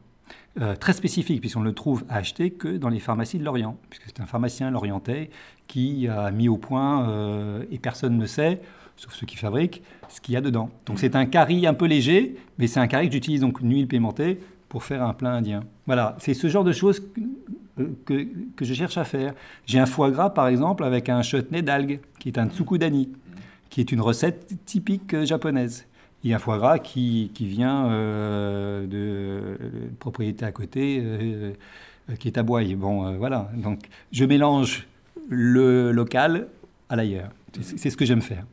Euh, 0.62 0.76
très 0.76 0.94
spécifique, 0.94 1.42
puisqu'on 1.42 1.62
ne 1.62 1.66
le 1.66 1.74
trouve 1.74 2.04
à 2.10 2.18
acheter 2.18 2.52
que 2.52 2.78
dans 2.78 2.90
les 2.90 3.00
pharmacies 3.00 3.40
de 3.40 3.44
l'Orient, 3.44 3.76
puisque 3.90 4.04
c'est 4.06 4.22
un 4.22 4.28
pharmacien 4.28 4.70
lorientais 4.70 5.32
qui 5.68 6.08
a 6.08 6.30
mis 6.30 6.48
au 6.48 6.58
point, 6.58 7.10
euh, 7.10 7.64
et 7.72 7.80
personne 7.80 8.18
ne 8.18 8.26
sait, 8.28 8.62
sauf 8.98 9.14
ceux 9.14 9.26
qui 9.26 9.38
fabriquent, 9.38 9.82
ce 10.10 10.22
qu'il 10.22 10.34
y 10.34 10.38
a 10.38 10.42
dedans. 10.42 10.70
Donc 10.86 11.00
c'est 11.00 11.16
un 11.16 11.26
curry 11.26 11.66
un 11.68 11.74
peu 11.74 11.86
léger, 11.86 12.36
mais 12.58 12.68
c'est 12.68 12.80
un 12.80 12.88
curry 12.88 13.08
que 13.08 13.14
j'utilise 13.14 13.42
donc 13.42 13.62
une 13.62 13.72
huile 13.72 13.88
pimentée 13.88 14.40
pour 14.70 14.84
faire 14.84 15.04
un 15.04 15.14
plat 15.14 15.32
indien. 15.32 15.64
Voilà, 15.86 16.16
c'est 16.20 16.34
ce 16.34 16.48
genre 16.48 16.64
de 16.64 16.72
choses 16.72 17.00
que, 17.00 17.22
euh, 17.80 17.88
que, 18.06 18.28
que 18.56 18.66
je 18.66 18.74
cherche 18.74 18.98
à 18.98 19.04
faire. 19.04 19.34
J'ai 19.66 19.80
un 19.80 19.86
foie 19.86 20.10
gras, 20.10 20.32
par 20.32 20.48
exemple, 20.48 20.84
avec 20.84 21.10
un 21.10 21.22
chutney 21.22 21.62
d'algues, 21.62 22.00
qui 22.20 22.30
est 22.30 22.38
un 22.40 22.48
tsukudani, 22.48 23.10
qui 23.70 23.82
est 23.82 23.92
une 23.92 24.02
recette 24.02 24.54
typique 24.66 25.14
euh, 25.14 25.26
japonaise. 25.26 25.86
Il 26.24 26.30
y 26.30 26.34
a 26.34 26.38
un 26.38 26.40
foie 26.40 26.58
gras 26.58 26.80
qui, 26.80 27.32
qui 27.34 27.46
vient 27.46 27.88
euh, 27.88 28.88
de 28.88 28.98
euh, 28.98 29.58
propriété 30.00 30.46
à 30.46 30.52
côté, 30.52 31.04
qui 32.18 32.28
est 32.30 32.38
à 32.38 32.44
Boye. 32.44 32.76
Bon, 32.76 33.18
voilà. 33.18 33.52
Donc, 33.56 33.80
je 34.12 34.24
mélange 34.24 34.88
le 35.28 35.92
local 35.92 36.48
à 36.88 36.96
l'ailleurs. 36.96 37.30
C'est 37.62 37.90
ce 37.90 37.98
que 37.98 38.06
j'aime 38.06 38.22
faire. 38.22 38.46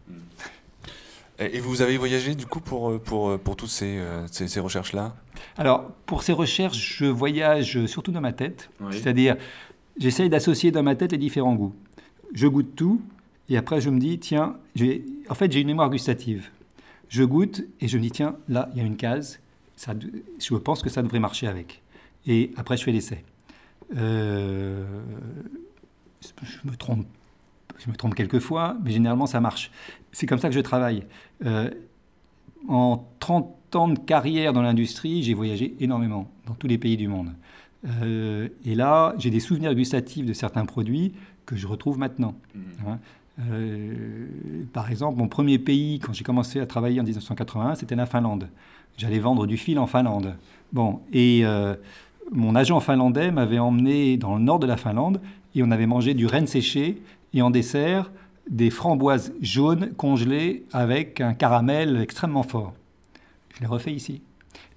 Et 1.40 1.58
vous 1.58 1.80
avez 1.80 1.96
voyagé 1.96 2.34
du 2.34 2.44
coup 2.44 2.60
pour, 2.60 3.00
pour, 3.00 3.38
pour 3.38 3.56
toutes 3.56 3.70
ces, 3.70 3.96
euh, 3.96 4.26
ces, 4.30 4.46
ces 4.46 4.60
recherches-là? 4.60 5.16
Alors, 5.56 5.90
pour 6.04 6.22
ces 6.22 6.34
recherches, 6.34 6.96
je 6.98 7.06
voyage 7.06 7.86
surtout 7.86 8.12
dans 8.12 8.20
ma 8.20 8.34
tête. 8.34 8.68
Oui. 8.80 8.92
C'est-à-dire, 8.92 9.36
j'essaye 9.98 10.28
d'associer 10.28 10.70
dans 10.70 10.82
ma 10.82 10.94
tête 10.94 11.12
les 11.12 11.18
différents 11.18 11.54
goûts. 11.54 11.74
Je 12.34 12.46
goûte 12.46 12.76
tout, 12.76 13.00
et 13.48 13.56
après, 13.56 13.80
je 13.80 13.88
me 13.88 13.98
dis, 13.98 14.18
tiens, 14.18 14.56
j'ai- 14.74 15.04
en 15.30 15.34
fait, 15.34 15.50
j'ai 15.50 15.60
une 15.60 15.68
mémoire 15.68 15.88
gustative. 15.88 16.50
Je 17.08 17.24
goûte, 17.24 17.62
et 17.80 17.88
je 17.88 17.96
me 17.96 18.02
dis, 18.02 18.10
tiens, 18.10 18.36
là, 18.48 18.68
il 18.74 18.78
y 18.78 18.82
a 18.82 18.86
une 18.86 18.96
case, 18.98 19.40
ça, 19.76 19.94
je 20.38 20.54
pense 20.56 20.82
que 20.82 20.90
ça 20.90 21.02
devrait 21.02 21.20
marcher 21.20 21.46
avec. 21.46 21.80
Et 22.26 22.50
après, 22.56 22.76
je 22.76 22.84
fais 22.84 22.92
l'essai. 22.92 23.24
Euh, 23.96 24.84
je 26.42 26.70
me 26.70 26.76
trompe 26.76 27.06
je 27.84 27.90
me 27.90 27.96
trompe 27.96 28.14
quelquefois, 28.14 28.76
mais 28.84 28.90
généralement 28.90 29.26
ça 29.26 29.40
marche. 29.40 29.70
C'est 30.12 30.26
comme 30.26 30.38
ça 30.38 30.48
que 30.48 30.54
je 30.54 30.60
travaille. 30.60 31.04
Euh, 31.44 31.70
en 32.68 33.04
30 33.20 33.76
ans 33.76 33.88
de 33.88 33.98
carrière 33.98 34.52
dans 34.52 34.62
l'industrie, 34.62 35.22
j'ai 35.22 35.34
voyagé 35.34 35.74
énormément 35.80 36.30
dans 36.46 36.54
tous 36.54 36.66
les 36.66 36.78
pays 36.78 36.96
du 36.96 37.08
monde. 37.08 37.30
Euh, 38.02 38.48
et 38.64 38.74
là, 38.74 39.14
j'ai 39.18 39.30
des 39.30 39.40
souvenirs 39.40 39.74
gustatifs 39.74 40.26
de 40.26 40.32
certains 40.32 40.66
produits 40.66 41.12
que 41.46 41.56
je 41.56 41.66
retrouve 41.66 41.98
maintenant. 41.98 42.34
Hein. 42.86 42.98
Euh, 43.50 44.26
par 44.72 44.90
exemple, 44.90 45.18
mon 45.18 45.28
premier 45.28 45.58
pays, 45.58 45.98
quand 45.98 46.12
j'ai 46.12 46.24
commencé 46.24 46.60
à 46.60 46.66
travailler 46.66 47.00
en 47.00 47.04
1981, 47.04 47.74
c'était 47.74 47.94
la 47.94 48.06
Finlande. 48.06 48.48
J'allais 48.96 49.18
vendre 49.18 49.46
du 49.46 49.56
fil 49.56 49.78
en 49.78 49.86
Finlande. 49.86 50.36
Bon, 50.72 51.00
et 51.12 51.40
euh, 51.44 51.74
mon 52.32 52.54
agent 52.54 52.78
finlandais 52.80 53.30
m'avait 53.30 53.58
emmené 53.58 54.16
dans 54.16 54.36
le 54.36 54.42
nord 54.42 54.58
de 54.58 54.66
la 54.66 54.76
Finlande 54.76 55.20
et 55.54 55.62
on 55.62 55.70
avait 55.70 55.86
mangé 55.86 56.14
du 56.14 56.26
renne 56.26 56.46
séché 56.46 57.02
et 57.34 57.42
en 57.42 57.50
dessert 57.50 58.10
des 58.48 58.70
framboises 58.70 59.32
jaunes 59.40 59.92
congelées 59.94 60.64
avec 60.72 61.20
un 61.20 61.34
caramel 61.34 62.00
extrêmement 62.00 62.42
fort. 62.42 62.74
Je 63.54 63.60
l'ai 63.60 63.66
refait 63.66 63.92
ici. 63.92 64.22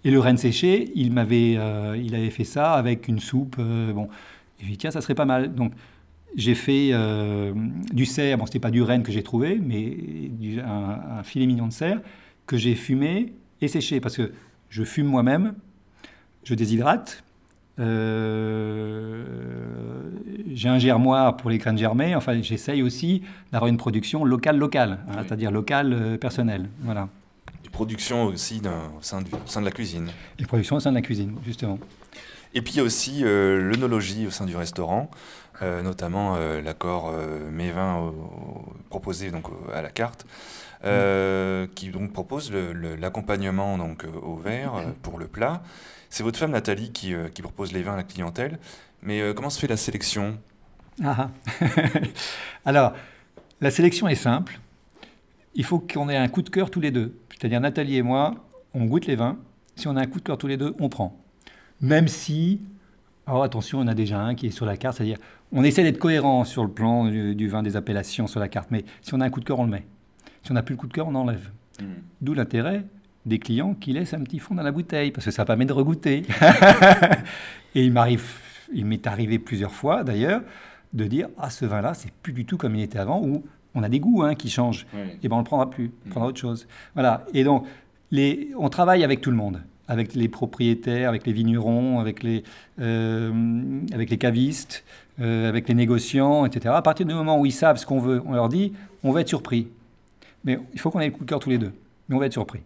Et 0.04 0.12
le 0.12 0.20
renne 0.20 0.38
séché, 0.38 0.92
il 0.96 1.12
m'avait, 1.14 1.56
euh, 1.58 1.98
il 1.98 2.14
avait 2.14 2.30
fait 2.30 2.44
ça 2.44 2.74
avec 2.74 3.08
une 3.08 3.20
soupe. 3.20 3.56
euh, 3.60 3.94
bon, 3.94 4.10
et 4.60 4.66
j'ai 4.66 4.72
dit 4.72 4.78
tiens, 4.78 4.92
ça 4.92 5.02
serait 5.02 5.16
pas 5.16 5.26
mal. 5.26 5.56
Donc 5.56 5.72
j'ai 6.36 6.56
fait 6.56 6.90
euh, 6.92 7.54
du 7.92 8.06
cerf. 8.06 8.38
Bon, 8.38 8.46
c'était 8.46 8.60
pas 8.60 8.72
du 8.72 8.82
renne 8.84 9.04
que 9.04 9.12
j'ai 9.12 9.24
trouvé, 9.24 9.60
mais 9.62 9.98
du- 10.30 10.60
un, 10.60 11.00
un 11.20 11.24
filet 11.24 11.46
mignon 11.46 11.68
de 11.68 11.74
cerf 11.74 12.00
que 12.46 12.58
j'ai 12.58 12.76
fumé 12.76 13.34
et 13.62 13.68
séché 13.68 14.00
parce 14.02 14.18
que 14.18 14.34
je 14.70 14.84
fume 14.84 15.08
moi-même, 15.08 15.54
je 16.44 16.54
déshydrate. 16.54 17.24
Euh, 17.80 19.24
j'ai 20.54 20.70
un 20.70 20.80
germoir 20.80 21.38
pour 21.38 21.50
les 21.50 21.58
graines 21.58 21.78
germées. 21.78 22.16
Enfin, 22.16 22.42
j'essaye 22.42 22.82
aussi 22.82 23.24
d'avoir 23.52 23.68
une 23.70 23.78
production 23.78 24.24
locale 24.26 24.58
locale, 24.58 25.00
hein, 25.08 25.14
Oui. 25.18 25.24
c'est-à-dire 25.28 25.52
locale 25.52 25.94
euh, 25.94 26.18
personnelle. 26.18 26.70
Voilà. 26.82 27.10
Des 27.64 27.70
productions 27.70 28.26
aussi 28.26 28.62
au 28.66 29.02
sein, 29.02 29.22
du, 29.22 29.32
au 29.34 29.38
sein 29.48 29.62
de 29.62 29.66
la 29.66 29.72
cuisine. 29.72 30.10
Et 30.40 30.46
production 30.46 30.76
au 30.76 30.80
sein 30.80 30.92
de 30.92 30.96
la 30.96 31.02
cuisine, 31.02 31.36
justement. 31.46 31.80
Et 32.54 32.62
puis 32.62 32.74
il 32.74 32.78
y 32.78 32.80
a 32.82 32.84
aussi 32.84 33.22
euh, 33.24 33.60
l'œnologie 33.72 34.28
au 34.28 34.32
sein 34.32 34.46
du 34.46 34.56
restaurant, 34.56 35.10
euh, 35.64 35.82
notamment 35.82 36.38
l'accord 36.64 37.12
au- 38.00 38.74
proposé 38.90 39.32
donc 39.32 39.46
à 39.74 39.82
la 39.82 39.90
carte, 39.90 40.26
euh, 40.86 41.66
qui 41.76 41.90
donc 41.90 42.12
propose 42.12 42.52
l'accompagnement 42.52 43.78
donc 43.78 44.04
euh, 44.04 44.10
au 44.22 44.36
verre 44.36 44.76
euh, 44.76 44.92
pour 45.02 45.18
le 45.18 45.28
plat. 45.28 45.64
C'est 46.10 46.24
votre 46.24 46.38
femme 46.38 46.52
Nathalie 46.52 46.92
qui, 46.92 47.16
propose 47.42 47.72
les 47.72 47.84
vins 47.84 47.94
à 47.94 47.98
la 47.98 48.04
clientèle. 48.04 48.60
Mais 49.02 49.22
comment 49.34 49.50
se 49.50 49.60
fait 49.60 49.68
la 49.68 49.78
sélection? 49.78 50.38
Ah, 51.04 51.30
ah. 51.62 51.66
Alors, 52.66 52.94
la 53.62 53.72
sélection 53.72 54.08
est 54.08 54.16
simple. 54.16 54.60
Il 55.56 55.64
faut 55.64 55.80
qu'on 55.80 56.10
ait 56.10 56.18
un 56.18 56.28
coup 56.28 56.42
de 56.42 56.50
cœur 56.50 56.70
tous 56.70 56.82
les 56.82 56.92
deux. 56.92 57.18
C'est-à-dire 57.32 57.62
Nathalie 57.62 57.98
et 57.98 58.02
moi, 58.02 58.36
on 58.74 58.86
goûte 58.86 59.08
les 59.08 59.16
vins. 59.16 59.38
Si 59.76 59.88
on 59.88 59.96
a 59.96 60.02
un 60.02 60.06
coup 60.06 60.20
de 60.20 60.24
cœur 60.24 60.38
tous 60.38 60.48
les 60.48 60.58
deux, 60.58 60.76
on 60.80 60.90
prend. 60.90 61.18
Même 61.82 62.08
si, 62.08 62.62
alors 63.26 63.44
attention, 63.44 63.80
on 63.80 63.88
a 63.88 63.96
déjà 63.96 64.20
un 64.20 64.36
qui 64.36 64.48
est 64.48 64.52
sur 64.52 64.66
la 64.66 64.78
carte, 64.78 64.98
c'est-à-dire 64.98 65.18
on 65.52 65.64
essaie 65.64 65.84
d'être 65.84 65.98
cohérent 65.98 66.44
sur 66.44 66.64
le 66.64 66.70
plan 66.70 67.06
du, 67.06 67.36
du 67.36 67.48
vin, 67.48 67.64
des 67.64 67.76
appellations 67.76 68.28
sur 68.28 68.40
la 68.40 68.50
carte. 68.50 68.70
Mais 68.72 68.86
si 69.02 69.14
on 69.14 69.22
a 69.22 69.26
un 69.26 69.30
coup 69.30 69.40
de 69.40 69.46
cœur, 69.46 69.60
on 69.60 69.66
le 69.66 69.72
met. 69.72 69.86
Si 70.44 70.52
on 70.52 70.56
n'a 70.56 70.64
plus 70.64 70.74
le 70.74 70.80
coup 70.80 70.88
de 70.88 70.94
cœur, 70.94 71.08
on 71.08 71.16
enlève. 71.16 71.50
D'où 72.22 72.34
l'intérêt 72.34 72.86
des 73.26 73.40
clients 73.40 73.74
qui 73.74 73.94
laissent 73.94 74.14
un 74.14 74.22
petit 74.22 74.40
fond 74.40 74.56
dans 74.56 74.64
la 74.64 74.72
bouteille, 74.72 75.12
parce 75.12 75.26
que 75.26 75.32
ça 75.32 75.46
permet 75.46 75.66
de 75.66 75.74
regoûter. 75.74 76.24
Et 77.76 77.84
il 77.84 77.92
m'arrive, 77.92 78.26
il 78.74 78.86
m'est 78.86 79.08
arrivé 79.08 79.40
plusieurs 79.40 79.72
fois 79.72 80.04
d'ailleurs, 80.04 80.42
de 80.94 81.06
dire 81.06 81.30
ah 81.38 81.50
ce 81.50 81.66
vin-là 81.66 81.94
c'est 81.94 82.12
plus 82.12 82.34
du 82.34 82.46
tout 82.46 82.58
comme 82.58 82.76
il 82.76 82.82
était 82.82 83.00
avant, 83.00 83.22
ou 83.24 83.44
on 83.76 83.82
a 83.82 83.90
des 83.90 84.00
goûts 84.00 84.24
hein, 84.24 84.36
qui 84.36 84.50
changent. 84.50 84.86
Et 85.24 85.28
ben 85.28 85.38
on 85.38 85.40
le 85.40 85.46
prendra 85.46 85.70
plus, 85.70 85.92
on 86.06 86.10
prendra 86.10 86.30
autre 86.30 86.40
chose. 86.40 86.68
Voilà. 86.94 87.26
Et 87.34 87.44
donc 87.44 87.66
les, 88.12 88.52
on 88.58 88.70
travaille 88.70 89.04
avec 89.04 89.22
tout 89.22 89.32
le 89.32 89.38
monde, 89.38 89.62
avec 89.88 90.14
les 90.14 90.28
propriétaires, 90.28 91.10
avec 91.10 91.26
les 91.26 91.34
vignerons, 91.34 92.00
avec 92.00 92.22
les, 92.22 92.44
euh, 92.80 93.80
avec 93.94 94.10
les 94.10 94.18
cavistes, 94.18 94.84
euh, 95.20 95.50
avec 95.50 95.68
les 95.68 95.74
négociants, 95.74 96.46
etc. 96.46 96.76
À 96.76 96.82
partir 96.82 97.06
du 97.06 97.14
moment 97.14 97.40
où 97.40 97.46
ils 97.46 97.52
savent 97.52 97.78
ce 97.78 97.86
qu'on 97.86 98.00
veut, 98.00 98.22
on 98.26 98.34
leur 98.34 98.50
dit 98.50 98.74
on 99.04 99.12
va 99.12 99.22
être 99.22 99.30
surpris. 99.30 99.70
Mais 100.44 100.60
il 100.74 100.80
faut 100.80 100.90
qu'on 100.92 101.00
ait 101.00 101.08
le 101.08 101.12
coup 101.12 101.24
de 101.24 101.30
cœur 101.30 101.40
tous 101.40 101.50
les 101.50 101.58
deux. 101.58 101.74
Mais 102.10 102.16
on 102.16 102.20
va 102.20 102.26
être 102.26 102.34
surpris. 102.34 102.62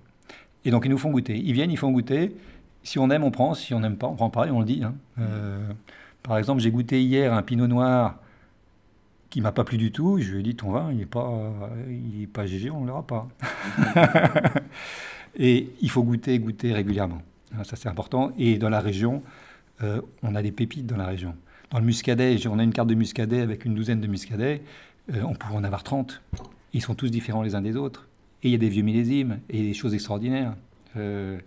Et 0.66 0.72
donc 0.72 0.86
ils 0.86 0.90
nous 0.90 0.98
font 0.98 1.12
goûter. 1.12 1.38
Ils 1.38 1.54
viennent, 1.54 1.72
ils 1.72 1.78
font 1.78 1.92
goûter. 1.92 2.36
Si 2.84 3.00
on 3.00 3.10
aime, 3.10 3.24
on 3.24 3.32
prend. 3.32 3.54
Si 3.54 3.74
on 3.74 3.80
n'aime 3.80 3.98
pas, 3.98 4.08
on 4.08 4.16
prend 4.16 4.30
pas 4.30 4.48
et 4.48 4.52
on 4.52 4.60
le 4.60 4.66
dit. 4.66 4.84
hein. 4.84 4.96
Euh, 5.20 5.60
par 6.24 6.38
exemple, 6.38 6.62
j'ai 6.62 6.72
goûté 6.72 7.02
hier 7.02 7.34
un 7.34 7.42
pinot 7.42 7.68
noir 7.68 8.18
qui 9.30 9.42
m'a 9.42 9.52
pas 9.52 9.64
plu 9.64 9.78
du 9.78 9.92
tout. 9.92 10.20
Je 10.20 10.32
lui 10.32 10.40
ai 10.40 10.44
dit 10.44 10.56
ton 10.56 10.72
vin, 10.72 10.92
il 10.92 11.02
est 11.02 11.06
pas, 11.06 11.32
pas 12.34 12.46
GG, 12.46 12.70
on 12.72 12.82
ne 12.82 12.88
l'aura 12.88 13.06
pas. 13.06 13.28
et 15.38 15.70
il 15.82 15.90
faut 15.90 16.04
goûter, 16.04 16.38
goûter 16.40 16.74
régulièrement. 16.74 17.22
Hein, 17.58 17.64
Ça 17.64 17.76
c'est 17.76 17.90
important. 17.90 18.32
Et 18.38 18.58
dans 18.58 18.70
la 18.70 18.80
région, 18.80 19.22
euh, 19.84 20.02
on 20.24 20.36
a 20.36 20.42
des 20.42 20.52
pépites 20.52 20.86
dans 20.88 20.98
la 20.98 21.06
région. 21.06 21.36
Dans 21.72 21.80
le 21.80 21.86
muscadet, 21.86 22.38
on 22.48 22.60
a 22.60 22.64
une 22.64 22.74
carte 22.74 22.88
de 22.88 22.96
muscadet 22.96 23.42
avec 23.42 23.66
une 23.66 23.76
douzaine 23.76 24.00
de 24.02 24.08
muscadets. 24.08 24.62
Euh, 25.14 25.22
on 25.24 25.34
pourrait 25.36 25.56
en 25.56 25.64
avoir 25.64 25.84
30. 25.84 26.22
Ils 26.74 26.82
sont 26.82 26.96
tous 26.96 27.10
différents 27.10 27.42
les 27.42 27.56
uns 27.56 27.62
des 27.62 27.76
autres. 27.76 28.08
Et 28.44 28.50
il 28.50 28.52
y 28.52 28.56
a 28.56 28.60
des 28.60 28.70
vieux 28.70 28.84
millésimes 28.84 29.40
et 29.50 29.62
des 29.62 29.74
choses 29.74 29.94
extraordinaires. 29.94 30.54
Euh, 30.96 31.40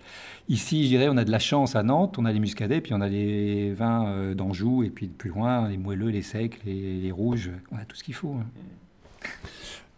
ici, 0.48 0.84
je 0.84 0.88
dirais, 0.88 1.08
on 1.08 1.16
a 1.16 1.24
de 1.24 1.30
la 1.30 1.38
chance 1.38 1.76
à 1.76 1.82
Nantes, 1.82 2.18
on 2.18 2.24
a 2.24 2.32
les 2.32 2.40
muscadets, 2.40 2.80
puis 2.80 2.94
on 2.94 3.00
a 3.00 3.08
les 3.08 3.72
vins 3.72 4.06
euh, 4.06 4.34
d'Anjou, 4.34 4.82
et 4.82 4.90
puis 4.90 5.06
plus 5.06 5.30
loin, 5.30 5.68
les 5.68 5.76
moelleux, 5.76 6.08
les 6.08 6.22
secs, 6.22 6.58
les, 6.64 7.10
rouges, 7.12 7.50
on 7.72 7.76
a 7.76 7.84
tout 7.84 7.96
ce 7.96 8.04
qu'il 8.04 8.14
faut. 8.14 8.34
hein. 8.34 8.46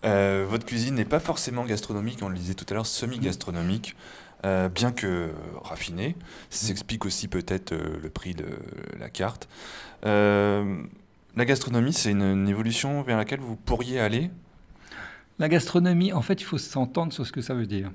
Euh, 0.04 0.44
votre 0.48 0.66
cuisine 0.66 0.96
n'est 0.96 1.04
pas 1.04 1.20
forcément 1.20 1.64
gastronomique, 1.64 2.18
on 2.22 2.28
le 2.28 2.36
disait 2.36 2.54
tout 2.54 2.66
à 2.70 2.74
l'heure, 2.74 2.86
semi-gastronomique, 2.86 3.94
bien 4.74 4.90
que 4.90 5.30
raffinée. 5.62 6.16
Ça 6.50 6.66
s'explique 6.66 7.06
aussi 7.06 7.28
peut-être 7.28 7.72
le 7.72 8.10
prix 8.10 8.34
de 8.34 8.46
la 8.98 9.08
carte. 9.08 9.48
La 10.02 10.64
gastronomie, 11.36 11.92
c'est 11.92 12.10
une 12.10 12.48
évolution 12.48 13.02
vers 13.02 13.16
laquelle 13.16 13.38
vous 13.38 13.54
pourriez 13.54 14.00
aller? 14.00 14.32
La 15.42 15.48
gastronomie, 15.48 16.12
en 16.12 16.22
fait, 16.22 16.40
il 16.40 16.44
faut 16.44 16.56
s'entendre 16.56 17.12
sur 17.12 17.26
ce 17.26 17.32
que 17.32 17.40
ça 17.40 17.52
veut 17.52 17.66
dire. 17.66 17.90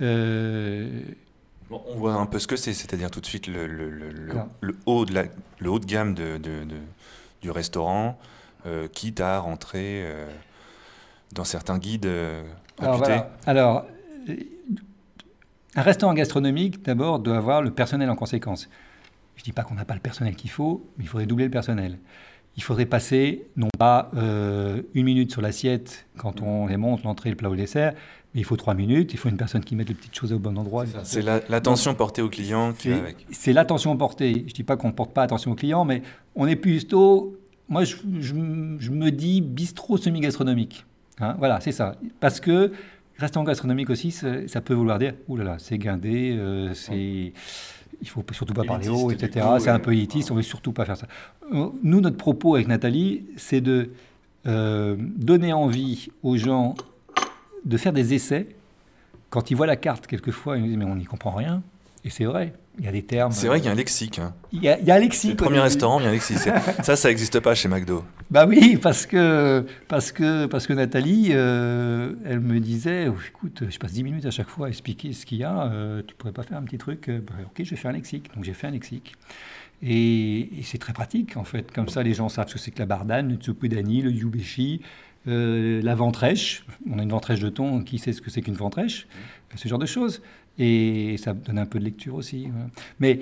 Euh, 0.00 0.90
Bon, 1.70 1.80
on 1.88 1.94
voit 1.94 2.14
un 2.14 2.26
peu 2.26 2.40
ce 2.40 2.48
que 2.48 2.56
c'est, 2.56 2.72
c'est-à-dire 2.74 3.10
tout 3.12 3.20
de 3.20 3.26
suite 3.26 3.46
le, 3.46 3.66
le- 3.68 3.88
le- 3.90 4.10
le- 4.10 4.30
Alors. 4.32 4.48
le 4.60 4.76
haut, 4.86 5.04
de 5.06 5.14
la, 5.14 5.24
le 5.60 5.70
haut 5.70 5.78
de 5.78 5.86
gamme 5.86 6.14
de, 6.14 6.36
de- 6.36 6.64
de- 6.64 6.76
du 7.42 7.50
restaurant, 7.52 8.18
euh, 8.66 8.88
quitte 8.88 9.20
à 9.20 9.38
rentrer 9.38 10.02
euh, 10.04 10.26
dans 11.32 11.44
certains 11.44 11.78
guides 11.78 12.10
Alors, 12.80 12.98
voilà. 12.98 13.30
Alors, 13.46 13.86
un 15.76 15.82
restaurant 15.82 16.12
gastronomique, 16.12 16.82
d'abord, 16.82 17.20
doit 17.20 17.36
avoir 17.36 17.62
le 17.62 17.70
personnel 17.70 18.10
en 18.10 18.16
conséquence. 18.16 18.68
Je 19.36 19.42
ne 19.42 19.44
dis 19.44 19.52
pas 19.52 19.62
qu'on 19.62 19.74
n'a 19.74 19.84
pas 19.84 19.94
le 19.94 20.00
personnel 20.00 20.34
qu'il 20.34 20.50
faut, 20.50 20.84
mais 20.98 21.04
il 21.04 21.08
faudrait 21.08 21.26
doubler 21.26 21.44
le 21.44 21.50
personnel. 21.52 21.98
Il 22.56 22.62
faudrait 22.62 22.86
passer, 22.86 23.46
non 23.56 23.68
pas 23.78 24.10
euh, 24.16 24.82
une 24.94 25.04
minute 25.04 25.32
sur 25.32 25.42
l'assiette 25.42 26.06
quand 26.16 26.40
on 26.40 26.66
les 26.68 26.76
monte, 26.76 27.02
l'entrée, 27.02 27.30
le 27.30 27.36
plat 27.36 27.48
ou 27.48 27.52
le 27.52 27.58
dessert, 27.58 27.94
mais 28.34 28.40
il 28.40 28.44
faut 28.44 28.56
trois 28.56 28.74
minutes, 28.74 29.12
il 29.12 29.16
faut 29.18 29.28
une 29.28 29.36
personne 29.36 29.64
qui 29.64 29.74
mette 29.74 29.88
les 29.88 29.94
petites 29.94 30.14
choses 30.14 30.32
au 30.32 30.38
bon 30.38 30.56
endroit. 30.56 30.84
C'est 31.02 31.22
la- 31.22 31.40
l'attention 31.48 31.94
portée 31.94 32.22
au 32.22 32.28
client 32.28 32.72
qui 32.72 32.90
va 32.90 32.98
avec. 32.98 33.26
C'est 33.32 33.52
l'attention 33.52 33.96
portée. 33.96 34.32
Je 34.34 34.38
ne 34.40 34.54
dis 34.54 34.62
pas 34.62 34.76
qu'on 34.76 34.88
ne 34.88 34.92
porte 34.92 35.12
pas 35.12 35.22
attention 35.24 35.50
aux 35.52 35.56
clients, 35.56 35.84
mais 35.84 36.02
on 36.36 36.46
est 36.46 36.56
plutôt. 36.56 37.36
Moi, 37.68 37.84
je, 37.84 37.96
je 38.20 38.34
m- 38.34 38.76
je 38.78 38.90
me 38.90 39.10
dis 39.10 39.40
bistrot 39.40 39.96
semi-gastronomique. 39.96 40.84
Hein, 41.20 41.34
voilà, 41.38 41.60
c'est 41.60 41.72
ça. 41.72 41.96
Parce 42.20 42.38
que 42.40 42.72
restaurant 43.18 43.44
gastronomique 43.44 43.90
aussi, 43.90 44.10
ça, 44.10 44.46
ça 44.48 44.60
peut 44.60 44.74
vouloir 44.74 44.98
dire 44.98 45.14
ouh 45.28 45.36
là 45.36 45.44
là, 45.44 45.56
c'est 45.58 45.78
guindé, 45.78 46.36
euh, 46.38 46.72
c'est. 46.74 47.32
Il 48.04 48.10
faut 48.10 48.22
surtout 48.32 48.52
pas 48.52 48.64
parler 48.64 48.88
haut, 48.88 49.10
etc. 49.10 49.46
C'est 49.58 49.70
un 49.70 49.76
euh, 49.76 49.78
peu 49.78 49.92
élitiste, 49.92 50.30
on 50.30 50.34
ne 50.34 50.40
veut 50.40 50.44
surtout 50.44 50.72
pas 50.72 50.84
faire 50.84 50.98
ça. 50.98 51.06
Euh, 51.54 51.68
Nous, 51.82 52.00
notre 52.02 52.18
propos 52.18 52.54
avec 52.54 52.68
Nathalie, 52.68 53.24
c'est 53.36 53.62
de 53.62 53.92
euh, 54.46 54.94
donner 54.98 55.54
envie 55.54 56.10
aux 56.22 56.36
gens 56.36 56.74
de 57.64 57.76
faire 57.78 57.94
des 57.94 58.12
essais. 58.12 58.46
Quand 59.30 59.50
ils 59.50 59.54
voient 59.54 59.66
la 59.66 59.76
carte, 59.76 60.06
quelquefois, 60.06 60.58
ils 60.58 60.60
nous 60.60 60.68
disent 60.68 60.76
Mais 60.76 60.84
on 60.84 60.96
n'y 60.96 61.06
comprend 61.06 61.30
rien. 61.30 61.62
Et 62.04 62.10
c'est 62.10 62.26
vrai, 62.26 62.52
il 62.78 62.84
y 62.84 62.88
a 62.88 62.92
des 62.92 63.02
termes. 63.04 63.32
C'est 63.32 63.46
vrai 63.46 63.58
qu'il 63.58 63.66
y 63.66 63.68
a 63.68 63.72
un 63.72 63.76
lexique. 63.76 64.18
hein. 64.18 64.34
Il 64.52 64.62
y 64.62 64.68
a, 64.68 64.78
il 64.78 64.84
y 64.84 64.90
a 64.90 64.94
C'est 64.94 64.98
Alexis. 65.00 65.28
le 65.30 65.36
premier 65.36 65.60
restaurant, 65.60 66.00
il 66.00 66.04
y 66.04 66.06
a 66.06 66.10
un 66.10 66.12
lexique. 66.12 66.38
Ça, 66.82 66.96
ça 66.96 67.08
n'existe 67.08 67.38
pas 67.40 67.54
chez 67.54 67.68
McDo. 67.68 68.04
Bah 68.30 68.46
oui, 68.46 68.76
parce 68.82 69.06
que, 69.06 69.64
parce 69.88 70.10
que, 70.12 70.46
parce 70.46 70.66
que 70.66 70.72
Nathalie, 70.72 71.28
euh, 71.30 72.14
elle 72.24 72.40
me 72.40 72.58
disait 72.60 73.08
oh, 73.08 73.14
écoute, 73.28 73.62
je 73.70 73.78
passe 73.78 73.92
10 73.92 74.02
minutes 74.04 74.26
à 74.26 74.30
chaque 74.30 74.48
fois 74.48 74.66
à 74.66 74.68
expliquer 74.70 75.12
ce 75.12 75.24
qu'il 75.26 75.38
y 75.38 75.44
a, 75.44 75.66
euh, 75.70 76.02
tu 76.06 76.14
pourrais 76.16 76.32
pas 76.32 76.42
faire 76.42 76.58
un 76.58 76.62
petit 76.62 76.78
truc 76.78 77.08
Euh, 77.08 77.20
bah, 77.24 77.34
Ok, 77.46 77.62
je 77.64 77.70
vais 77.70 77.76
faire 77.76 77.90
un 77.90 77.94
lexique. 77.94 78.34
Donc 78.34 78.44
j'ai 78.44 78.54
fait 78.54 78.66
un 78.66 78.70
lexique. 78.72 79.14
Et, 79.82 80.58
et 80.58 80.62
c'est 80.62 80.78
très 80.78 80.92
pratique, 80.92 81.36
en 81.36 81.44
fait. 81.44 81.70
Comme 81.72 81.88
ça, 81.88 82.02
les 82.02 82.14
gens 82.14 82.28
savent 82.28 82.48
ce 82.48 82.54
que 82.54 82.58
c'est 82.58 82.70
que 82.70 82.78
la 82.78 82.86
bardane, 82.86 83.28
le 83.28 83.34
tsukudani, 83.36 84.02
le 84.02 84.10
yubeshi, 84.10 84.80
euh, 85.28 85.82
la 85.82 85.94
ventrèche. 85.94 86.64
On 86.90 86.98
a 86.98 87.02
une 87.02 87.10
ventrèche 87.10 87.40
de 87.40 87.48
thon, 87.50 87.82
qui 87.82 87.98
sait 87.98 88.12
ce 88.12 88.20
que 88.22 88.30
c'est 88.30 88.40
qu'une 88.40 88.54
ventrèche? 88.54 89.06
Ce 89.56 89.68
genre 89.68 89.78
de 89.78 89.86
choses. 89.86 90.20
Et 90.58 91.16
ça 91.18 91.32
donne 91.32 91.58
un 91.58 91.66
peu 91.66 91.78
de 91.78 91.84
lecture 91.84 92.14
aussi. 92.14 92.48
voilà. 92.50 92.66
Mais 93.00 93.20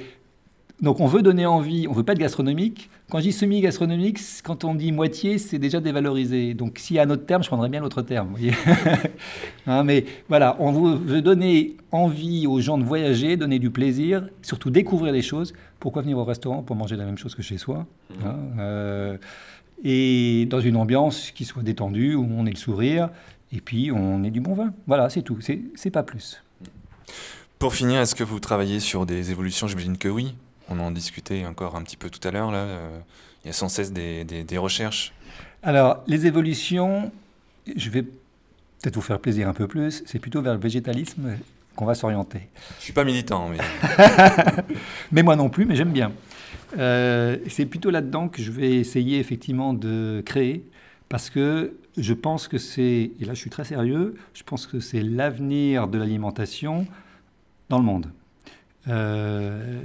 donc 0.83 0.99
on 0.99 1.07
veut 1.07 1.23
donner 1.23 1.47
envie, 1.47 1.87
on 1.89 1.93
veut 1.93 2.03
pas 2.03 2.13
être 2.13 2.19
gastronomique. 2.19 2.91
Quand 3.09 3.19
je 3.19 3.25
dis 3.25 3.33
semi-gastronomique, 3.33 4.19
quand 4.43 4.65
on 4.65 4.75
dit 4.75 4.91
moitié, 4.91 5.39
c'est 5.39 5.61
déjà 5.61 5.81
dévalorisé. 5.81 6.55
Donc 6.55 6.79
s'il 6.79 6.97
y 6.97 6.99
a 6.99 7.03
un 7.03 7.11
autre 7.11 7.25
terme, 7.25 7.45
je 7.45 7.49
prendrais 7.49 7.69
bien 7.69 7.81
l'autre 7.81 8.03
terme. 8.03 8.29
vous 8.29 8.37
voyez 8.37 8.53
Hein, 9.69 9.85
mais 9.85 10.05
voilà, 10.29 10.57
on 10.59 10.73
veut, 10.73 11.23
donner 11.23 11.77
envie 11.93 12.49
aux 12.49 12.61
gens 12.61 12.79
de 12.79 12.83
voyager, 12.83 13.37
donner 13.37 13.61
du 13.61 13.71
plaisir, 13.71 14.29
surtout 14.43 14.71
découvrir 14.71 15.13
des 15.13 15.23
choses. 15.23 15.53
Pourquoi 15.79 16.03
venir 16.03 16.19
au 16.19 16.25
restaurant 16.25 16.63
pour 16.63 16.75
manger 16.75 16.97
la 16.97 17.05
même 17.05 17.19
chose 17.19 17.37
que 17.37 17.43
chez 17.43 17.59
soi 17.59 17.87
hein 18.25 18.37
Euh, 18.59 19.17
et 19.85 20.47
dans 20.47 20.61
une 20.61 20.77
ambiance 20.77 21.31
qui 21.31 21.45
soit 21.45 21.63
détendue, 21.63 22.17
où 22.17 22.27
on 22.37 22.45
ait 22.47 22.51
le 22.51 22.57
sourire, 22.57 23.11
et 23.53 23.61
puis 23.61 23.93
on 23.93 24.25
ait 24.25 24.31
du 24.31 24.41
bon 24.41 24.55
vin. 24.55 24.73
Voilà, 24.89 25.11
c'est 25.11 25.23
tout, 25.23 25.39
c'est 25.41 25.91
pas 25.91 26.03
plus. 26.03 26.43
Pour 27.59 27.75
finir, 27.75 28.01
est-ce 28.01 28.15
que 28.15 28.25
vous 28.25 28.41
travaillez 28.41 28.81
sur 28.81 29.07
des 29.07 29.31
évolutions? 29.31 29.67
J'imagine 29.69 29.99
que 29.99 30.09
oui. 30.09 30.35
On 30.69 30.79
en 30.81 30.91
discutait 30.91 31.45
encore 31.47 31.77
un 31.77 31.83
petit 31.83 31.97
peu 31.97 32.11
tout 32.11 32.27
à 32.27 32.31
l'heure. 32.31 32.51
Là, 32.51 32.67
il 33.45 33.49
y 33.49 33.51
a 33.51 33.53
sans 33.53 33.69
cesse 33.69 33.93
des, 33.93 34.25
des- 34.25 34.45
des 34.45 34.59
recherches. 34.59 35.13
Alors, 35.63 36.03
les 36.07 36.27
évolutions, 36.27 37.13
je 37.77 37.91
vais 37.91 38.03
peut-être 38.03 38.97
vous 38.97 39.01
faire 39.03 39.21
plaisir 39.21 39.49
un 39.49 39.53
peu 39.55 39.69
plus, 39.69 40.03
c'est 40.07 40.19
plutôt 40.19 40.43
vers 40.43 40.55
le 40.55 40.61
végétalisme 40.61 41.37
qu'on 41.77 41.85
va 41.85 41.95
s'orienter. 41.95 42.49
Je 42.79 42.85
suis 42.85 42.93
pas 42.93 43.05
militant, 43.05 43.49
mais 43.49 43.59
Mais 45.13 45.23
moi 45.23 45.37
non 45.37 45.49
plus, 45.49 45.65
mais 45.65 45.77
j'aime 45.77 45.93
bien. 45.93 46.13
Euh, 46.79 47.37
c'est 47.49 47.67
plutôt 47.67 47.91
là-dedans 47.91 48.29
que 48.29 48.43
je 48.43 48.51
vais 48.51 48.75
essayer 48.77 49.19
effectivement 49.19 49.73
de 49.75 50.23
créer, 50.25 50.65
parce 51.13 51.29
que 51.29 51.75
je 51.99 52.15
pense 52.15 52.49
que 52.49 52.57
c'est, 52.57 53.11
et 53.21 53.25
là 53.27 53.35
je 53.35 53.39
suis 53.39 53.51
très 53.51 53.65
sérieux, 53.65 54.15
je 54.33 54.43
pense 54.45 54.67
que 54.67 54.81
c'est 54.81 55.03
l'avenir 55.03 55.87
de 55.87 55.99
l'alimentation 55.99 56.87
dans 57.69 57.79
le 57.79 57.85
monde. 57.85 58.07
Euh, 58.89 59.83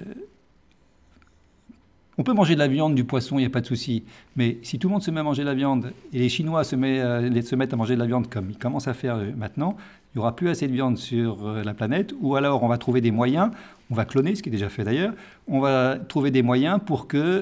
on 2.17 2.23
peut 2.23 2.31
manger 2.31 2.53
de 2.53 2.59
la 2.59 2.69
viande, 2.69 2.95
du 2.95 3.03
poisson, 3.03 3.37
il 3.37 3.41
n'y 3.41 3.45
a 3.45 3.49
pas 3.49 3.59
de 3.59 3.65
souci. 3.65 4.05
Mais 4.37 4.57
si 4.63 4.79
tout 4.79 4.87
le 4.87 4.93
monde 4.93 5.03
se 5.03 5.11
met 5.11 5.19
à 5.19 5.23
manger 5.23 5.41
de 5.41 5.47
la 5.49 5.53
viande, 5.53 5.91
et 6.13 6.19
les 6.19 6.29
Chinois 6.29 6.63
se, 6.63 6.77
euh, 6.77 7.57
mettent 7.57 7.73
à 7.73 7.75
manger 7.75 7.95
de 7.95 7.99
la 7.99 8.05
viande 8.05 8.29
comme 8.29 8.49
ils 8.49 8.57
commencent 8.57 8.87
à 8.87 8.93
faire 8.93 9.17
euh, 9.17 9.31
maintenant, 9.35 9.75
il 10.15 10.19
n'y 10.19 10.21
aura 10.21 10.33
plus 10.33 10.47
assez 10.47 10.65
de 10.69 10.73
viande 10.73 10.97
sur 10.97 11.45
la 11.45 11.73
planète, 11.73 12.13
ou 12.21 12.37
alors 12.37 12.63
on 12.63 12.69
va 12.69 12.77
trouver 12.77 13.01
des 13.01 13.11
moyens, 13.11 13.51
on 13.91 13.95
va 13.95 14.05
cloner, 14.05 14.33
ce 14.33 14.41
qui 14.41 14.47
est 14.47 14.51
déjà 14.53 14.69
fait 14.69 14.85
d'ailleurs, 14.85 15.13
on 15.49 15.59
va 15.59 15.97
trouver 15.97 16.31
des 16.31 16.41
moyens 16.41 16.79
pour 16.83 17.07
que 17.07 17.41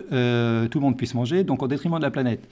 tout 0.68 0.80
le 0.80 0.84
monde 0.84 0.98
puisse 0.98 1.14
manger, 1.14 1.44
donc 1.44 1.62
au 1.62 1.68
détriment 1.68 2.00
de 2.00 2.04
la 2.04 2.12
planète. 2.12 2.50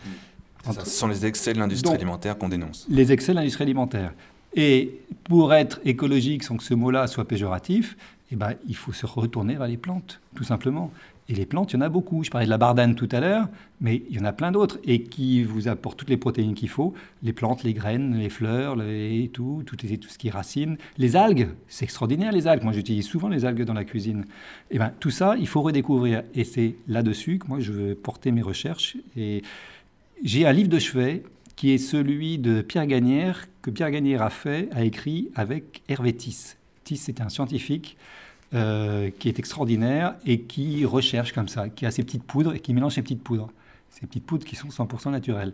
Ça, 0.72 0.86
ce 0.86 0.89
sont 0.89 1.07
les 1.07 1.26
excès 1.26 1.53
de 1.53 1.59
l'industrie 1.59 1.93
alimentaire 1.93 2.38
qu'on 2.38 2.49
dénonce. 2.49 2.86
Les 2.89 3.11
excès 3.11 3.34
de 3.34 3.38
l'industrie 3.38 3.64
alimentaire. 3.64 4.14
Et 4.55 4.99
pour 5.24 5.53
être 5.53 5.80
écologique 5.84 6.43
sans 6.43 6.57
que 6.57 6.64
ce 6.64 6.74
mot-là 6.74 7.07
soit 7.07 7.28
péjoratif, 7.28 7.97
eh 8.32 8.36
ben, 8.36 8.53
il 8.68 8.76
faut 8.76 8.93
se 8.93 9.05
retourner 9.05 9.55
vers 9.55 9.68
les 9.68 9.78
plantes, 9.78 10.20
tout 10.36 10.43
simplement. 10.43 10.91
Et 11.30 11.36
les 11.36 11.45
plantes, 11.45 11.72
il 11.72 11.78
y 11.78 11.80
en 11.80 11.82
a 11.82 11.89
beaucoup. 11.89 12.24
Je 12.24 12.30
parlais 12.30 12.45
de 12.45 12.49
la 12.49 12.57
bardane 12.57 12.95
tout 12.95 13.07
à 13.11 13.22
l'heure, 13.22 13.47
mais 13.80 14.03
il 14.09 14.18
y 14.18 14.20
en 14.20 14.26
a 14.26 14.34
plein 14.34 14.51
d'autres 14.51 14.80
et 14.84 15.03
qui 15.03 15.43
vous 15.43 15.70
apportent 15.70 15.97
toutes 15.97 16.09
les 16.09 16.18
protéines 16.18 16.53
qu'il 16.53 16.68
faut. 16.68 16.93
Les 17.22 17.32
plantes, 17.32 17.64
les 17.64 17.74
graines, 17.74 18.18
les 18.18 18.30
fleurs, 18.30 18.76
les, 18.76 19.30
tout, 19.32 19.64
tout, 19.66 19.78
tout 19.78 20.09
ce 20.09 20.18
qui 20.18 20.28
est 20.28 20.32
racines. 20.32 20.78
Les 20.97 21.16
algues, 21.16 21.49
c'est 21.70 21.86
extraordinaire 21.86 22.34
les 22.34 22.47
algues. 22.47 22.64
Moi, 22.64 22.74
j'utilise 22.74 23.05
souvent 23.05 23.30
les 23.30 23.45
algues 23.45 23.64
dans 23.64 23.74
la 23.74 23.86
cuisine. 23.86 24.26
Et 24.70 24.80
ben, 24.80 24.91
tout 24.99 25.11
ça, 25.11 25.36
il 25.39 25.47
faut 25.47 25.61
redécouvrir. 25.61 26.24
Et 26.36 26.43
c'est 26.43 26.76
là-dessus 26.89 27.39
que 27.39 27.47
moi, 27.47 27.59
je 27.61 27.72
veux 27.72 27.95
porter 27.95 28.32
mes 28.32 28.41
recherches. 28.41 28.97
Et 29.16 29.43
j'ai 30.24 30.47
un 30.47 30.53
livre 30.53 30.69
de 30.69 30.80
chevet 30.80 31.24
qui 31.55 31.71
est 31.71 31.78
celui 31.78 32.39
de 32.39 32.61
Pierre 32.61 32.88
Gagnère, 32.88 33.47
que 33.61 33.69
Pierre 33.69 33.91
Gagnère 33.91 34.21
a 34.21 34.30
fait, 34.30 34.69
a 34.71 34.84
écrit 34.84 35.30
avec 35.36 35.84
Hervé 35.88 36.13
Tiss. 36.13 36.57
Tiss, 36.84 37.03
c'est 37.03 37.21
un 37.21 37.30
scientifique 37.30 37.97
euh, 38.53 39.11
qui 39.19 39.28
est 39.28 39.38
extraordinaire 39.38 40.15
et 40.26 40.41
qui 40.41 40.86
recherche 40.86 41.34
comme 41.34 41.47
ça, 41.47 41.69
qui 41.69 41.86
a 41.86 41.91
ses 41.91 42.03
petites 42.03 42.24
poudres 42.24 42.53
et 42.53 42.59
qui 42.59 42.74
mélange 42.74 42.95
ses 42.95 43.01
petites 43.01 43.21
poudres. 43.21 43.51
Ces 43.89 44.07
petites 44.07 44.26
poudres 44.26 44.45
qui 44.45 44.55
sont 44.55 44.69
100% 44.69 45.11
naturelles. 45.11 45.53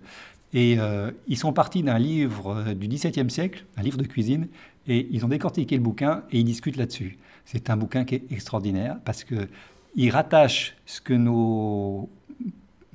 Et 0.53 0.79
euh, 0.79 1.11
ils 1.27 1.37
sont 1.37 1.51
partis 1.51 1.83
d'un 1.83 1.99
livre 1.99 2.55
euh, 2.55 2.73
du 2.73 2.87
XVIIe 2.87 3.29
siècle, 3.29 3.65
un 3.75 3.81
livre 3.81 3.97
de 3.97 4.05
cuisine, 4.05 4.47
et 4.87 5.07
ils 5.11 5.25
ont 5.25 5.27
décortiqué 5.27 5.75
le 5.75 5.83
bouquin 5.83 6.23
et 6.31 6.39
ils 6.39 6.45
discutent 6.45 6.77
là-dessus. 6.77 7.17
C'est 7.45 7.69
un 7.69 7.77
bouquin 7.77 8.05
qui 8.05 8.15
est 8.15 8.31
extraordinaire 8.31 8.97
parce 9.03 9.23
que 9.23 9.47
il 9.95 10.11
rattache 10.11 10.75
ce 10.85 11.01
que 11.01 11.13
nos 11.13 12.09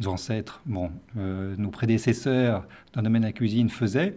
ancêtres, 0.06 0.60
bon, 0.66 0.90
euh, 1.18 1.54
nos 1.58 1.70
prédécesseurs 1.70 2.66
dans 2.92 3.00
le 3.00 3.04
domaine 3.04 3.22
de 3.22 3.26
la 3.28 3.32
cuisine 3.32 3.68
faisaient, 3.68 4.16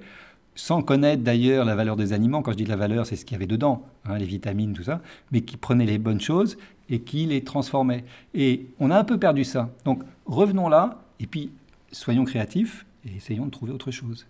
sans 0.56 0.82
connaître 0.82 1.24
d'ailleurs 1.24 1.66
la 1.66 1.76
valeur 1.76 1.96
des 1.96 2.14
aliments. 2.14 2.42
Quand 2.42 2.52
je 2.52 2.58
dis 2.58 2.66
la 2.66 2.76
valeur, 2.76 3.06
c'est 3.06 3.16
ce 3.16 3.26
qu'il 3.26 3.36
y 3.36 3.36
avait 3.36 3.48
dedans, 3.48 3.86
hein, 4.06 4.18
les 4.18 4.26
vitamines, 4.26 4.74
tout 4.74 4.84
ça, 4.84 5.02
mais 5.32 5.42
qui 5.42 5.56
prenaient 5.58 5.86
les 5.86 6.00
bonnes 6.00 6.22
choses 6.22 6.58
et 6.90 7.02
qui 7.02 7.26
les 7.26 7.44
transformaient. 7.44 8.04
Et 8.34 8.68
on 8.80 8.92
a 8.92 8.98
un 8.98 9.04
peu 9.04 9.20
perdu 9.20 9.44
ça. 9.44 9.70
Donc 9.86 10.04
revenons 10.26 10.70
là, 10.70 11.02
et 11.20 11.28
puis 11.28 11.52
soyons 11.92 12.26
créatifs 12.26 12.86
et 13.06 13.16
essayons 13.18 13.46
de 13.46 13.52
trouver 13.52 13.72
autre 13.72 13.92
chose. 13.92 14.26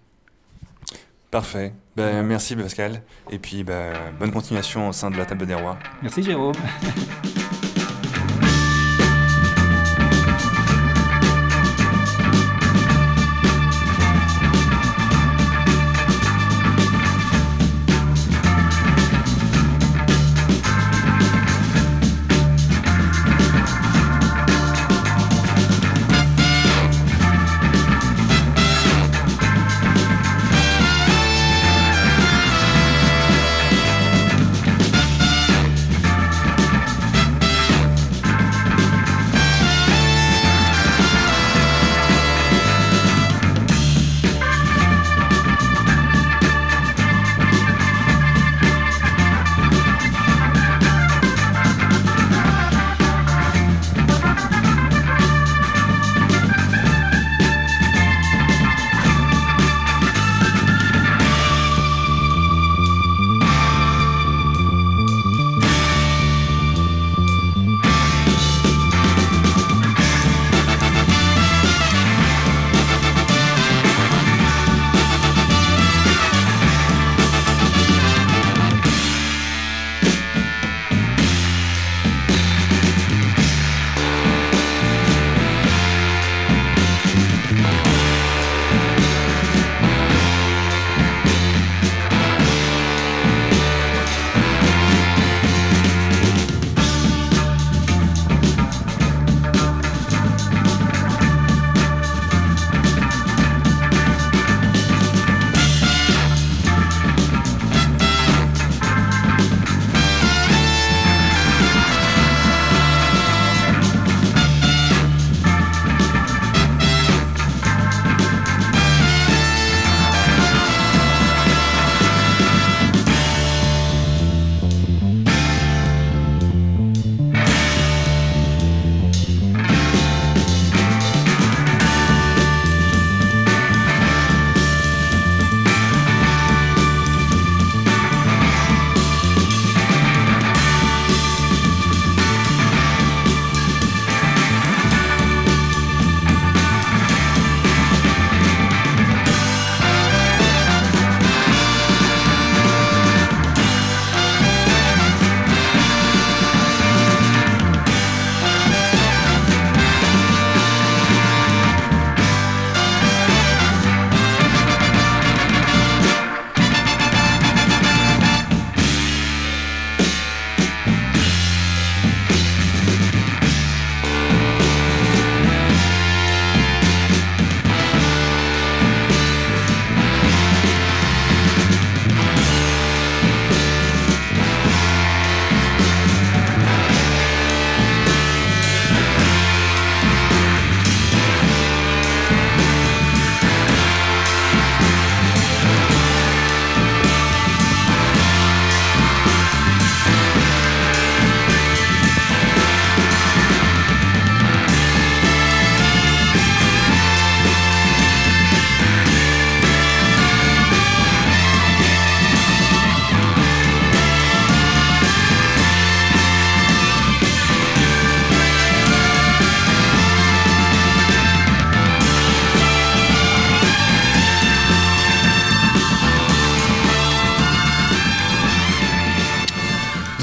Parfait. 1.31 1.73
Ben, 1.95 2.23
merci 2.23 2.55
Pascal. 2.55 3.01
Et 3.31 3.39
puis 3.39 3.63
ben, 3.63 3.93
bonne 4.19 4.31
continuation 4.31 4.89
au 4.89 4.93
sein 4.93 5.11
de 5.11 5.17
la 5.17 5.25
table 5.25 5.45
des 5.45 5.55
rois. 5.55 5.77
Merci 6.01 6.23
Jérôme. 6.23 6.55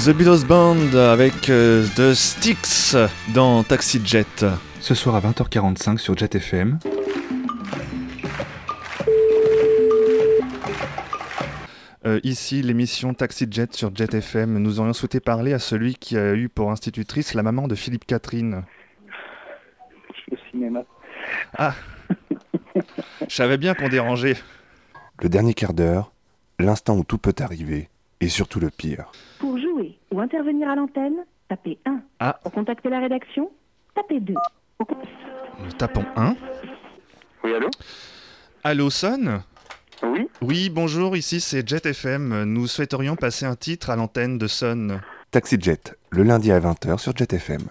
The 0.05 0.11
Beatles 0.11 0.45
Band 0.45 0.93
avec 0.93 1.49
euh, 1.49 1.83
The 1.95 2.13
Sticks 2.13 2.95
dans 3.33 3.63
Taxi 3.63 3.99
Jet. 4.05 4.45
Ce 4.79 4.93
soir 4.93 5.15
à 5.15 5.19
20h45 5.19 5.97
sur 5.97 6.15
Jet 6.15 6.35
FM. 6.35 6.77
Euh, 12.05 12.19
ici, 12.23 12.61
l'émission 12.61 13.15
Taxi 13.15 13.47
Jet 13.49 13.73
sur 13.73 13.95
Jet 13.95 14.13
FM. 14.13 14.59
Nous 14.59 14.79
aurions 14.79 14.93
souhaité 14.93 15.19
parler 15.19 15.53
à 15.53 15.59
celui 15.59 15.95
qui 15.95 16.15
a 16.17 16.35
eu 16.35 16.49
pour 16.49 16.69
institutrice 16.69 17.33
la 17.33 17.41
maman 17.41 17.67
de 17.67 17.73
Philippe 17.73 18.05
Catherine. 18.05 18.61
au 20.31 20.35
cinéma. 20.51 20.83
Je 23.27 23.35
savais 23.35 23.57
bien 23.57 23.73
qu'on 23.73 23.89
dérangeait. 23.89 24.37
Le 25.23 25.29
dernier 25.29 25.55
quart 25.55 25.73
d'heure, 25.73 26.11
l'instant 26.59 26.95
où 26.95 27.03
tout 27.03 27.17
peut 27.17 27.33
arriver, 27.39 27.89
et 28.21 28.29
surtout 28.29 28.59
le 28.59 28.69
pire. 28.69 29.11
Pour 29.39 29.57
jouer 29.57 29.97
ou 30.11 30.19
intervenir 30.21 30.69
à 30.69 30.75
l'antenne, 30.75 31.15
tapez 31.49 31.77
1. 31.85 31.99
Ah. 32.19 32.39
Pour 32.43 32.51
contacter 32.51 32.89
la 32.89 32.99
rédaction, 32.99 33.51
tapez 33.93 34.19
2. 34.19 34.33
Nous 35.63 35.71
tapons 35.73 36.05
1. 36.15 36.35
Oui, 37.43 37.53
allô 37.53 37.69
Allô, 38.63 38.89
Son 38.89 39.41
Oui 40.03 40.27
Oui, 40.41 40.69
bonjour, 40.69 41.15
ici 41.15 41.39
c'est 41.39 41.67
Jet 41.67 41.85
FM. 41.85 42.43
Nous 42.43 42.67
souhaiterions 42.67 43.15
passer 43.15 43.45
un 43.45 43.55
titre 43.55 43.89
à 43.89 43.95
l'antenne 43.95 44.37
de 44.37 44.47
Son. 44.47 44.99
Taxi 45.31 45.57
Jet, 45.59 45.95
le 46.11 46.23
lundi 46.23 46.51
à 46.51 46.59
20h 46.59 46.97
sur 46.97 47.15
Jet 47.15 47.31
FM. 47.33 47.61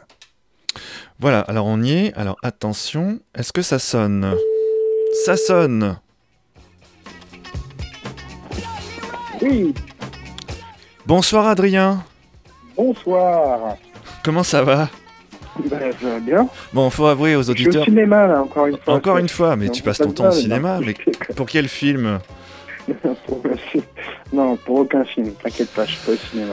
Voilà, 1.18 1.40
alors 1.40 1.66
on 1.66 1.80
y 1.82 1.92
est. 1.92 2.14
Alors 2.14 2.36
attention, 2.42 3.20
est-ce 3.34 3.52
que 3.52 3.62
ça 3.62 3.78
sonne? 3.78 4.34
Ça 5.24 5.36
sonne 5.36 5.96
Oui, 9.42 9.74
Bonsoir 11.06 11.46
Adrien, 11.46 12.02
bonsoir. 12.76 13.76
comment 14.24 14.42
ça 14.42 14.62
va? 14.62 14.88
Ben, 15.70 15.92
je 16.00 16.06
vais 16.08 16.20
bien. 16.20 16.48
Bon, 16.72 16.90
faut 16.90 17.06
avouer 17.06 17.36
aux 17.36 17.42
Je 17.42 17.52
suis 17.52 17.64
au 17.66 17.68
auditeurs. 17.68 17.84
cinéma, 17.84 18.26
là, 18.26 18.42
encore 18.42 18.66
une 18.66 18.78
fois. 18.78 18.94
Encore 18.94 19.18
une 19.18 19.28
fois, 19.28 19.54
mais 19.56 19.66
Non, 19.66 19.72
tu 19.72 19.82
passes 19.82 19.98
pas 19.98 20.04
ton 20.06 20.12
temps 20.12 20.28
au 20.28 20.32
cinéma, 20.32 20.80
non. 20.80 20.86
mais 20.86 20.94
pour 21.36 21.46
quel 21.46 21.68
film? 21.68 22.18
Pour 23.26 23.40
le 23.44 23.56
film. 23.56 23.82
Non, 24.32 24.56
pour 24.58 24.80
aucun 24.80 25.04
film, 25.06 25.32
t'inquiète 25.42 25.70
pas, 25.70 25.86
je 25.86 25.92
suis 25.92 26.04
pas 26.04 26.12
au 26.12 26.16
cinéma. 26.16 26.52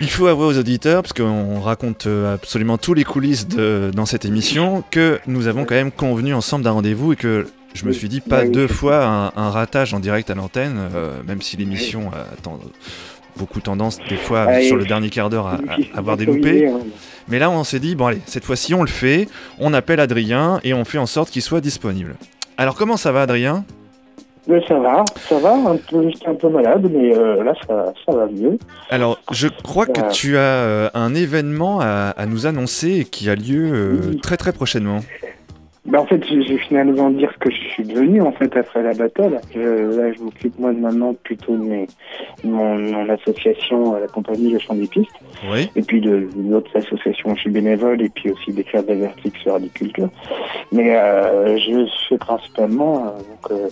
Il 0.00 0.10
faut 0.10 0.26
avouer 0.26 0.46
aux 0.46 0.58
auditeurs, 0.58 1.02
parce 1.02 1.12
qu'on 1.12 1.60
raconte 1.60 2.06
euh, 2.08 2.34
absolument 2.34 2.76
tous 2.76 2.92
les 2.94 3.04
coulisses 3.04 3.46
de, 3.46 3.92
dans 3.94 4.04
cette 4.06 4.24
émission, 4.24 4.82
que 4.90 5.20
nous 5.28 5.46
avons 5.46 5.64
quand 5.64 5.76
même 5.76 5.92
convenu 5.92 6.34
ensemble 6.34 6.64
d'un 6.64 6.72
rendez-vous 6.72 7.12
et 7.12 7.16
que 7.16 7.46
je 7.74 7.84
me 7.84 7.92
suis 7.92 8.08
dit 8.08 8.20
pas 8.20 8.40
Oui, 8.40 8.46
oui, 8.46 8.50
deux 8.52 8.66
fois 8.66 9.04
un, 9.04 9.26
un 9.40 9.50
ratage 9.50 9.94
en 9.94 10.00
direct 10.00 10.28
à 10.30 10.34
l'antenne, 10.34 10.76
euh, 10.92 11.22
même 11.24 11.40
si 11.40 11.56
l'émission 11.56 12.10
a 12.12 12.24
ten- 12.42 12.58
beaucoup 13.36 13.60
tendance 13.60 13.98
des 14.08 14.16
fois 14.16 14.42
Allez. 14.42 14.66
sur 14.66 14.76
le 14.76 14.84
dernier 14.84 15.10
quart 15.10 15.30
d'heure 15.30 15.46
à, 15.46 15.54
à 15.94 15.98
avoir 15.98 16.16
des 16.16 16.26
loupés. 16.26 16.70
Mais 17.28 17.38
là, 17.38 17.50
on 17.50 17.62
s'est 17.64 17.80
dit, 17.80 17.94
bon 17.94 18.06
allez, 18.06 18.20
cette 18.26 18.44
fois-ci 18.44 18.74
on 18.74 18.82
le 18.82 18.88
fait, 18.88 19.28
on 19.58 19.72
appelle 19.72 20.00
Adrien 20.00 20.60
et 20.64 20.74
on 20.74 20.84
fait 20.84 20.98
en 20.98 21.06
sorte 21.06 21.30
qu'il 21.30 21.42
soit 21.42 21.60
disponible. 21.60 22.16
Alors 22.58 22.74
comment 22.74 22.96
ça 22.96 23.12
va 23.12 23.22
Adrien? 23.22 23.64
Mais 24.48 24.60
ça 24.66 24.78
va, 24.78 25.04
ça 25.28 25.38
va, 25.38 25.52
un 25.54 25.76
peu, 25.76 26.08
j'étais 26.10 26.26
un 26.28 26.34
peu 26.34 26.48
malade, 26.48 26.88
mais 26.90 27.14
euh, 27.14 27.44
là, 27.44 27.52
ça, 27.68 27.92
ça 28.04 28.12
va 28.12 28.26
mieux. 28.26 28.58
Alors, 28.88 29.20
je 29.30 29.46
crois 29.48 29.84
que 29.86 30.10
tu 30.12 30.36
as 30.38 30.40
euh, 30.40 30.90
un 30.94 31.14
événement 31.14 31.78
à, 31.80 32.14
à 32.16 32.26
nous 32.26 32.46
annoncer 32.46 33.04
qui 33.08 33.28
a 33.28 33.34
lieu 33.36 33.70
euh, 33.72 33.96
Oui. 34.12 34.20
très 34.20 34.38
très 34.38 34.52
prochainement. 34.52 35.00
Ben, 35.86 36.00
en 36.00 36.06
fait, 36.06 36.22
j'ai 36.24 36.58
finalement 36.58 37.10
dire 37.10 37.32
ce 37.32 37.38
que 37.38 37.50
je 37.50 37.56
suis 37.56 37.84
devenu, 37.84 38.20
en 38.20 38.32
fait, 38.32 38.54
après 38.54 38.82
la 38.82 38.92
battle. 38.92 39.40
Je, 39.54 39.60
là, 39.60 40.12
je 40.12 40.20
m'occupe, 40.22 40.58
moi, 40.58 40.72
de 40.72 40.78
maintenant, 40.78 41.14
plutôt 41.14 41.56
de 41.56 41.62
mes, 41.62 41.86
mon, 42.44 42.78
mon 42.78 43.08
association, 43.08 43.94
euh, 43.94 44.00
la 44.00 44.06
compagnie 44.06 44.52
Le 44.52 44.58
Champ 44.58 44.74
des 44.74 44.86
Pistes. 44.86 45.10
Oui. 45.50 45.70
et 45.74 45.82
puis 45.82 46.00
de 46.00 46.28
d'autres 46.34 46.76
associations, 46.76 47.34
je 47.34 47.40
suis 47.40 47.50
bénévole 47.50 48.02
et 48.02 48.10
puis 48.10 48.30
aussi 48.30 48.52
d'écrire 48.52 48.82
des 48.82 49.02
articles 49.04 49.40
sur 49.40 49.54
l'agriculture. 49.54 50.10
Mais 50.70 50.96
euh, 50.96 51.56
je 51.56 51.86
fais 52.08 52.18
principalement 52.18 53.06
euh, 53.06 53.10
donc, 53.18 53.50
euh, 53.50 53.68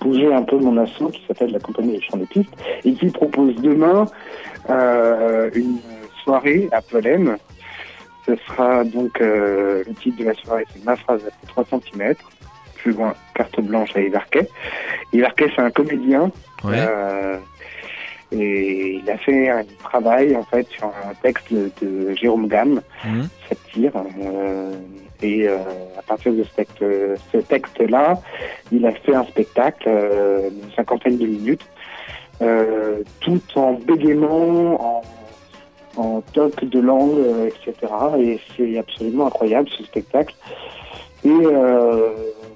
bouger 0.00 0.32
un 0.32 0.42
peu 0.42 0.56
mon 0.58 0.76
assaut 0.76 1.08
qui 1.08 1.22
s'appelle 1.26 1.50
la 1.50 1.58
compagnie 1.58 1.92
des 1.96 2.02
champs 2.02 2.16
des 2.16 2.26
pistes 2.26 2.52
et 2.84 2.92
qui 2.92 3.06
propose 3.06 3.56
demain 3.56 4.06
euh, 4.70 5.50
une 5.54 5.78
soirée 6.22 6.68
à 6.72 6.80
Pollen. 6.82 7.36
Ce 8.26 8.34
sera 8.46 8.82
donc 8.84 9.20
euh, 9.20 9.84
le 9.86 9.94
titre 9.94 10.18
de 10.18 10.24
la 10.24 10.34
soirée, 10.34 10.64
c'est 10.72 10.84
ma 10.84 10.96
phrase 10.96 11.22
à 11.26 11.46
3 11.48 11.64
cm. 11.70 12.14
Plus 12.76 12.92
loin, 12.92 13.14
carte 13.34 13.60
blanche 13.60 13.90
à 13.96 14.00
Ivarquet. 14.00 14.48
Ivarquet, 15.12 15.46
c'est 15.54 15.62
un 15.62 15.70
comédien 15.70 16.30
Ouais. 16.64 16.74
euh, 16.78 17.36
et 18.32 19.00
il 19.02 19.08
a 19.10 19.16
fait 19.18 19.48
un 19.48 19.62
travail 19.84 20.34
en 20.36 20.42
fait 20.44 20.66
sur 20.68 20.86
un 20.86 21.14
texte 21.22 21.52
de, 21.52 22.14
Jérôme 22.16 22.48
Gamme, 22.48 22.80
Mhm. 23.04 23.28
satire. 23.48 23.92
euh, 24.24 24.72
et 25.22 25.48
euh, 25.48 25.56
à 25.98 26.02
partir 26.02 26.32
de 26.32 26.42
ce 26.42 26.50
texte, 26.54 26.84
ce 27.32 27.38
texte-là, 27.38 28.18
il 28.72 28.84
a 28.84 28.92
fait 28.92 29.14
un 29.14 29.24
spectacle 29.24 29.84
euh, 29.88 30.50
d'une 30.50 30.70
cinquantaine 30.72 31.16
de 31.18 31.26
minutes, 31.26 31.64
tout 33.20 33.40
en 33.54 33.72
bégaiement, 33.74 34.98
en, 34.98 35.02
en 35.96 36.20
toc 36.20 36.64
de 36.64 36.78
langue, 36.80 37.18
euh, 37.18 37.48
etc. 37.48 37.74
Et 38.18 38.38
c'est 38.56 38.78
absolument 38.78 39.26
incroyable 39.26 39.68
ce 39.70 39.82
spectacle. 39.84 40.34
Et 41.24 41.28
euh, 41.30 42.10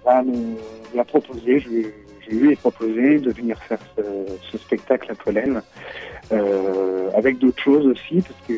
va 0.04 0.22
nous 0.22 0.56
l'a 0.94 1.04
proposé, 1.04 1.60
je, 1.60 1.68
lui- 1.68 1.86
je 2.28 2.30
lui 2.36 2.52
ai 2.52 2.56
proposé 2.56 3.18
de 3.18 3.30
venir 3.32 3.58
faire 3.62 3.78
ce, 3.96 4.58
spectacle 4.58 5.10
à 5.12 5.14
Pollen, 5.14 5.62
euh, 6.32 7.10
avec 7.14 7.38
d'autres 7.38 7.62
choses 7.62 7.86
aussi, 7.86 8.20
parce 8.22 8.40
que 8.46 8.54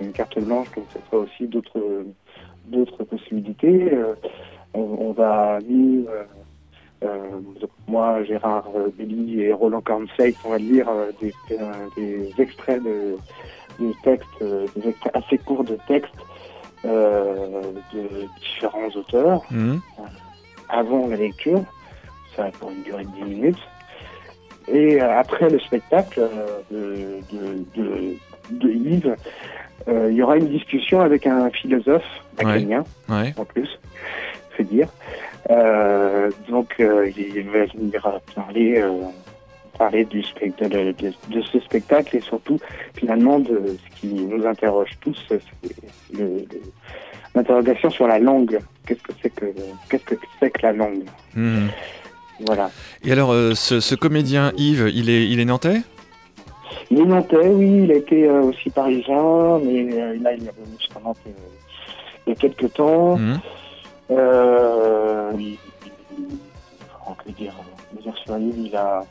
une 0.00 0.12
carte 0.12 0.38
blanche, 0.38 0.68
donc 0.76 0.84
ça 0.92 1.00
sera 1.10 1.22
aussi 1.22 1.46
d'autres 1.46 3.04
possibilités. 3.04 3.90
On, 4.74 4.80
on 4.80 5.12
va 5.12 5.58
donc 7.00 7.70
moi, 7.88 8.22
Gérard 8.24 8.68
Belli 8.98 9.42
et 9.42 9.52
Roland 9.52 9.80
Cornseil, 9.80 10.34
on 10.44 10.50
va 10.50 10.58
lire 10.58 10.88
des, 11.20 11.32
euh, 11.52 11.72
des 11.96 12.30
extraits 12.38 12.82
de, 12.82 13.16
de 13.78 13.92
textes, 14.02 14.28
euh, 14.42 14.66
des 14.76 14.88
extraits 14.88 15.14
assez 15.16 15.38
courts 15.38 15.64
de 15.64 15.76
textes 15.86 16.12
euh, 16.84 17.62
de 17.92 18.28
différents 18.40 18.88
auteurs 18.96 19.42
Mhm. 19.50 19.80
avant 20.68 21.06
la 21.08 21.16
lecture, 21.16 21.62
ça 22.36 22.50
pour 22.58 22.70
une 22.70 22.82
durée 22.82 23.04
de 23.04 23.10
10 23.10 23.22
minutes. 23.22 23.68
Et 24.68 25.00
euh, 25.00 25.18
après 25.18 25.48
le 25.48 25.58
spectacle 25.60 26.20
euh, 26.20 26.60
de, 26.70 27.20
de, 27.32 27.82
de, 27.82 28.16
de 28.50 28.70
Yves, 28.70 29.16
euh, 29.88 30.08
il 30.10 30.16
y 30.16 30.22
aura 30.22 30.36
une 30.36 30.48
discussion 30.48 31.00
avec 31.00 31.26
un 31.26 31.50
philosophe 31.50 32.04
Ouais. 33.08 33.32
en 33.38 33.44
plus, 33.44 33.78
c'est 34.56 34.64
dire. 34.64 34.88
Euh, 35.50 36.32
donc 36.48 36.74
euh, 36.80 37.10
il 37.16 37.48
va 37.50 37.64
venir 37.66 38.20
parler, 38.34 38.78
euh, 38.80 39.04
parler 39.76 40.04
du 40.04 40.22
spectacle, 40.22 40.70
de, 40.70 40.92
de- 40.92 41.14
de 41.34 41.42
ce 41.42 41.60
spectacle 41.60 42.16
et 42.16 42.20
surtout 42.20 42.58
finalement 42.94 43.38
de 43.38 43.76
ce 43.78 44.00
qui 44.00 44.08
nous 44.08 44.46
interroge 44.46 44.90
tous, 45.00 45.18
l'interrogation 47.34 47.90
sur 47.90 48.06
la 48.06 48.18
langue. 48.18 48.58
Qu'est-ce 48.86 49.02
que 49.02 49.12
c'est 49.22 49.30
que 49.34 49.46
qu'est-ce 49.90 50.04
que 50.04 50.14
c'est 50.40 50.50
que 50.50 50.62
la 50.62 50.72
langue 50.72 51.04
Mhm. 51.34 51.68
Voilà. 52.46 52.70
Et 53.02 53.12
alors, 53.12 53.32
euh, 53.32 53.54
ce, 53.54 53.80
ce 53.80 53.94
comédien 53.94 54.52
Yves, 54.58 54.90
il 54.94 55.08
est, 55.08 55.26
il 55.26 55.40
est 55.40 55.44
nantais 55.46 55.80
Il 56.90 57.00
est 57.00 57.04
nantais, 57.04 57.48
oui, 57.48 57.84
il 57.84 57.92
a 57.92 57.94
été 57.96 58.28
euh, 58.28 58.42
aussi 58.42 58.68
parisien, 58.70 59.58
mais 59.64 59.90
euh, 59.92 60.18
là 60.20 60.32
il 60.34 60.44
est 60.44 60.50
revenu 60.50 60.76
sur 60.78 61.00
Nantes 61.00 61.16
euh, 61.26 61.30
il 62.26 62.30
y 62.30 62.32
a 62.32 62.36
quelques 62.36 62.72
temps. 62.74 63.16
Mhm. 63.16 63.38
Euh, 64.10 65.32
il, 65.38 65.40
il- 65.46 65.58
dire, 67.34 67.52
euh, 68.30 68.38
lui, 68.38 68.66
il 68.68 68.76
a, 68.76 69.04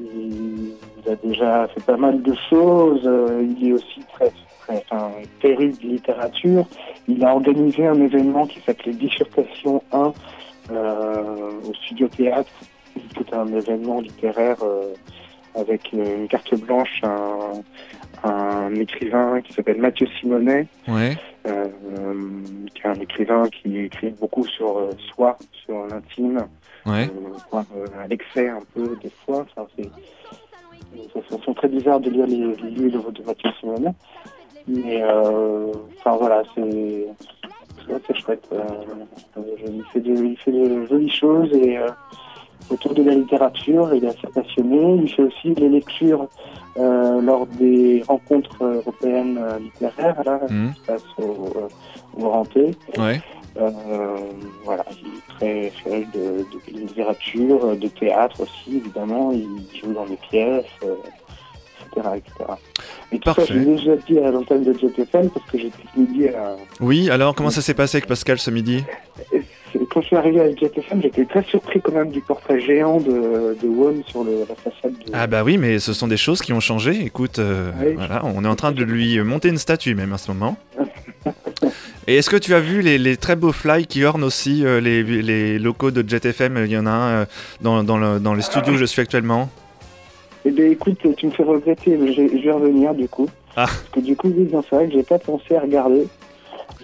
il, 0.00 0.72
il 1.04 1.10
a 1.10 1.16
déjà 1.16 1.68
fait 1.68 1.82
pas 1.84 1.96
mal 1.96 2.22
de 2.22 2.34
choses. 2.50 3.02
euh, 3.06 3.46
il 3.58 3.68
est 3.68 3.72
aussi 3.72 4.00
très, 4.12 4.32
très 4.60 4.84
enfin, 4.90 5.12
de 5.42 5.86
littérature. 5.86 6.66
Il 7.08 7.24
a 7.24 7.32
organisé 7.34 7.86
un 7.86 8.00
événement 8.00 8.46
qui 8.46 8.60
s'appelait 8.60 8.92
Dissertation 8.92 9.82
1 9.92 10.12
euh, 10.72 11.50
au 11.68 11.74
Studio 11.74 12.08
Théâtre. 12.08 12.50
C'était 13.16 13.34
un 13.34 13.46
événement 13.48 14.00
littéraire 14.00 14.56
euh, 14.62 14.94
avec 15.54 15.92
euh, 15.94 16.16
une 16.18 16.28
carte 16.28 16.54
blanche, 16.54 17.00
un, 17.02 17.62
un 18.28 18.74
écrivain 18.74 19.40
qui 19.42 19.52
s'appelle 19.52 19.80
Mathieu 19.80 20.06
Simonet 20.18 20.66
Ouais. 20.88 21.16
euh, 21.46 21.66
qui 22.74 22.82
est 22.82 22.86
un 22.88 22.94
écrivain 23.00 23.42
qui 23.50 23.78
écrit 23.78 24.10
beaucoup 24.20 24.46
sur 24.46 24.78
euh, 24.78 24.90
soi, 25.14 25.36
sur 25.64 25.86
l'intime, 25.86 26.46
Ouais. 26.86 27.08
euh, 27.08 27.38
voire, 27.50 27.64
euh, 27.76 27.86
à 28.02 28.06
l'excès 28.06 28.48
un 28.48 28.62
peu 28.74 28.96
des 29.02 29.10
fois. 29.24 29.46
Enfin, 29.56 29.66
c'est 29.76 29.90
façon 31.30 31.54
très 31.54 31.68
bizarre 31.68 32.00
de 32.00 32.10
lire 32.10 32.26
les, 32.26 32.36
les 32.56 32.70
livres 32.70 33.10
de 33.10 33.22
Mathieu 33.22 33.50
Simonet. 33.60 33.92
Mais 34.66 35.02
euh, 35.02 35.72
enfin 35.98 36.16
voilà, 36.16 36.42
c'est 36.54 37.06
chouette. 38.14 38.48
Il, 39.36 39.84
fait 39.92 40.00
de, 40.00 40.14
il 40.24 40.36
fait 40.38 40.52
de 40.52 40.86
jolies 40.86 41.10
choses 41.10 41.52
et 41.52 41.78
autour 42.70 42.94
de 42.94 43.02
la 43.02 43.14
littérature, 43.14 43.94
il 43.94 44.04
est 44.04 44.08
assez 44.08 44.26
passionné. 44.34 45.00
Il 45.02 45.12
fait 45.12 45.22
aussi 45.22 45.52
des 45.52 45.68
lectures 45.68 46.28
euh, 46.78 47.20
lors 47.20 47.46
des 47.46 48.02
rencontres 48.08 48.62
européennes 48.64 49.38
littéraires 49.60 50.22
là, 50.24 50.40
Mhm. 50.48 50.72
qui 50.74 50.80
se 50.80 50.86
passent 50.86 51.02
au, 51.18 52.22
au. 52.22 52.44
Ouais. 52.98 53.20
Euh, 53.56 54.16
voilà, 54.64 54.84
il 55.00 55.06
est 55.06 55.38
très 55.38 55.70
féru 55.82 56.06
de, 56.14 56.20
de 56.72 56.78
littérature, 56.78 57.76
de 57.76 57.88
théâtre 57.88 58.40
aussi, 58.40 58.76
évidemment. 58.78 59.32
Il 59.32 59.46
joue 59.80 59.92
dans 59.92 60.06
des 60.06 60.16
pièces, 60.28 60.64
euh, 60.82 60.94
etc., 61.94 62.08
etc. 62.16 62.32
Et 63.12 63.18
tout 63.18 63.28
ça, 63.30 63.34
Parfait. 63.36 63.54
je 63.54 63.58
l'ai 63.60 63.64
déjà 63.76 63.96
dit 63.96 64.18
à 64.18 64.30
l'antenne 64.32 64.64
de 64.64 64.72
JTFM 64.72 65.30
parce 65.30 65.46
que 65.50 65.58
j'étais 65.58 65.76
ce 65.94 66.00
midi 66.00 66.28
à... 66.28 66.56
Oui, 66.80 67.10
alors 67.10 67.34
comment 67.34 67.50
ça 67.50 67.60
s'est 67.62 67.74
passé 67.74 67.98
avec 67.98 68.08
Pascal 68.08 68.38
ce 68.38 68.50
midi? 68.50 68.82
Quand 69.90 70.00
je 70.00 70.06
suis 70.06 70.16
arrivé 70.16 70.40
à 70.40 70.50
JTFM, 70.50 71.02
j'étais 71.02 71.24
très 71.24 71.42
surpris 71.44 71.80
quand 71.80 71.92
même 71.92 72.10
du 72.10 72.20
portrait 72.20 72.60
géant 72.60 72.98
de, 72.98 73.56
de 73.60 73.68
Won 73.68 74.02
sur 74.06 74.24
le, 74.24 74.40
la 74.48 74.54
façade 74.56 74.92
de... 74.92 75.12
Ah 75.12 75.26
bah 75.28 75.42
oui, 75.44 75.56
mais 75.58 75.78
ce 75.78 75.92
sont 75.92 76.08
des 76.08 76.16
choses 76.16 76.42
qui 76.42 76.52
ont 76.52 76.60
changé. 76.60 77.00
Écoute, 77.04 77.38
euh, 77.38 77.70
Oui. 77.80 77.94
voilà, 77.94 78.22
on 78.24 78.44
est 78.44 78.48
en 78.48 78.54
train 78.56 78.72
de 78.72 78.82
lui 78.82 79.20
monter 79.22 79.48
une 79.48 79.58
statue 79.58 79.94
même 79.94 80.12
à 80.12 80.18
ce 80.18 80.30
moment. 80.32 80.56
Et 82.06 82.16
est-ce 82.16 82.28
que 82.28 82.36
tu 82.36 82.54
as 82.54 82.60
vu 82.60 82.82
les, 82.82 82.98
les 82.98 83.16
très 83.16 83.34
beaux 83.34 83.52
fly 83.52 83.86
qui 83.86 84.04
ornent 84.04 84.24
aussi 84.24 84.64
euh, 84.66 84.80
les, 84.80 85.02
les 85.02 85.58
locaux 85.58 85.90
de 85.90 86.06
JetFM 86.06 86.58
Il 86.64 86.70
y 86.70 86.76
en 86.78 86.86
a 86.86 86.90
un 86.90 87.08
euh, 87.10 87.24
dans, 87.62 87.82
dans, 87.82 87.96
le- 87.96 88.20
dans 88.20 88.34
les 88.34 88.42
studios 88.42 88.74
où 88.74 88.76
je 88.76 88.84
suis 88.84 89.00
actuellement. 89.00 89.48
Eh 90.44 90.50
bien, 90.50 90.66
écoute, 90.66 90.98
tu 91.16 91.26
me 91.26 91.30
fais 91.30 91.42
regretter, 91.42 91.96
mais 91.96 92.12
je, 92.12 92.22
je 92.28 92.42
vais 92.44 92.50
revenir 92.52 92.94
du 92.94 93.08
coup. 93.08 93.26
Ah. 93.56 93.64
Parce 93.66 93.88
que 93.92 94.00
du 94.00 94.14
coup, 94.16 94.28
oui, 94.36 94.48
c'est 94.52 94.76
vrai 94.76 94.86
que 94.88 94.92
j'ai 94.92 95.02
pas 95.02 95.18
pensé 95.18 95.56
à 95.56 95.60
regarder. 95.60 96.06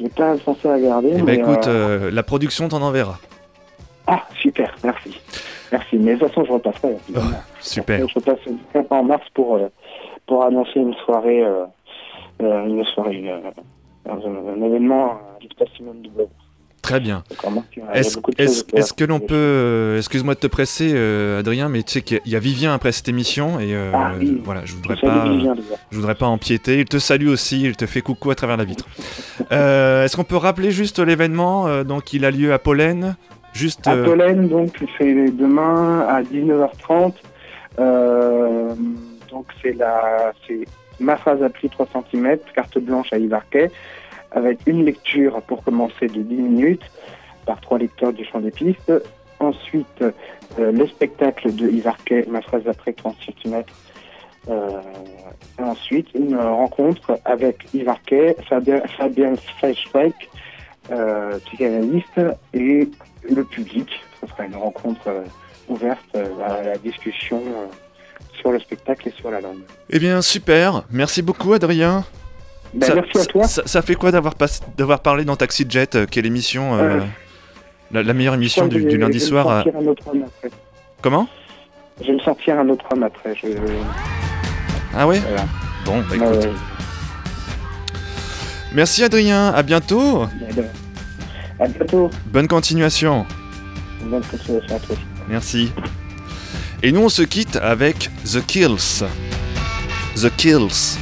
J'ai 0.00 0.08
pas 0.08 0.36
pensé 0.38 0.66
à 0.68 0.74
regarder. 0.74 1.10
Eh 1.18 1.22
mais, 1.22 1.34
écoute, 1.34 1.66
euh, 1.66 2.10
la 2.10 2.22
production 2.22 2.68
t'en 2.68 2.80
enverra. 2.80 3.18
Ah, 4.06 4.22
super, 4.40 4.74
merci. 4.82 5.20
Merci. 5.70 5.98
Mais 5.98 6.14
de 6.14 6.18
toute 6.20 6.28
façon, 6.28 6.44
je 6.46 6.52
repasserai. 6.52 6.96
évidemment. 7.08 7.36
Super. 7.60 8.08
Je 8.08 8.14
repasse 8.14 8.38
en 8.88 9.04
mars 9.04 9.26
pour, 9.34 9.58
pour 10.26 10.42
annoncer 10.44 10.80
une 10.80 10.94
soirée, 11.04 11.44
une 12.40 12.84
soirée, 12.94 13.30
euh, 14.06 14.10
un, 14.12 14.60
un 14.62 14.66
événement 14.66 15.12
à 15.12 15.20
l'espace 15.42 15.68
Simone 15.76 16.02
de 16.02 16.08
Beauvoir. 16.08 16.28
Très 16.82 16.98
bien. 16.98 17.22
Est-ce 17.92 18.92
que 18.94 19.04
l'on 19.04 19.20
peut... 19.20 19.34
euh, 19.34 19.98
Excuse-moi 19.98 20.34
de 20.34 20.40
te 20.40 20.46
presser, 20.46 20.92
euh, 20.94 21.38
Adrien, 21.40 21.68
mais 21.68 21.82
tu 21.82 21.92
sais 21.92 22.00
qu'il 22.02 22.20
y 22.24 22.34
a- 22.34 22.38
Vivien 22.38 22.72
après 22.72 22.90
cette 22.92 23.06
émission 23.08 23.60
et 23.60 23.74
euh, 23.76 23.90
Ah 23.94 24.12
oui. 24.18 24.40
voilà, 24.42 24.62
je 24.64 24.72
voudrais 24.74 24.96
Je 24.96 25.02
pas... 25.02 25.28
Vivien. 25.28 25.54
Je 25.90 25.96
voudrais 25.96 26.14
pas 26.14 26.26
empiéter. 26.26 26.78
Il 26.80 26.86
te 26.86 26.98
salue 26.98 27.28
aussi, 27.28 27.62
il 27.62 27.76
te 27.76 27.84
fait 27.84 28.00
coucou 28.00 28.30
à 28.30 28.34
travers 28.34 28.56
la 28.56 28.64
vitre. 28.64 28.86
Euh, 29.52 30.04
Est-ce 30.04 30.16
qu'on 30.16 30.24
peut 30.24 30.36
rappeler 30.38 30.70
juste 30.70 30.98
l'événement 30.98 31.66
euh, 31.66 31.84
Donc, 31.84 32.14
il 32.14 32.24
a 32.24 32.30
lieu 32.30 32.52
à 32.54 32.58
Pollen. 32.58 33.14
Juste. 33.52 33.86
À 33.86 33.92
euh, 33.92 34.04
Pollen, 34.06 34.48
donc, 34.48 34.82
c'est 34.96 35.30
demain 35.32 36.06
à 36.08 36.22
19h30. 36.22 37.12
Euh, 37.78 38.74
donc, 39.30 39.46
c'est 39.62 39.72
la, 39.74 40.32
c'est 40.46 40.64
ma 41.00 41.16
phrase 41.16 41.42
appli 41.42 41.68
3 41.68 41.86
cm, 42.10 42.38
carte 42.54 42.78
blanche 42.78 43.12
à 43.12 43.18
Yvarquet, 43.18 43.70
avec 44.30 44.60
une 44.66 44.84
lecture 44.84 45.42
pour 45.42 45.64
commencer 45.64 46.06
de 46.06 46.22
10 46.22 46.34
minutes 46.34 46.90
par 47.46 47.60
trois 47.60 47.78
lecteurs 47.78 48.12
du 48.12 48.24
champ 48.24 48.40
des 48.40 48.50
pistes. 48.50 48.92
Ensuite, 49.40 50.02
euh, 50.02 50.12
le 50.70 50.86
spectacle 50.86 51.54
de 51.54 51.68
Yvarquet, 51.68 52.26
ma 52.28 52.42
phrase 52.42 52.62
après 52.68 52.92
30 52.92 53.16
cm. 53.42 53.64
Ensuite, 55.58 56.08
une 56.14 56.36
rencontre 56.36 57.18
avec 57.24 57.66
Yvarquet, 57.74 58.36
Fabien, 58.48 58.80
Fabien 58.96 59.34
Fleischbeck, 59.36 60.14
euh, 60.90 61.38
psychanalyste, 61.46 62.20
et 62.54 62.88
le 63.28 63.44
public. 63.44 63.88
Ce 64.20 64.26
sera 64.26 64.46
une 64.46 64.56
rencontre 64.56 65.08
euh, 65.08 65.24
ouverte 65.68 66.00
euh, 66.16 66.26
à 66.44 66.62
la 66.62 66.78
discussion 66.78 67.42
sur 68.40 68.50
le 68.52 68.58
spectacle 68.60 69.08
et 69.08 69.12
sur 69.12 69.30
la 69.30 69.40
langue. 69.40 69.60
Eh 69.90 69.98
bien, 69.98 70.20
super. 70.22 70.82
Merci 70.90 71.22
beaucoup, 71.22 71.52
Adrien. 71.52 72.04
Ben, 72.74 72.86
ça, 72.86 72.94
merci 72.94 73.18
à 73.18 73.24
toi. 73.24 73.44
Ça, 73.44 73.62
ça 73.66 73.82
fait 73.82 73.94
quoi 73.94 74.10
d'avoir 74.12 74.34
d'avoir 74.76 75.00
parlé 75.00 75.24
dans 75.24 75.36
Taxi 75.36 75.66
Jet, 75.68 75.94
euh, 75.96 76.06
qui 76.06 76.18
est 76.18 76.22
l'émission, 76.22 76.74
euh, 76.76 76.80
Euh, 76.82 77.00
la, 77.92 78.02
la 78.04 78.14
meilleure 78.14 78.34
émission 78.34 78.66
du, 78.68 78.82
que 78.84 78.88
du 78.88 78.94
je- 78.96 79.00
lundi 79.00 79.18
vais 79.18 79.24
soir 79.24 79.48
à- 79.50 79.62
sortir 79.64 79.80
un 79.80 79.86
autre 79.86 80.02
homme 80.08 80.24
après. 80.24 80.50
Comment? 81.02 81.28
Je 82.00 82.06
vais 82.06 82.12
me 82.14 82.20
sortir 82.20 82.58
un 82.58 82.68
autre 82.68 82.84
homme 82.92 83.02
après. 83.02 83.34
Je... 83.34 83.48
Ah 84.96 85.06
ouais? 85.06 85.18
Voilà. 85.18 85.44
Bon, 85.84 85.98
bah 86.08 86.14
écoute. 86.16 86.48
Merci, 88.72 89.02
Adrien. 89.02 89.48
À 89.48 89.62
bientôt. 89.62 90.22
À 91.58 91.66
bientôt. 91.66 92.08
Bonne 92.26 92.46
continuation. 92.48 93.26
Bonne 94.04 94.22
continuation 94.24 94.76
à 94.76 94.78
toi. 94.80 94.96
Merci. 95.28 95.72
Et 96.82 96.92
nous, 96.92 97.02
on 97.02 97.08
se 97.10 97.20
quitte 97.20 97.56
avec 97.56 98.10
The 98.24 98.44
Kills. 98.46 99.04
The 100.16 100.34
Kills. 100.34 100.96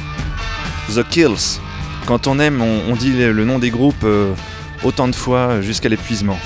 The 0.93 1.07
Kills. 1.09 1.59
Quand 2.05 2.27
on 2.27 2.37
aime, 2.39 2.61
on, 2.61 2.95
dit 2.97 3.13
le 3.13 3.31
le 3.31 3.45
nom 3.45 3.59
des 3.59 3.69
groupes 3.69 4.03
euh, 4.03 4.33
autant 4.83 5.07
de 5.07 5.15
fois 5.15 5.61
jusqu'à 5.61 5.87
l'épuisement. 5.87 6.37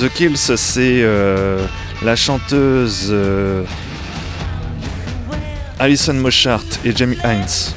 The 0.00 0.08
Kills, 0.08 0.36
c'est 0.36 1.02
euh, 1.02 1.64
la 2.02 2.16
chanteuse 2.16 3.08
euh, 3.10 3.62
Alison 5.78 6.14
Moshart 6.14 6.64
et 6.84 6.96
Jamie 6.96 7.18
Hines. 7.22 7.74